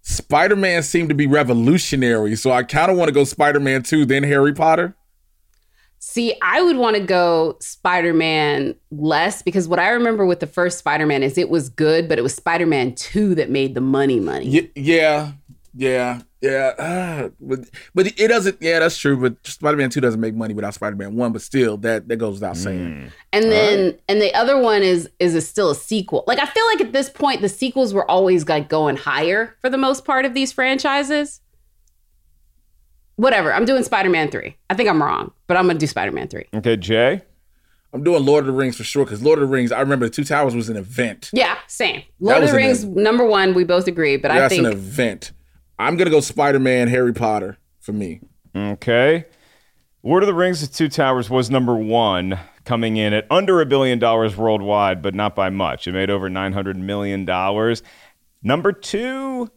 Spider 0.01 0.55
Man 0.55 0.83
seemed 0.83 1.09
to 1.09 1.15
be 1.15 1.27
revolutionary, 1.27 2.35
so 2.35 2.51
I 2.51 2.63
kind 2.63 2.91
of 2.91 2.97
want 2.97 3.09
to 3.09 3.13
go 3.13 3.23
Spider 3.23 3.59
Man 3.59 3.83
two, 3.83 4.05
then 4.05 4.23
Harry 4.23 4.53
Potter. 4.53 4.95
See, 5.99 6.35
I 6.41 6.61
would 6.61 6.77
want 6.77 6.95
to 6.95 7.01
go 7.01 7.57
Spider 7.59 8.13
Man 8.13 8.75
less 8.91 9.41
because 9.41 9.67
what 9.67 9.79
I 9.79 9.89
remember 9.89 10.25
with 10.25 10.39
the 10.39 10.47
first 10.47 10.77
Spider 10.77 11.05
Man 11.05 11.23
is 11.23 11.37
it 11.37 11.49
was 11.49 11.69
good, 11.69 12.07
but 12.07 12.19
it 12.19 12.21
was 12.21 12.33
Spider 12.33 12.65
Man 12.65 12.93
2 12.95 13.35
that 13.35 13.49
made 13.49 13.73
the 13.73 13.81
money 13.81 14.19
money. 14.19 14.49
Y- 14.49 14.71
yeah, 14.75 15.31
yeah, 15.77 16.21
yeah. 16.39 16.73
ah, 16.79 17.29
but 17.41 17.59
but 17.93 18.07
it 18.07 18.27
doesn't. 18.29 18.57
Yeah, 18.61 18.79
that's 18.79 18.97
true. 18.97 19.17
But 19.17 19.45
Spider 19.45 19.75
Man 19.75 19.89
two 19.89 19.99
doesn't 19.99 20.21
make 20.21 20.33
money 20.33 20.53
without 20.53 20.73
Spider 20.73 20.95
Man 20.95 21.15
one. 21.15 21.33
But 21.33 21.41
still, 21.41 21.75
that 21.77 22.07
that 22.07 22.15
goes 22.15 22.35
without 22.35 22.55
saying. 22.55 23.11
And 23.33 23.51
then 23.51 23.99
and 24.07 24.21
the 24.21 24.33
other 24.33 24.57
one 24.57 24.83
is 24.83 25.09
is 25.19 25.35
a, 25.35 25.41
still 25.41 25.71
a 25.71 25.75
sequel. 25.75 26.23
Like 26.27 26.39
I 26.39 26.45
feel 26.45 26.65
like 26.67 26.81
at 26.81 26.93
this 26.93 27.09
point 27.09 27.41
the 27.41 27.49
sequels 27.49 27.93
were 27.93 28.09
always 28.09 28.47
like 28.47 28.69
going 28.69 28.95
higher 28.95 29.55
for 29.59 29.69
the 29.69 29.77
most 29.77 30.05
part 30.05 30.23
of 30.23 30.33
these 30.33 30.53
franchises. 30.53 31.41
Whatever. 33.15 33.53
I'm 33.53 33.65
doing 33.65 33.83
Spider-Man 33.83 34.29
3. 34.29 34.55
I 34.69 34.73
think 34.73 34.89
I'm 34.89 35.01
wrong, 35.01 35.31
but 35.47 35.57
I'm 35.57 35.65
going 35.65 35.77
to 35.77 35.79
do 35.79 35.87
Spider-Man 35.87 36.27
3. 36.27 36.45
Okay, 36.55 36.75
Jay? 36.75 37.21
I'm 37.93 38.03
doing 38.03 38.25
Lord 38.25 38.41
of 38.41 38.47
the 38.47 38.51
Rings 38.51 38.75
for 38.75 38.83
sure 38.83 39.05
because 39.05 39.23
Lord 39.23 39.39
of 39.39 39.47
the 39.47 39.53
Rings. 39.53 39.71
I 39.71 39.79
remember 39.79 40.05
the 40.05 40.13
Two 40.13 40.25
Towers 40.25 40.53
was 40.53 40.67
an 40.67 40.75
event. 40.75 41.29
Yeah, 41.31 41.57
same. 41.67 42.03
Lord 42.19 42.37
of 42.37 42.41
was 42.43 42.51
the 42.51 42.57
an 42.57 42.63
Rings 42.63 42.83
number 42.83 43.25
1, 43.25 43.53
we 43.53 43.63
both 43.63 43.87
agree, 43.87 44.17
but 44.17 44.31
I 44.31 44.49
think. 44.49 44.63
That's 44.63 44.75
an 44.75 44.79
event. 44.79 45.31
I'm 45.79 45.95
gonna 45.97 46.09
go 46.09 46.19
Spider 46.19 46.59
Man, 46.59 46.89
Harry 46.89 47.13
Potter 47.13 47.57
for 47.79 47.93
me. 47.93 48.19
Okay. 48.55 49.25
Lord 50.03 50.23
of 50.23 50.27
the 50.27 50.33
Rings: 50.33 50.61
The 50.61 50.67
Two 50.67 50.87
Towers 50.89 51.29
was 51.29 51.49
number 51.49 51.75
one, 51.75 52.39
coming 52.63 52.97
in 52.97 53.13
at 53.13 53.25
under 53.31 53.59
a 53.61 53.65
billion 53.65 53.97
dollars 53.97 54.37
worldwide, 54.37 55.01
but 55.01 55.15
not 55.15 55.35
by 55.35 55.49
much. 55.49 55.87
It 55.87 55.93
made 55.93 56.09
over 56.09 56.29
nine 56.29 56.53
hundred 56.53 56.77
million 56.77 57.25
dollars. 57.25 57.81
Number 58.43 58.71
two, 58.71 59.49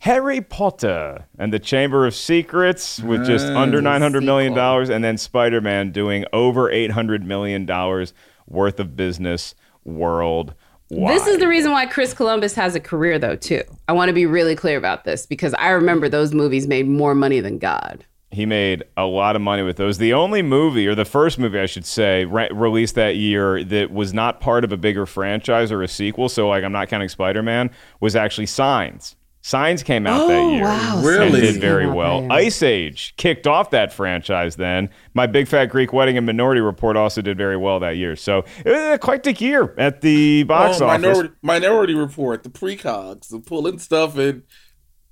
Harry 0.00 0.40
Potter 0.40 1.26
and 1.38 1.52
the 1.52 1.58
Chamber 1.58 2.06
of 2.06 2.14
Secrets 2.14 3.00
with 3.00 3.26
just 3.26 3.46
Ah, 3.46 3.60
under 3.60 3.80
nine 3.80 4.02
hundred 4.02 4.24
million 4.24 4.54
dollars, 4.54 4.88
and 4.90 5.02
then 5.02 5.16
Spider 5.18 5.60
Man 5.60 5.90
doing 5.90 6.24
over 6.32 6.70
eight 6.70 6.90
hundred 6.92 7.24
million 7.24 7.66
dollars 7.66 8.12
worth 8.46 8.78
of 8.78 8.94
business 8.96 9.54
worldwide. 9.84 10.54
This 10.90 11.26
is 11.26 11.38
the 11.38 11.48
reason 11.48 11.72
why 11.72 11.86
Chris 11.86 12.12
Columbus 12.14 12.54
has 12.54 12.74
a 12.76 12.80
career, 12.80 13.18
though, 13.18 13.34
too. 13.36 13.62
I 13.88 13.92
want 13.92 14.08
to 14.08 14.12
be 14.12 14.26
really 14.26 14.54
clear 14.54 14.78
about 14.78 15.04
this 15.04 15.26
because 15.26 15.52
I 15.54 15.70
remember 15.70 16.08
those 16.08 16.32
movies 16.32 16.68
made 16.68 16.86
more 16.86 17.14
money 17.14 17.40
than 17.40 17.58
God. 17.58 18.04
He 18.30 18.44
made 18.46 18.84
a 18.96 19.04
lot 19.06 19.34
of 19.34 19.42
money 19.42 19.62
with 19.62 19.76
those. 19.78 19.98
The 19.98 20.12
only 20.12 20.42
movie, 20.42 20.86
or 20.86 20.94
the 20.94 21.04
first 21.04 21.38
movie, 21.38 21.58
I 21.58 21.66
should 21.66 21.86
say, 21.86 22.24
re- 22.24 22.50
released 22.52 22.94
that 22.96 23.16
year 23.16 23.64
that 23.64 23.90
was 23.90 24.12
not 24.12 24.40
part 24.40 24.62
of 24.62 24.72
a 24.72 24.76
bigger 24.76 25.06
franchise 25.06 25.72
or 25.72 25.82
a 25.82 25.88
sequel. 25.88 26.28
So, 26.28 26.48
like, 26.48 26.62
I'm 26.62 26.72
not 26.72 26.88
counting 26.88 27.08
Spider 27.08 27.42
Man. 27.42 27.70
Was 28.00 28.14
actually 28.14 28.46
Signs. 28.46 29.16
Signs 29.46 29.84
came 29.84 30.08
out 30.08 30.26
that 30.26 30.34
Oh, 30.40 30.50
year. 30.54 30.64
wow. 30.64 30.96
and 30.96 31.06
Really? 31.06 31.40
did 31.40 31.60
very 31.60 31.84
Came 31.84 31.94
well. 31.94 32.22
that. 32.22 32.32
Ice 32.32 32.64
Age 32.64 33.14
kicked 33.16 33.46
off 33.46 33.70
that 33.70 33.92
franchise. 33.92 34.56
Then 34.56 34.88
My 35.14 35.28
Big 35.28 35.46
Fat 35.46 35.66
Greek 35.66 35.92
Wedding 35.92 36.16
and 36.16 36.26
Minority 36.26 36.60
Report 36.60 36.96
also 36.96 37.22
did 37.22 37.36
very 37.36 37.56
well 37.56 37.78
that 37.78 37.96
year. 37.96 38.16
So 38.16 38.38
it 38.64 38.68
was 38.70 38.76
an 38.80 38.92
eclectic 38.94 39.40
year 39.40 39.72
at 39.78 40.00
the 40.00 40.42
oh, 40.42 40.48
box 40.48 40.80
oh, 40.80 40.88
office. 40.88 41.00
Minority, 41.02 41.34
Minority 41.42 41.94
Report, 41.94 42.42
the 42.42 42.48
precogs, 42.48 43.28
the 43.28 43.38
pulling 43.38 43.78
stuff, 43.78 44.18
and 44.18 44.42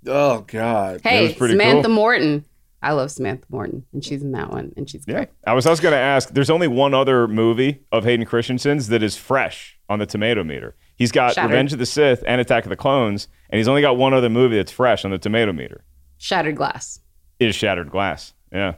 oh 0.08 0.40
god, 0.48 1.02
Hey, 1.04 1.28
was 1.28 1.34
pretty 1.34 1.54
Samantha 1.54 1.84
cool. 1.86 1.94
Morton. 1.94 2.44
I 2.82 2.90
love 2.90 3.12
Samantha 3.12 3.46
Morton, 3.50 3.86
and 3.92 4.04
she's 4.04 4.20
in 4.22 4.32
that 4.32 4.50
one, 4.50 4.72
and 4.76 4.90
she's 4.90 5.04
Yeah. 5.06 5.26
I 5.46 5.54
was 5.54 5.64
also 5.64 5.80
going 5.80 5.92
to 5.92 5.98
ask 5.98 6.30
there's 6.34 6.50
only 6.50 6.66
one 6.66 6.92
other 6.92 7.28
movie 7.28 7.84
of 7.92 8.02
Hayden 8.02 8.26
Christensen's 8.26 8.88
that 8.88 9.00
is 9.04 9.16
fresh 9.16 9.78
on 9.88 10.00
the 10.00 10.06
tomato 10.06 10.42
meter. 10.42 10.74
He's 10.96 11.12
got 11.12 11.34
Shattered. 11.34 11.50
Revenge 11.50 11.72
of 11.72 11.78
the 11.78 11.86
Sith 11.86 12.22
and 12.26 12.40
Attack 12.40 12.64
of 12.64 12.70
the 12.70 12.76
Clones, 12.76 13.28
and 13.50 13.58
he's 13.58 13.68
only 13.68 13.80
got 13.82 13.96
one 13.96 14.14
other 14.14 14.28
movie 14.30 14.56
that's 14.56 14.70
fresh 14.72 15.04
on 15.04 15.10
the 15.10 15.18
tomato 15.18 15.52
meter. 15.52 15.84
Shattered 16.18 16.56
Glass. 16.56 17.00
It 17.40 17.48
is 17.48 17.54
Shattered 17.56 17.90
Glass. 17.90 18.32
Yeah. 18.52 18.74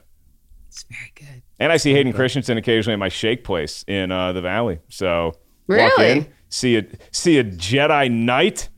It's 0.68 0.84
very 0.90 1.12
good. 1.14 1.42
And 1.58 1.72
I 1.72 1.76
see 1.76 1.92
Hayden 1.92 2.12
Christensen 2.12 2.56
occasionally 2.58 2.94
at 2.94 2.98
my 2.98 3.08
shake 3.08 3.44
place 3.44 3.84
in 3.86 4.10
uh, 4.12 4.32
the 4.32 4.40
valley. 4.40 4.78
So 4.88 5.32
walk 5.68 5.98
Really? 5.98 6.10
in, 6.10 6.26
see 6.48 6.76
a 6.76 6.86
see 7.12 7.38
a 7.38 7.44
Jedi 7.44 8.10
Knight. 8.10 8.68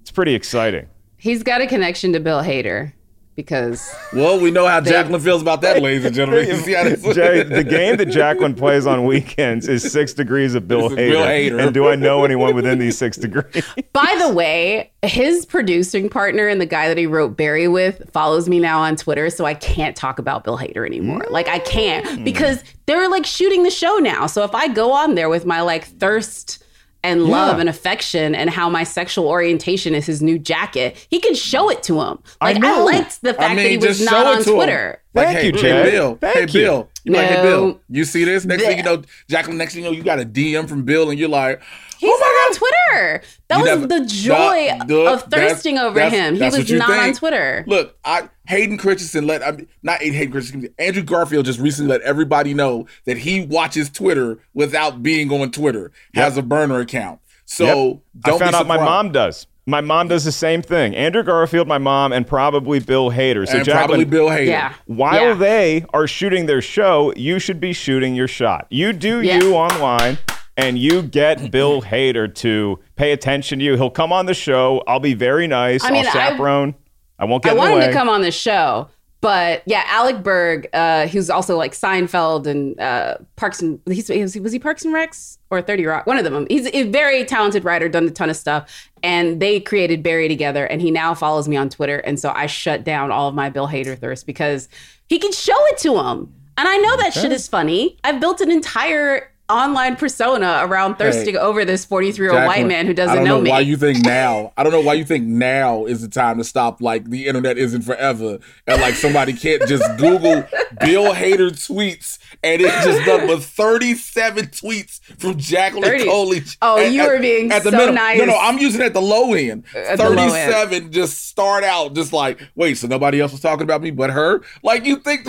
It's 0.00 0.10
pretty 0.10 0.34
exciting. 0.34 0.88
He's 1.18 1.42
got 1.42 1.60
a 1.60 1.66
connection 1.66 2.12
to 2.12 2.20
Bill 2.20 2.42
Hader 2.42 2.92
because 3.36 3.94
Well, 4.12 4.40
we 4.40 4.50
know 4.50 4.66
how 4.66 4.80
Jacqueline 4.80 5.20
feels 5.20 5.42
about 5.42 5.60
that, 5.60 5.82
ladies 5.82 6.06
and 6.06 6.14
gentlemen. 6.14 6.56
See 6.62 6.72
how 6.72 6.84
Jay, 7.12 7.42
the 7.42 7.62
game 7.62 7.98
that 7.98 8.06
Jacqueline 8.06 8.54
plays 8.54 8.86
on 8.86 9.04
weekends 9.04 9.68
is 9.68 9.92
Six 9.92 10.14
Degrees 10.14 10.54
of 10.54 10.66
Bill 10.66 10.88
Hader. 10.88 10.96
Bill 10.96 11.22
Hader. 11.22 11.64
And 11.64 11.74
do 11.74 11.86
I 11.86 11.94
know 11.94 12.24
anyone 12.24 12.54
within 12.54 12.78
these 12.78 12.96
six 12.96 13.16
degrees? 13.18 13.64
By 13.92 14.16
the 14.18 14.32
way, 14.32 14.90
his 15.02 15.44
producing 15.44 16.08
partner 16.08 16.48
and 16.48 16.60
the 16.60 16.66
guy 16.66 16.88
that 16.88 16.96
he 16.96 17.06
wrote 17.06 17.36
Barry 17.36 17.68
with 17.68 18.10
follows 18.10 18.48
me 18.48 18.58
now 18.58 18.80
on 18.80 18.96
Twitter, 18.96 19.28
so 19.28 19.44
I 19.44 19.54
can't 19.54 19.94
talk 19.94 20.18
about 20.18 20.42
Bill 20.42 20.58
Hader 20.58 20.86
anymore. 20.86 21.26
Like 21.30 21.48
I 21.48 21.58
can't 21.58 22.08
hmm. 22.08 22.24
because 22.24 22.64
they're 22.86 23.08
like 23.10 23.26
shooting 23.26 23.62
the 23.62 23.70
show 23.70 23.98
now. 23.98 24.26
So 24.26 24.42
if 24.44 24.54
I 24.54 24.68
go 24.68 24.92
on 24.92 25.14
there 25.14 25.28
with 25.28 25.44
my 25.44 25.60
like 25.60 25.84
thirst 25.84 26.64
and 27.02 27.24
love 27.24 27.58
and 27.58 27.68
affection 27.68 28.34
and 28.34 28.50
how 28.50 28.68
my 28.68 28.82
sexual 28.82 29.28
orientation 29.28 29.94
is 29.94 30.06
his 30.06 30.22
new 30.22 30.38
jacket, 30.38 31.06
he 31.08 31.20
can 31.20 31.34
show 31.34 31.70
it 31.70 31.82
to 31.84 32.00
him. 32.00 32.18
I 32.40 32.52
Like 32.52 32.56
I, 32.56 32.58
know. 32.58 32.84
liked 32.84 33.22
the 33.22 33.34
fact 33.34 33.50
I 33.50 33.54
mean, 33.54 33.64
that 33.64 33.70
he 33.70 33.88
was 33.88 34.00
not 34.04 34.26
on. 34.26 34.42
Twitter. 34.42 35.00
Like, 35.14 35.26
Thank 35.28 35.38
hey, 35.38 35.46
you, 35.46 35.52
hey, 35.52 35.60
Jay. 35.60 35.90
Bill. 35.90 36.16
Thank 36.16 36.34
hey, 36.34 36.40
you. 36.42 36.66
Bill. 36.66 36.90
You 37.04 37.12
like, 37.12 37.28
hey, 37.28 37.42
Bill. 37.42 37.80
You 37.88 38.04
see 38.04 38.24
this? 38.24 38.44
Next 38.44 38.64
thing 38.64 38.76
you 38.76 38.82
know, 38.82 39.02
Jacqueline, 39.28 39.56
next 39.56 39.74
thing 39.74 39.84
you 39.84 39.90
know, 39.90 39.96
you 39.96 40.02
got 40.02 40.20
a 40.20 40.24
DM 40.24 40.68
from 40.68 40.84
Bill, 40.84 41.08
and 41.10 41.18
you're 41.18 41.28
like, 41.28 41.62
He's 41.98 42.10
oh 42.12 42.18
not 42.18 42.46
on 42.50 42.58
Twitter. 42.58 43.22
That 43.48 43.56
You 43.56 43.62
was 43.62 43.70
never- 43.80 43.86
the 43.86 44.06
joy 44.06 44.76
Duh, 44.80 44.84
duh, 45.04 45.12
of 45.14 45.22
thirsting 45.30 45.74
that's- 45.76 45.88
over 45.90 45.98
that's- 45.98 46.12
him. 46.12 46.34
He 46.34 46.40
that's 46.40 46.56
was 46.56 46.64
what 46.64 46.70
you 46.70 46.78
not 46.78 46.90
on. 46.90 47.12
Twitter. 47.14 47.64
Look, 47.66 47.96
I 48.04 48.28
Hayden 48.48 48.78
Christensen 48.78 49.26
let 49.26 49.42
I 49.42 49.52
mean, 49.52 49.66
not 49.82 50.00
Hayden 50.02 50.30
Christensen. 50.32 50.68
Andrew 50.78 51.02
Garfield 51.02 51.46
just 51.46 51.58
recently 51.58 51.90
let 51.90 52.00
everybody 52.02 52.54
know 52.54 52.86
that 53.06 53.18
he 53.18 53.42
watches 53.46 53.88
Twitter 53.90 54.38
without 54.54 55.02
being 55.02 55.30
on 55.32 55.50
Twitter. 55.50 55.90
Has 56.14 56.36
a 56.36 56.42
burner 56.42 56.80
account. 56.80 57.20
So 57.44 57.64
Yep. 57.66 57.98
don't 58.24 58.34
I 58.34 58.38
found 58.38 58.50
be 58.52 58.56
out 58.56 58.66
my 58.66 58.76
mom 58.76 59.12
does. 59.12 59.46
My 59.68 59.80
mom 59.80 60.06
does 60.06 60.24
the 60.24 60.30
same 60.30 60.62
thing. 60.62 60.94
Andrew 60.94 61.24
Garfield, 61.24 61.66
my 61.66 61.78
mom, 61.78 62.12
and 62.12 62.24
probably 62.24 62.78
Bill 62.78 63.10
Hader. 63.10 63.48
So 63.48 63.56
and 63.56 63.64
Jacqueline, 63.64 63.86
probably 63.88 64.04
Bill 64.04 64.28
Hader. 64.28 64.46
Yeah. 64.46 64.72
While 64.86 65.28
Yeah. 65.30 65.34
they 65.34 65.84
are 65.92 66.06
shooting 66.06 66.46
their 66.46 66.62
show, 66.62 67.12
you 67.16 67.40
should 67.40 67.58
be 67.58 67.72
shooting 67.72 68.14
your 68.14 68.28
shot. 68.28 68.66
You 68.70 68.92
do 68.92 69.20
Yeah. 69.22 69.38
you 69.42 69.54
online, 69.54 70.18
and 70.56 70.78
you 70.78 71.02
get 71.02 71.50
Bill 71.50 71.82
Hader 71.82 72.34
to 72.36 72.78
pay 72.96 73.12
attention 73.12 73.58
to 73.58 73.64
you. 73.64 73.76
He'll 73.76 73.90
come 73.90 74.12
on 74.12 74.26
the 74.26 74.34
show. 74.34 74.82
I'll 74.86 75.00
be 75.00 75.14
very 75.14 75.46
nice. 75.46 75.84
I 75.84 75.90
mean, 75.90 76.06
I'll 76.06 76.10
I- 76.10 76.12
chaperone. 76.12 76.74
I, 77.18 77.24
won't 77.24 77.42
get 77.42 77.52
I 77.52 77.56
want 77.56 77.74
him 77.74 77.80
to 77.80 77.92
come 77.92 78.10
on 78.10 78.20
the 78.20 78.30
show, 78.30 78.90
but 79.22 79.62
yeah, 79.64 79.84
Alec 79.86 80.22
Berg, 80.22 80.68
uh, 80.74 81.06
who's 81.06 81.30
also 81.30 81.56
like 81.56 81.72
Seinfeld 81.72 82.46
and 82.46 82.78
uh, 82.78 83.16
Parks 83.36 83.62
and 83.62 83.80
he's, 83.86 84.10
was 84.10 84.34
he 84.34 84.40
was 84.40 84.52
he 84.52 84.58
Parks 84.58 84.84
and 84.84 84.94
Recs 84.94 85.38
or 85.50 85.62
Thirty 85.62 85.86
Rock? 85.86 86.06
One 86.06 86.18
of 86.18 86.24
them. 86.24 86.46
He's 86.50 86.66
a 86.66 86.82
very 86.90 87.24
talented 87.24 87.64
writer, 87.64 87.88
done 87.88 88.06
a 88.06 88.10
ton 88.10 88.28
of 88.28 88.36
stuff, 88.36 88.90
and 89.02 89.40
they 89.40 89.60
created 89.60 90.02
Barry 90.02 90.28
together. 90.28 90.66
And 90.66 90.82
he 90.82 90.90
now 90.90 91.14
follows 91.14 91.48
me 91.48 91.56
on 91.56 91.70
Twitter, 91.70 91.98
and 92.00 92.20
so 92.20 92.32
I 92.34 92.46
shut 92.46 92.84
down 92.84 93.10
all 93.10 93.28
of 93.28 93.34
my 93.34 93.48
Bill 93.48 93.66
Hader 93.66 93.98
thirst 93.98 94.26
because 94.26 94.68
he 95.08 95.18
can 95.18 95.32
show 95.32 95.56
it 95.68 95.78
to 95.78 95.96
him, 95.96 96.32
and 96.58 96.68
I 96.68 96.76
know 96.76 96.96
that 96.98 97.14
shit 97.14 97.32
is 97.32 97.48
funny. 97.48 97.96
I've 98.04 98.20
built 98.20 98.42
an 98.42 98.50
entire 98.50 99.32
online 99.48 99.96
persona 99.96 100.60
around 100.62 100.96
thirsting 100.96 101.36
over 101.36 101.64
this 101.64 101.84
43 101.84 102.26
year 102.26 102.34
old 102.34 102.46
white 102.46 102.66
man 102.66 102.86
who 102.86 102.94
doesn't 102.94 103.16
don't 103.16 103.24
know, 103.24 103.36
know 103.36 103.42
me. 103.42 103.50
why 103.50 103.60
you 103.60 103.76
think 103.76 104.04
now. 104.04 104.52
I 104.56 104.62
don't 104.62 104.72
know 104.72 104.80
why 104.80 104.94
you 104.94 105.04
think 105.04 105.24
now 105.26 105.84
is 105.84 106.02
the 106.02 106.08
time 106.08 106.38
to 106.38 106.44
stop. 106.44 106.80
Like 106.80 107.04
the 107.10 107.26
internet 107.26 107.56
isn't 107.58 107.82
forever, 107.82 108.38
and 108.66 108.80
like 108.80 108.94
somebody 108.94 109.32
can't 109.32 109.66
just 109.68 109.84
Google 109.98 110.44
Bill 110.80 111.14
Hader 111.14 111.50
tweets, 111.52 112.18
and 112.42 112.60
it 112.60 112.68
just 112.84 113.28
with 113.28 113.44
thirty-seven 113.44 114.46
tweets 114.46 115.00
from 115.18 115.38
Jacqueline 115.38 115.84
30. 115.90 116.04
Coley. 116.04 116.42
Oh, 116.62 116.78
at- 116.78 116.92
you 116.92 117.04
were 117.06 117.18
being 117.20 117.52
at 117.52 117.62
the 117.62 117.70
so 117.70 117.76
minimum. 117.76 117.94
nice. 117.96 118.18
No, 118.18 118.24
no, 118.24 118.38
I'm 118.38 118.58
using 118.58 118.80
it 118.80 118.86
at 118.86 118.94
the 118.94 119.00
low 119.02 119.34
end. 119.34 119.64
At 119.74 119.98
the 119.98 120.10
low 120.10 120.22
end. 120.22 120.30
Thirty-seven. 120.32 120.92
Just 120.92 121.28
start 121.28 121.62
out, 121.64 121.94
just 121.94 122.12
like 122.12 122.40
wait. 122.56 122.74
So 122.78 122.86
nobody 122.88 123.20
else 123.20 123.32
was 123.32 123.40
talking 123.40 123.62
about 123.64 123.80
me 123.82 123.90
but 123.90 124.10
her. 124.10 124.42
Like 124.62 124.84
you 124.84 124.96
think. 124.96 125.28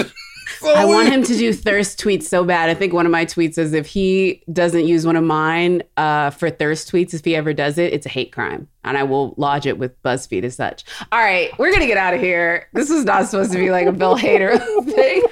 So 0.60 0.74
I 0.74 0.86
want 0.86 1.10
him 1.10 1.24
to 1.24 1.38
do 1.38 1.54
thirst 1.54 2.00
tweets 2.00 2.24
so 2.24 2.44
bad. 2.44 2.70
I 2.70 2.74
think 2.74 2.94
one 2.94 3.06
of 3.06 3.12
my 3.12 3.26
tweets 3.26 3.58
is 3.58 3.74
if 3.74 3.88
he 3.88 4.44
doesn't 4.52 4.86
use 4.88 5.06
one 5.06 5.16
of 5.16 5.24
mine 5.24 5.84
uh, 5.98 6.30
for 6.32 6.50
thirst 6.50 6.92
tweets, 6.92 7.14
if 7.14 7.24
he 7.26 7.36
ever 7.36 7.54
does 7.54 7.78
it, 7.78 7.94
it's 7.94 8.06
a 8.06 8.10
hate 8.10 8.32
crime. 8.32 8.68
And 8.84 8.98
I 8.98 9.04
will 9.04 9.34
lodge 9.38 9.66
it 9.66 9.78
with 9.78 10.02
BuzzFeed 10.04 10.44
as 10.44 10.56
such. 10.56 10.84
All 11.12 11.20
right, 11.20 11.52
we're 11.60 11.70
going 11.70 11.82
to 11.82 11.88
get 11.88 11.98
out 11.98 12.14
of 12.14 12.22
here. 12.22 12.68
This 12.74 12.90
was 12.90 13.04
not 13.04 13.28
supposed 13.28 13.52
to 13.52 13.58
be 13.58 13.70
like 13.70 13.86
a 13.88 13.92
Bill 13.92 14.18
Hader 14.18 14.58
thing. 14.86 15.24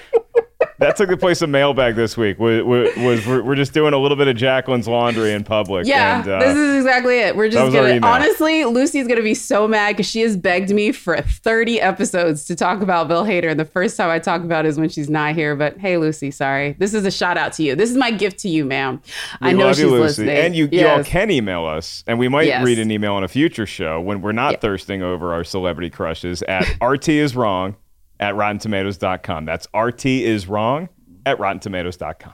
That 0.85 0.95
took 0.95 1.09
the 1.09 1.17
place 1.17 1.41
of 1.41 1.49
mailbag 1.49 1.95
this 1.95 2.15
week. 2.15 2.37
Was, 2.37 2.63
was 2.63 3.25
we're, 3.25 3.41
we're 3.41 3.55
just 3.55 3.73
doing 3.73 3.93
a 3.93 3.97
little 3.97 4.15
bit 4.15 4.27
of 4.27 4.35
Jacqueline's 4.35 4.87
laundry 4.87 5.31
in 5.31 5.43
public. 5.43 5.87
Yeah, 5.87 6.19
and, 6.19 6.29
uh, 6.29 6.39
this 6.39 6.55
is 6.55 6.75
exactly 6.77 7.19
it. 7.19 7.35
We're 7.35 7.49
just 7.49 7.73
gonna 7.73 7.99
honestly, 8.05 8.65
Lucy's 8.65 9.07
gonna 9.07 9.23
be 9.23 9.33
so 9.33 9.67
mad 9.67 9.93
because 9.93 10.05
she 10.05 10.21
has 10.21 10.37
begged 10.37 10.69
me 10.69 10.91
for 10.91 11.17
30 11.21 11.81
episodes 11.81 12.45
to 12.45 12.55
talk 12.55 12.81
about 12.81 13.07
Bill 13.07 13.23
Hader. 13.23 13.49
And 13.49 13.59
the 13.59 13.65
first 13.65 13.97
time 13.97 14.09
I 14.11 14.19
talk 14.19 14.43
about 14.43 14.65
it 14.65 14.69
is 14.69 14.79
when 14.79 14.89
she's 14.89 15.09
not 15.09 15.33
here. 15.35 15.55
But 15.55 15.79
hey, 15.79 15.97
Lucy, 15.97 16.29
sorry. 16.29 16.73
This 16.77 16.93
is 16.93 17.03
a 17.05 17.11
shout 17.11 17.37
out 17.37 17.53
to 17.53 17.63
you. 17.63 17.75
This 17.75 17.89
is 17.89 17.97
my 17.97 18.11
gift 18.11 18.37
to 18.39 18.49
you, 18.49 18.63
ma'am. 18.63 19.01
We 19.41 19.47
I 19.49 19.53
know 19.53 19.65
love 19.65 19.75
she's 19.75 19.83
you, 19.85 19.89
Lucy. 19.89 20.01
listening. 20.03 20.37
And 20.37 20.55
you, 20.55 20.69
you 20.71 20.87
all 20.87 21.03
can 21.03 21.31
email 21.31 21.65
us, 21.65 22.03
and 22.05 22.19
we 22.19 22.27
might 22.27 22.45
Yes. 22.45 22.63
read 22.63 22.77
an 22.77 22.91
email 22.91 23.13
on 23.13 23.23
a 23.23 23.27
future 23.27 23.65
show 23.65 23.99
when 23.99 24.21
we're 24.21 24.33
not 24.33 24.61
thirsting 24.61 25.01
over 25.01 25.33
our 25.33 25.43
celebrity 25.43 25.89
crushes 25.89 26.43
at 26.43 26.63
rtiswrong 26.79 27.75
at 28.19 28.35
rottentomatoes.com. 28.35 29.45
That's 29.45 29.67
RT 29.75 30.05
is 30.05 30.47
wrong 30.47 30.89
at 31.25 31.37
rottentomatoes.com. 31.37 32.33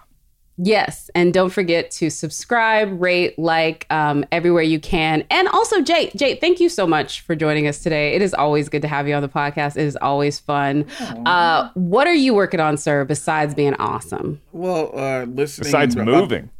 Yes, 0.63 1.09
and 1.15 1.33
don't 1.33 1.49
forget 1.49 1.89
to 1.91 2.11
subscribe, 2.11 3.01
rate, 3.01 3.39
like 3.39 3.87
um, 3.89 4.23
everywhere 4.31 4.61
you 4.61 4.79
can. 4.79 5.25
And 5.31 5.47
also, 5.47 5.81
Jay, 5.81 6.11
Jay, 6.15 6.35
thank 6.35 6.59
you 6.59 6.69
so 6.69 6.85
much 6.85 7.21
for 7.21 7.35
joining 7.35 7.67
us 7.67 7.81
today. 7.81 8.13
It 8.13 8.21
is 8.21 8.33
always 8.33 8.69
good 8.69 8.83
to 8.83 8.87
have 8.87 9.07
you 9.07 9.15
on 9.15 9.23
the 9.23 9.29
podcast. 9.29 9.75
It 9.75 9.85
is 9.85 9.97
always 10.01 10.39
fun. 10.39 10.85
Uh, 11.25 11.69
what 11.73 12.05
are 12.05 12.13
you 12.13 12.35
working 12.35 12.59
on, 12.59 12.77
sir? 12.77 13.05
Besides 13.05 13.55
being 13.55 13.73
awesome? 13.75 14.39
Well, 14.51 14.91
uh, 14.93 15.23
listening. 15.25 15.65
Besides 15.65 15.95
moving. 15.95 16.51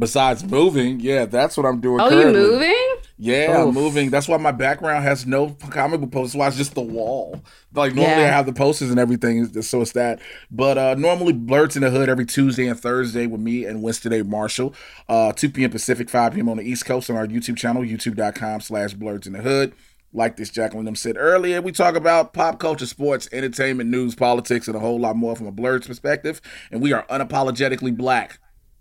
Besides 0.00 0.42
moving, 0.44 0.98
yeah, 0.98 1.26
that's 1.26 1.56
what 1.56 1.66
I'm 1.66 1.80
doing. 1.80 2.00
Oh, 2.00 2.08
you 2.08 2.32
moving? 2.32 2.96
Yeah, 3.18 3.64
I'm 3.64 3.74
moving. 3.74 4.08
That's 4.08 4.26
why 4.28 4.38
my 4.38 4.50
background 4.50 5.04
has 5.04 5.26
no 5.26 5.50
comic 5.68 6.00
book 6.00 6.10
posters. 6.10 6.36
Why 6.36 6.48
it's 6.48 6.56
just 6.56 6.74
the 6.74 6.80
wall. 6.80 7.42
Like 7.74 7.94
normally 7.94 8.22
Yeah. 8.22 8.28
I 8.28 8.30
have 8.30 8.46
the 8.46 8.54
posters 8.54 8.88
and 8.90 8.98
everything, 8.98 9.60
so 9.60 9.82
it's 9.82 9.92
that. 9.92 10.20
But 10.50 10.78
uh 10.78 10.94
normally 10.94 11.34
Blerds 11.34 11.76
in 11.76 11.82
the 11.82 11.90
Hood 11.90 12.08
every 12.08 12.24
Tuesday 12.24 12.66
and 12.66 12.80
Thursday 12.80 13.26
with 13.26 13.42
me 13.42 13.66
and 13.66 13.82
Winston 13.82 14.14
A. 14.14 14.24
Marshall. 14.24 14.74
Uh 15.06 15.32
2 15.32 15.50
p.m. 15.50 15.70
Pacific, 15.70 16.08
5 16.08 16.32
p.m. 16.32 16.48
on 16.48 16.56
the 16.56 16.64
East 16.64 16.86
Coast 16.86 17.10
on 17.10 17.16
our 17.16 17.26
YouTube 17.26 17.58
channel, 17.58 17.82
youtube.com 17.82 18.62
slash 18.62 18.94
Blerds 18.94 19.26
in 19.26 19.34
the 19.34 19.42
Hood. 19.42 19.74
Like 20.14 20.36
this 20.36 20.48
Jacqueline 20.48 20.86
them 20.86 20.96
said 20.96 21.16
earlier, 21.18 21.60
we 21.60 21.72
talk 21.72 21.94
about 21.94 22.32
pop 22.32 22.58
culture, 22.58 22.86
sports, 22.86 23.28
entertainment, 23.32 23.90
news, 23.90 24.14
politics, 24.14 24.66
and 24.66 24.74
a 24.74 24.80
whole 24.80 24.98
lot 24.98 25.14
more 25.14 25.36
from 25.36 25.46
a 25.46 25.52
Blerds 25.52 25.86
perspective. 25.86 26.40
And 26.72 26.80
we 26.80 26.94
are 26.94 27.04
unapologetically 27.08 27.94
black. 27.94 28.38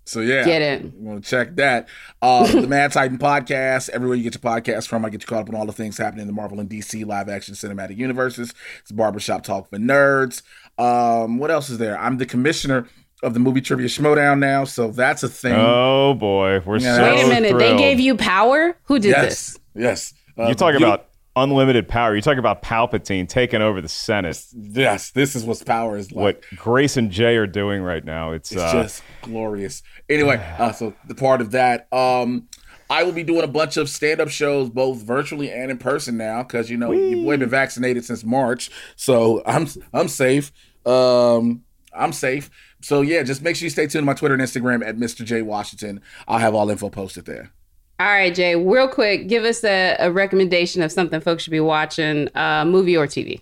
So 0.10 0.22
yeah, 0.22 0.43
Get 0.43 0.62
it. 0.64 0.82
You 0.82 0.91
want 0.97 1.24
to 1.24 1.30
check 1.30 1.55
that? 1.57 1.88
Uh, 2.20 2.47
the 2.51 2.66
Mad 2.68 2.91
Titan 2.93 3.20
podcast, 3.20 3.89
everywhere 3.89 4.18
you 4.18 4.24
get 4.24 4.34
your 4.34 4.51
podcast 4.51 4.88
from. 4.88 5.05
I 5.05 5.10
get 5.10 5.22
you 5.22 5.28
caught 5.28 5.41
up 5.43 5.49
on 5.49 5.55
all 5.55 5.68
the 5.68 5.72
things 5.72 5.99
happening 5.99 6.22
in 6.22 6.28
the 6.28 6.34
Marvel 6.34 6.60
and 6.60 6.68
DC 6.68 7.05
live 7.05 7.30
action 7.30 7.53
cinematic 7.53 7.95
universes. 7.97 8.53
It's 8.82 8.91
barbershop 8.91 9.43
talk 9.43 9.70
for 9.70 9.78
nerds. 9.78 10.41
Um, 10.80 11.38
what 11.38 11.51
else 11.51 11.70
is 11.70 11.78
there? 11.78 11.95
I'm 11.99 12.18
the 12.18 12.26
commissioner 12.26 12.88
of 13.22 13.36
the 13.36 13.39
movie 13.39 13.62
trivia 13.62 13.88
schmoedown 13.88 14.39
now, 14.39 14.64
so 14.64 14.89
that's 14.89 15.22
a 15.22 15.30
thing. 15.30 15.53
Oh, 15.55 16.16
boy. 16.16 16.62
We're 16.66 16.80
Yeah. 16.80 16.95
so 16.95 17.03
Wait 17.03 17.24
a 17.26 17.28
minute. 17.28 17.57
They 17.60 17.78
gave 17.78 17.99
you 17.99 18.16
power? 18.16 18.76
Who 18.86 18.97
did 18.97 19.10
yes, 19.10 19.24
this? 19.24 19.60
yes. 19.76 20.14
Uh, 20.39 20.47
you 20.47 20.55
talk 20.55 20.72
you- 20.72 20.78
about 20.86 21.09
unlimited 21.44 21.88
power. 21.88 22.16
You 22.16 22.22
talk 22.22 22.38
about 22.38 22.62
Palpatine 22.62 23.28
taking 23.28 23.62
over 23.62 23.82
the 23.82 23.90
Senate. 23.90 24.44
Yes, 24.54 25.12
this 25.12 25.36
is 25.36 25.46
what 25.46 25.66
power 25.66 25.98
is 25.98 26.12
like. 26.12 26.24
What 26.24 26.44
Grace 26.58 26.98
and 26.98 27.12
Jay 27.12 27.36
are 27.38 27.48
doing 27.48 27.82
right 27.82 28.04
now. 28.04 28.32
It's, 28.32 28.52
It's 28.52 28.62
uh, 28.62 28.84
just 28.84 29.04
glorious. 29.22 29.84
Anyway, 30.10 30.38
uh, 30.58 30.72
so 30.72 30.94
the 31.08 31.16
part 31.16 31.42
of 31.42 31.52
that, 31.52 31.92
um, 31.94 32.48
I 32.90 33.04
will 33.04 33.12
be 33.12 33.24
doing 33.24 33.44
a 33.44 33.48
bunch 33.48 33.78
of 33.78 33.88
stand-up 33.90 34.30
shows, 34.30 34.70
both 34.70 35.04
virtually 35.04 35.52
and 35.52 35.70
in 35.70 35.78
person 35.78 36.18
now, 36.18 36.42
because 36.44 36.70
you 36.70 36.78
know 36.78 36.92
your 36.92 37.24
boy 37.24 37.38
been 37.38 37.50
vaccinated 37.50 38.04
since 38.04 38.24
March, 38.24 38.72
so 38.96 39.44
I'm 39.46 39.68
I'm 39.94 40.08
safe. 40.08 40.52
Um, 40.86 41.64
I'm 41.94 42.14
safe. 42.14 42.50
So 42.82 43.02
yeah, 43.02 43.24
just 43.24 43.42
make 43.42 43.56
sure 43.56 43.66
you 43.66 43.70
stay 43.70 43.84
tuned 43.84 44.04
to 44.04 44.06
my 44.06 44.14
Twitter 44.14 44.34
and 44.34 44.42
Instagram 44.42 44.86
at 44.86 44.98
Mr. 44.98 45.24
J 45.26 45.42
Washington. 45.42 46.02
I'll 46.28 46.40
have 46.40 46.56
all 46.56 46.70
info 46.70 46.90
posted 46.90 47.26
there. 47.26 47.52
All 48.00 48.06
right, 48.08 48.34
Jay, 48.34 48.56
real 48.56 48.88
quick, 48.88 49.28
give 49.28 49.43
us 49.43 49.64
a, 49.64 49.95
a 50.00 50.10
recommendation 50.12 50.82
of 50.82 50.91
something 50.91 51.20
folks 51.20 51.43
should 51.43 51.52
be 51.52 51.60
watching, 51.60 52.30
uh, 52.34 52.64
movie 52.66 52.95
or 52.95 53.08
TV. 53.08 53.41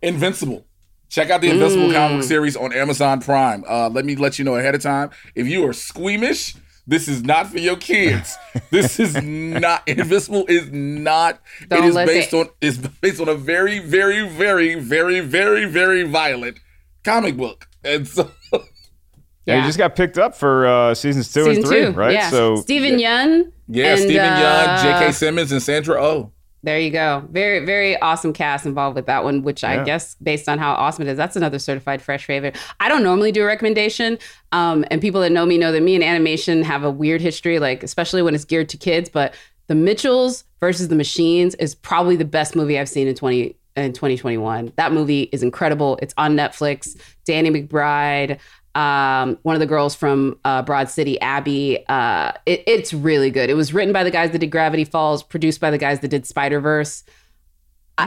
Invincible. 0.00 0.64
Check 1.10 1.28
out 1.28 1.42
the 1.42 1.50
Invincible 1.50 1.88
Mm. 1.88 1.92
comic 1.94 2.22
series 2.24 2.56
on 2.56 2.72
Amazon 2.72 3.20
Prime. 3.20 3.64
Uh, 3.68 3.90
let 3.90 4.06
me 4.06 4.16
let 4.16 4.38
you 4.38 4.46
know 4.46 4.56
ahead 4.56 4.74
of 4.74 4.80
time. 4.80 5.10
If 5.34 5.46
you 5.46 5.66
are 5.68 5.74
squeamish, 5.74 6.54
this 6.86 7.06
is 7.06 7.22
not 7.22 7.48
for 7.48 7.58
your 7.58 7.76
kids. 7.76 8.34
this 8.70 8.98
is 8.98 9.14
not 9.22 9.86
Invincible 9.86 10.46
is 10.48 10.70
not. 10.72 11.38
Don't 11.68 11.84
it 11.84 11.88
is 11.88 11.94
based 11.96 12.30
the- 12.30 12.38
on 12.38 12.48
is 12.62 12.78
based 12.78 13.20
on 13.20 13.28
a 13.28 13.34
very 13.34 13.78
very 13.78 14.26
very 14.26 14.74
very 14.76 15.20
very 15.20 15.66
very 15.66 16.02
violent 16.04 16.58
comic 17.04 17.36
book, 17.36 17.68
and 17.84 18.08
so 18.08 18.30
yeah, 19.46 19.56
you 19.60 19.62
just 19.66 19.78
got 19.78 19.96
picked 19.96 20.18
up 20.18 20.34
for 20.34 20.66
uh, 20.66 20.94
seasons 20.94 21.32
two 21.32 21.44
Season 21.44 21.62
and 21.62 21.66
three, 21.66 21.80
two, 21.86 21.90
right? 21.92 22.12
yeah. 22.12 22.30
So 22.30 22.56
Steven 22.56 22.98
Yeun. 22.98 23.52
yeah, 23.68 23.86
and, 23.92 24.00
Steven 24.00 24.20
uh, 24.20 24.78
Yeun, 24.78 24.82
J.K. 25.00 25.12
Simmons, 25.12 25.52
and 25.52 25.62
Sandra 25.62 26.02
Oh. 26.02 26.32
There 26.64 26.78
you 26.78 26.90
go. 26.90 27.24
Very, 27.32 27.66
very 27.66 28.00
awesome 28.00 28.32
cast 28.32 28.66
involved 28.66 28.94
with 28.94 29.06
that 29.06 29.24
one, 29.24 29.42
which 29.42 29.64
Yeah. 29.64 29.80
I 29.80 29.84
guess 29.84 30.14
based 30.22 30.48
on 30.48 30.60
how 30.60 30.74
awesome 30.74 31.08
it 31.08 31.10
is, 31.10 31.16
that's 31.16 31.34
another 31.34 31.58
certified 31.58 32.00
fresh 32.00 32.24
favorite. 32.24 32.56
I 32.78 32.88
don't 32.88 33.02
normally 33.02 33.32
do 33.32 33.42
a 33.42 33.46
recommendation. 33.46 34.16
Um, 34.52 34.84
and 34.88 35.00
people 35.00 35.20
that 35.22 35.32
know 35.32 35.44
me 35.44 35.58
know 35.58 35.72
that 35.72 35.82
me 35.82 35.96
and 35.96 36.04
animation 36.04 36.62
have 36.62 36.84
a 36.84 36.90
weird 36.90 37.20
history, 37.20 37.58
like 37.58 37.82
especially 37.82 38.22
when 38.22 38.32
it's 38.36 38.44
geared 38.44 38.68
to 38.68 38.76
kids. 38.76 39.08
But 39.08 39.34
The 39.66 39.74
Mitchells 39.74 40.44
versus 40.60 40.86
the 40.86 40.94
Machines 40.94 41.56
is 41.56 41.74
probably 41.74 42.14
the 42.14 42.24
best 42.24 42.54
movie 42.54 42.78
I've 42.78 42.88
seen 42.88 43.08
in 43.08 43.16
20 43.16 43.56
in 43.74 43.92
2021. 43.92 44.72
That 44.76 44.92
movie 44.92 45.22
is 45.32 45.42
incredible. 45.42 45.98
It's 46.00 46.14
on 46.16 46.36
Netflix. 46.36 46.96
Danny 47.24 47.50
McBride, 47.50 48.38
um, 48.74 49.38
one 49.42 49.54
of 49.54 49.60
the 49.60 49.66
girls 49.66 49.94
from 49.94 50.38
uh, 50.44 50.62
Broad 50.62 50.88
City, 50.88 51.20
Abbi. 51.20 51.78
Uh, 51.88 52.32
it, 52.46 52.62
it's 52.66 52.94
really 52.94 53.30
good. 53.30 53.50
It 53.50 53.54
was 53.54 53.74
written 53.74 53.92
by 53.92 54.04
the 54.04 54.10
guys 54.10 54.30
that 54.30 54.38
did 54.38 54.50
Gravity 54.50 54.84
Falls, 54.84 55.22
produced 55.22 55.60
by 55.60 55.70
the 55.70 55.78
guys 55.78 56.00
that 56.00 56.08
did 56.08 56.26
Spider 56.26 56.60
Verse. 56.60 57.04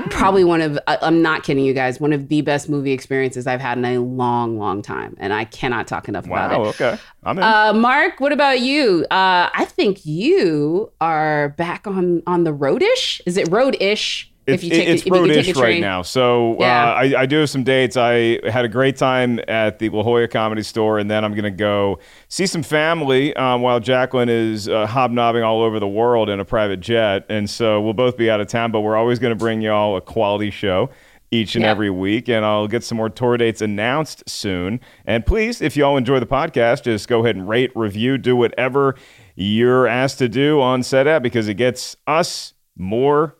Probably 0.09 0.43
one 0.43 0.61
of, 0.61 0.77
I- 0.87 0.97
I'm 1.01 1.21
not 1.21 1.43
kidding 1.43 1.63
you 1.63 1.73
guys, 1.73 2.01
one 2.01 2.11
of 2.11 2.27
the 2.27 2.41
best 2.41 2.67
movie 2.67 2.91
experiences 2.91 3.47
I've 3.47 3.61
had 3.61 3.77
in 3.77 3.85
a 3.85 3.99
long, 3.99 4.57
long 4.59 4.81
time. 4.81 5.15
And 5.19 5.31
I 5.31 5.45
cannot 5.45 5.87
talk 5.87 6.09
enough 6.09 6.25
about 6.25 6.51
wow, 6.51 6.63
it. 6.63 6.67
okay, 6.69 6.97
I'm 7.23 7.37
in. 7.37 7.43
Uh, 7.43 7.71
Mark, 7.73 8.19
what 8.19 8.33
about 8.33 8.59
you? 8.59 9.05
Uh, 9.09 9.49
I 9.53 9.65
think 9.69 10.05
you 10.05 10.91
are 10.99 11.49
back 11.49 11.87
on 11.87 12.23
on 12.27 12.43
the 12.43 12.53
roadish. 12.53 13.21
Is 13.25 13.37
it 13.37 13.49
roadish? 13.49 14.25
It's, 14.47 14.61
if 14.61 14.63
you 14.63 14.69
take 14.69 14.87
it's 14.87 15.01
if 15.01 15.05
take 15.45 15.55
right 15.55 15.81
now. 15.81 16.01
So 16.03 16.55
Yeah. 16.59 16.91
uh, 16.91 16.93
I, 16.93 17.21
I 17.21 17.25
do 17.25 17.37
have 17.39 17.49
some 17.49 17.63
dates. 17.63 17.97
I 17.97 18.39
had 18.49 18.63
a 18.65 18.67
great 18.69 18.95
time 18.95 19.39
at 19.47 19.79
the 19.79 19.89
La 19.89 20.03
Jolla 20.03 20.27
Comedy 20.27 20.61
Store, 20.61 20.99
and 20.99 21.09
then 21.09 21.25
I'm 21.25 21.31
going 21.31 21.43
to 21.45 21.51
go 21.51 21.99
see 22.27 22.45
some 22.45 22.61
family 22.61 23.35
um, 23.35 23.61
while 23.61 23.79
Jacqueline 23.79 24.29
is 24.29 24.69
uh, 24.69 24.85
hobnobbing 24.85 25.41
all 25.43 25.63
over 25.63 25.79
the 25.79 25.87
world 25.87 26.29
in 26.29 26.39
a 26.39 26.45
private 26.45 26.79
jet. 26.79 27.25
And 27.29 27.49
so 27.49 27.81
we'll 27.81 27.93
both 27.93 28.17
be 28.17 28.29
out 28.29 28.39
of 28.39 28.47
town, 28.47 28.71
but 28.71 28.81
we're 28.81 28.95
always 28.95 29.17
going 29.19 29.31
to 29.31 29.39
bring 29.39 29.61
y'all 29.61 29.97
a 29.97 30.01
quality 30.01 30.51
show 30.51 30.89
each 31.31 31.55
and 31.55 31.63
Yeah. 31.65 31.71
every 31.71 31.89
week. 31.89 32.29
And 32.29 32.45
I'll 32.45 32.67
get 32.67 32.83
some 32.83 32.97
more 32.97 33.09
tour 33.09 33.35
dates 33.37 33.61
announced 33.61 34.23
soon. 34.29 34.79
And 35.07 35.25
please, 35.25 35.59
if 35.59 35.75
y'all 35.75 35.97
enjoy 35.97 36.19
the 36.19 36.27
podcast, 36.27 36.83
just 36.83 37.07
go 37.07 37.21
ahead 37.23 37.35
and 37.35 37.49
rate, 37.49 37.71
review, 37.75 38.19
do 38.19 38.35
whatever 38.35 38.95
you're 39.35 39.87
asked 39.87 40.19
to 40.19 40.29
do 40.29 40.61
on 40.61 40.83
set 40.83 41.07
app 41.07 41.23
because 41.23 41.47
it 41.47 41.55
gets 41.55 41.97
us 42.05 42.53
more 42.77 43.35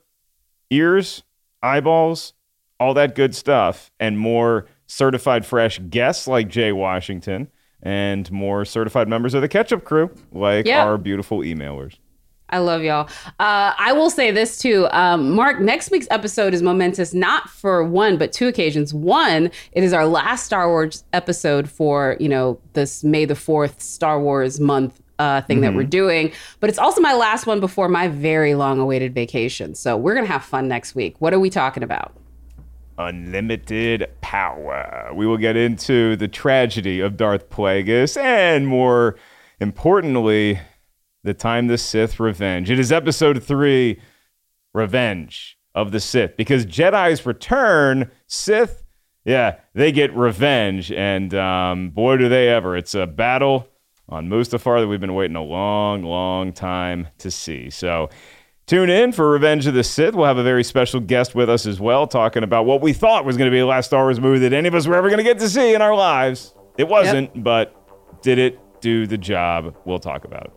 ears, 0.70 1.24
eyeballs, 1.61 2.34
all 2.80 2.93
that 2.93 3.16
good 3.16 3.36
stuff, 3.36 3.91
and 3.99 4.20
more 4.20 4.68
certified 4.88 5.45
fresh 5.45 5.80
guests 5.89 6.28
like 6.28 6.49
Jay 6.49 6.72
Washington, 6.72 7.49
and 7.82 8.32
more 8.32 8.66
certified 8.66 9.07
members 9.07 9.34
of 9.34 9.41
the 9.41 9.47
Ketchup 9.47 9.84
Crew 9.84 10.09
like 10.32 10.68
our 10.68 10.97
beautiful 10.97 11.39
emailers. 11.39 11.97
I 12.49 12.59
love 12.59 12.84
y'all. 12.84 13.09
Uh, 13.39 13.74
I 13.78 13.91
will 13.93 14.11
say 14.11 14.30
this 14.30 14.59
too, 14.59 14.88
um, 14.91 15.32
Mark. 15.32 15.59
Next 15.59 15.89
week's 15.89 16.07
episode 16.11 16.53
is 16.53 16.61
momentous, 16.61 17.13
not 17.13 17.49
for 17.49 17.84
one 17.84 18.18
but 18.18 18.32
two 18.32 18.47
occasions. 18.47 18.93
One, 18.93 19.49
it 19.72 19.84
is 19.84 19.93
our 19.93 20.05
last 20.05 20.45
Star 20.45 20.70
Wars 20.70 21.03
episode 21.11 21.70
for 21.70 22.18
you 22.20 22.30
know 22.30 22.59
this 22.74 23.03
May 23.03 23.26
the 23.26 23.36
Fourth 23.36 23.82
Star 23.82 24.22
Wars 24.22 24.59
month 24.59 25.01
uh, 25.20 25.41
thing 25.41 25.61
that 25.61 25.70
Mm-hmm. 25.70 25.78
we're 25.78 25.84
doing, 25.84 26.32
but 26.59 26.70
it's 26.70 26.80
also 26.80 27.01
my 27.01 27.13
last 27.13 27.47
one 27.47 27.59
before 27.59 27.88
my 27.89 28.07
very 28.07 28.55
long-awaited 28.55 29.13
vacation. 29.13 29.76
So 29.76 29.95
we're 29.97 30.16
gonna 30.16 30.28
have 30.28 30.43
fun 30.43 30.68
next 30.68 30.95
week. 30.95 31.16
What 31.20 31.34
are 31.34 31.39
we 31.39 31.49
talking 31.49 31.84
about? 31.84 32.13
Unlimited 32.97 34.09
power. 34.22 35.11
We 35.13 35.28
will 35.28 35.38
get 35.38 35.57
into 35.57 36.16
the 36.16 36.28
tragedy 36.30 37.01
of 37.01 37.18
Darth 37.18 37.49
Plagueis 37.49 38.16
and 38.22 38.68
more 38.68 39.18
importantly, 39.59 40.59
the 41.24 41.34
time 41.34 41.68
the 41.68 41.78
Sith 41.78 42.20
revenge. 42.20 42.70
It 42.70 42.80
is 42.80 42.91
episode 42.91 43.43
three, 43.43 43.99
Revenge 44.74 45.57
of 45.74 45.91
the 45.91 45.99
Sith, 45.99 46.38
because 46.38 46.66
Jedi's 46.66 47.26
return, 47.26 48.11
Sith, 48.28 48.84
yeah, 49.26 49.55
they 49.74 49.91
get 49.91 50.16
revenge, 50.16 50.91
and 50.91 51.34
um, 51.34 51.89
boy, 51.89 52.18
do 52.18 52.30
they 52.30 52.47
ever! 52.47 52.78
It's 52.78 52.93
a 52.93 53.07
battle 53.07 53.68
on 54.09 54.27
Mustafar 54.27 54.81
that 54.81 54.87
we've 54.87 55.01
been 55.01 55.15
waiting 55.15 55.35
a 55.35 55.43
long, 55.43 56.03
long 56.03 56.53
time 56.53 57.07
to 57.19 57.31
see. 57.31 57.69
So. 57.69 58.09
Tune 58.67 58.89
in 58.89 59.11
for 59.11 59.29
Revenge 59.29 59.67
of 59.67 59.75
the 59.75 59.83
Sith. 59.83 60.15
We'll 60.15 60.25
have 60.25 60.39
a 60.39 60.43
very 60.43 60.63
special 60.63 60.99
guest 60.99 61.35
with 61.35 61.51
us 61.51 61.67
as 61.67 61.79
well, 61.79 62.07
talking 62.07 62.41
about 62.41 62.65
what 62.65 62.81
we 62.81 62.93
thought 62.93 63.23
was 63.23 63.37
going 63.37 63.45
to 63.45 63.51
be 63.51 63.59
the 63.59 63.65
last 63.67 63.85
Star 63.85 64.05
Wars 64.05 64.19
movie 64.19 64.39
that 64.39 64.53
any 64.53 64.67
of 64.67 64.73
us 64.73 64.87
were 64.87 64.95
ever 64.95 65.07
going 65.07 65.19
to 65.19 65.23
get 65.23 65.37
to 65.37 65.47
see 65.47 65.75
in 65.75 65.83
our 65.83 65.95
lives. 65.95 66.55
It 66.75 66.87
wasn't, 66.87 67.43
but 67.43 67.75
did 68.23 68.39
it 68.39 68.59
do 68.81 69.05
the 69.05 69.19
job? 69.19 69.77
We'll 69.85 69.99
talk 69.99 70.25
about 70.25 70.45
it. 70.45 70.53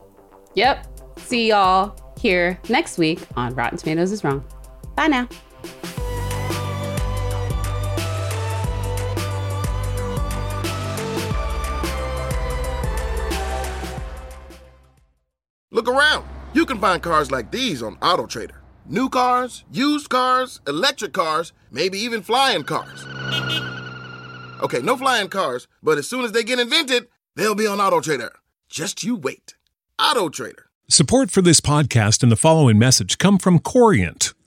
Yep. 0.54 0.86
See 1.18 1.48
y'all 1.48 1.94
here 2.18 2.58
next 2.70 2.96
week 2.96 3.20
on 3.36 3.54
Rotten 3.54 3.76
Tomatoes 3.76 4.10
is 4.10 4.24
Wrong. 4.24 4.42
Bye 4.96 5.08
now. 5.08 5.28
Look 15.70 15.86
around. 15.86 16.26
You 16.54 16.64
can 16.64 16.78
find 16.78 17.02
cars 17.02 17.30
like 17.30 17.50
these 17.50 17.82
on 17.82 17.96
AutoTrader. 17.96 18.56
New 18.86 19.10
cars, 19.10 19.64
used 19.70 20.08
cars, 20.08 20.60
electric 20.66 21.12
cars, 21.12 21.52
maybe 21.70 21.98
even 21.98 22.22
flying 22.22 22.64
cars. 22.64 23.04
Okay, 24.62 24.80
no 24.80 24.96
flying 24.96 25.28
cars, 25.28 25.68
but 25.82 25.98
as 25.98 26.08
soon 26.08 26.24
as 26.24 26.32
they 26.32 26.42
get 26.42 26.58
invented, 26.58 27.06
they'll 27.36 27.54
be 27.54 27.66
on 27.66 27.78
AutoTrader. 27.78 28.30
Just 28.70 29.04
you 29.04 29.14
wait. 29.14 29.56
AutoTrader. 30.00 30.64
Support 30.88 31.30
for 31.30 31.42
this 31.42 31.60
podcast 31.60 32.22
and 32.22 32.32
the 32.32 32.36
following 32.36 32.78
message 32.78 33.18
come 33.18 33.36
from 33.36 33.58
Corient. 33.58 34.32